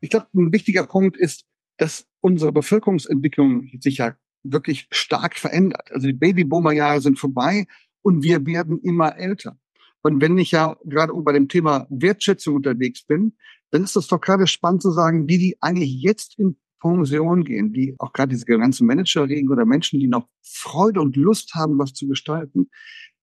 Ich 0.00 0.10
glaube, 0.10 0.26
ein 0.34 0.52
wichtiger 0.52 0.84
Punkt 0.88 1.16
ist, 1.16 1.44
dass 1.76 2.08
unsere 2.20 2.50
Bevölkerungsentwicklung 2.50 3.70
sich 3.80 3.98
ja 3.98 4.16
wirklich 4.42 4.88
stark 4.90 5.36
verändert. 5.36 5.92
Also 5.92 6.08
die 6.08 6.14
Babyboomer-Jahre 6.14 7.00
sind 7.00 7.20
vorbei 7.20 7.66
und 8.02 8.24
wir 8.24 8.44
werden 8.44 8.80
immer 8.80 9.16
älter. 9.16 9.56
Und 10.02 10.20
wenn 10.20 10.36
ich 10.38 10.50
ja 10.50 10.76
gerade 10.84 11.12
bei 11.14 11.32
dem 11.32 11.48
Thema 11.48 11.86
Wertschätzung 11.90 12.56
unterwegs 12.56 13.04
bin, 13.04 13.36
dann 13.70 13.84
ist 13.84 13.96
das 13.96 14.08
doch 14.08 14.20
gerade 14.20 14.46
spannend 14.46 14.82
zu 14.82 14.90
sagen, 14.90 15.26
die, 15.26 15.38
die 15.38 15.56
eigentlich 15.60 16.02
jetzt 16.02 16.38
in 16.38 16.56
Pension 16.80 17.44
gehen, 17.44 17.72
die 17.72 17.94
auch 17.98 18.12
gerade 18.12 18.30
diese 18.30 18.44
ganzen 18.44 18.86
Manager 18.86 19.28
reden 19.28 19.50
oder 19.50 19.64
Menschen, 19.64 20.00
die 20.00 20.08
noch 20.08 20.28
Freude 20.42 21.00
und 21.00 21.16
Lust 21.16 21.54
haben, 21.54 21.78
was 21.78 21.94
zu 21.94 22.08
gestalten, 22.08 22.70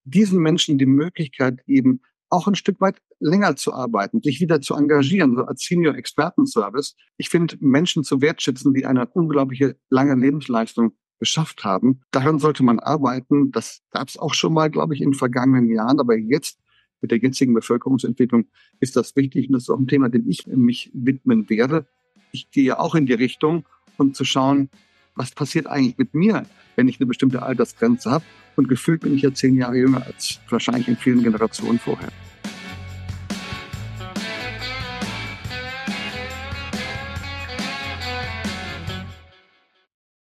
diesen 0.06 0.40
Menschen 0.40 0.78
die 0.78 0.86
Möglichkeit 0.86 1.66
geben, 1.66 2.02
auch 2.30 2.48
ein 2.48 2.56
Stück 2.56 2.80
weit 2.80 3.02
länger 3.20 3.56
zu 3.56 3.74
arbeiten, 3.74 4.22
sich 4.22 4.40
wieder 4.40 4.62
zu 4.62 4.76
engagieren, 4.76 5.36
so 5.36 5.44
als 5.44 5.64
Senior 5.64 5.96
Expertenservice. 5.96 6.96
Ich 7.18 7.30
finde, 7.30 7.58
Menschen 7.60 8.04
zu 8.04 8.22
wertschätzen, 8.22 8.74
die 8.74 8.86
eine 8.86 9.08
unglaubliche 9.08 9.76
lange 9.90 10.16
Lebensleistung 10.16 10.94
geschafft 11.20 11.66
haben. 11.66 12.02
Daran 12.12 12.40
sollte 12.40 12.64
man 12.64 12.80
arbeiten. 12.80 13.52
Das 13.52 13.82
gab 13.92 14.08
es 14.08 14.18
auch 14.18 14.34
schon 14.34 14.54
mal, 14.54 14.70
glaube 14.70 14.96
ich, 14.96 15.02
in 15.02 15.12
den 15.12 15.18
vergangenen 15.18 15.70
Jahren. 15.70 16.00
Aber 16.00 16.16
jetzt 16.18 16.60
mit 17.02 17.12
der 17.12 17.20
jetzigen 17.20 17.54
Bevölkerungsentwicklung 17.54 18.46
ist 18.80 18.96
das 18.96 19.16
wichtig. 19.16 19.48
Und 19.48 19.54
das 19.54 19.64
ist 19.64 19.70
auch 19.70 19.80
ein 19.80 19.88
Thema, 19.88 20.10
dem 20.10 20.30
ich 20.30 20.48
mich 20.48 20.92
widmen 20.94 21.50
werde. 21.50 21.86
Ich 22.32 22.52
gehe 22.52 22.64
ja 22.64 22.80
auch 22.80 22.96
in 22.96 23.06
die 23.06 23.14
Richtung, 23.14 23.66
um 23.98 24.14
zu 24.14 24.26
schauen, 24.26 24.70
was 25.16 25.32
passiert 25.32 25.68
eigentlich 25.68 25.98
mit 25.98 26.14
mir, 26.14 26.44
wenn 26.76 26.88
ich 26.88 27.00
eine 27.00 27.08
bestimmte 27.08 27.42
Altersgrenze 27.42 28.12
habe. 28.12 28.26
Und 28.56 28.70
gefühlt 28.70 29.02
bin 29.02 29.16
ich 29.16 29.22
ja 29.22 29.34
zehn 29.34 29.56
Jahre 29.56 29.78
jünger 29.78 30.06
als 30.06 30.40
wahrscheinlich 30.50 30.88
in 30.88 30.98
vielen 30.98 31.24
Generationen 31.24 31.80
vorher. 31.80 32.10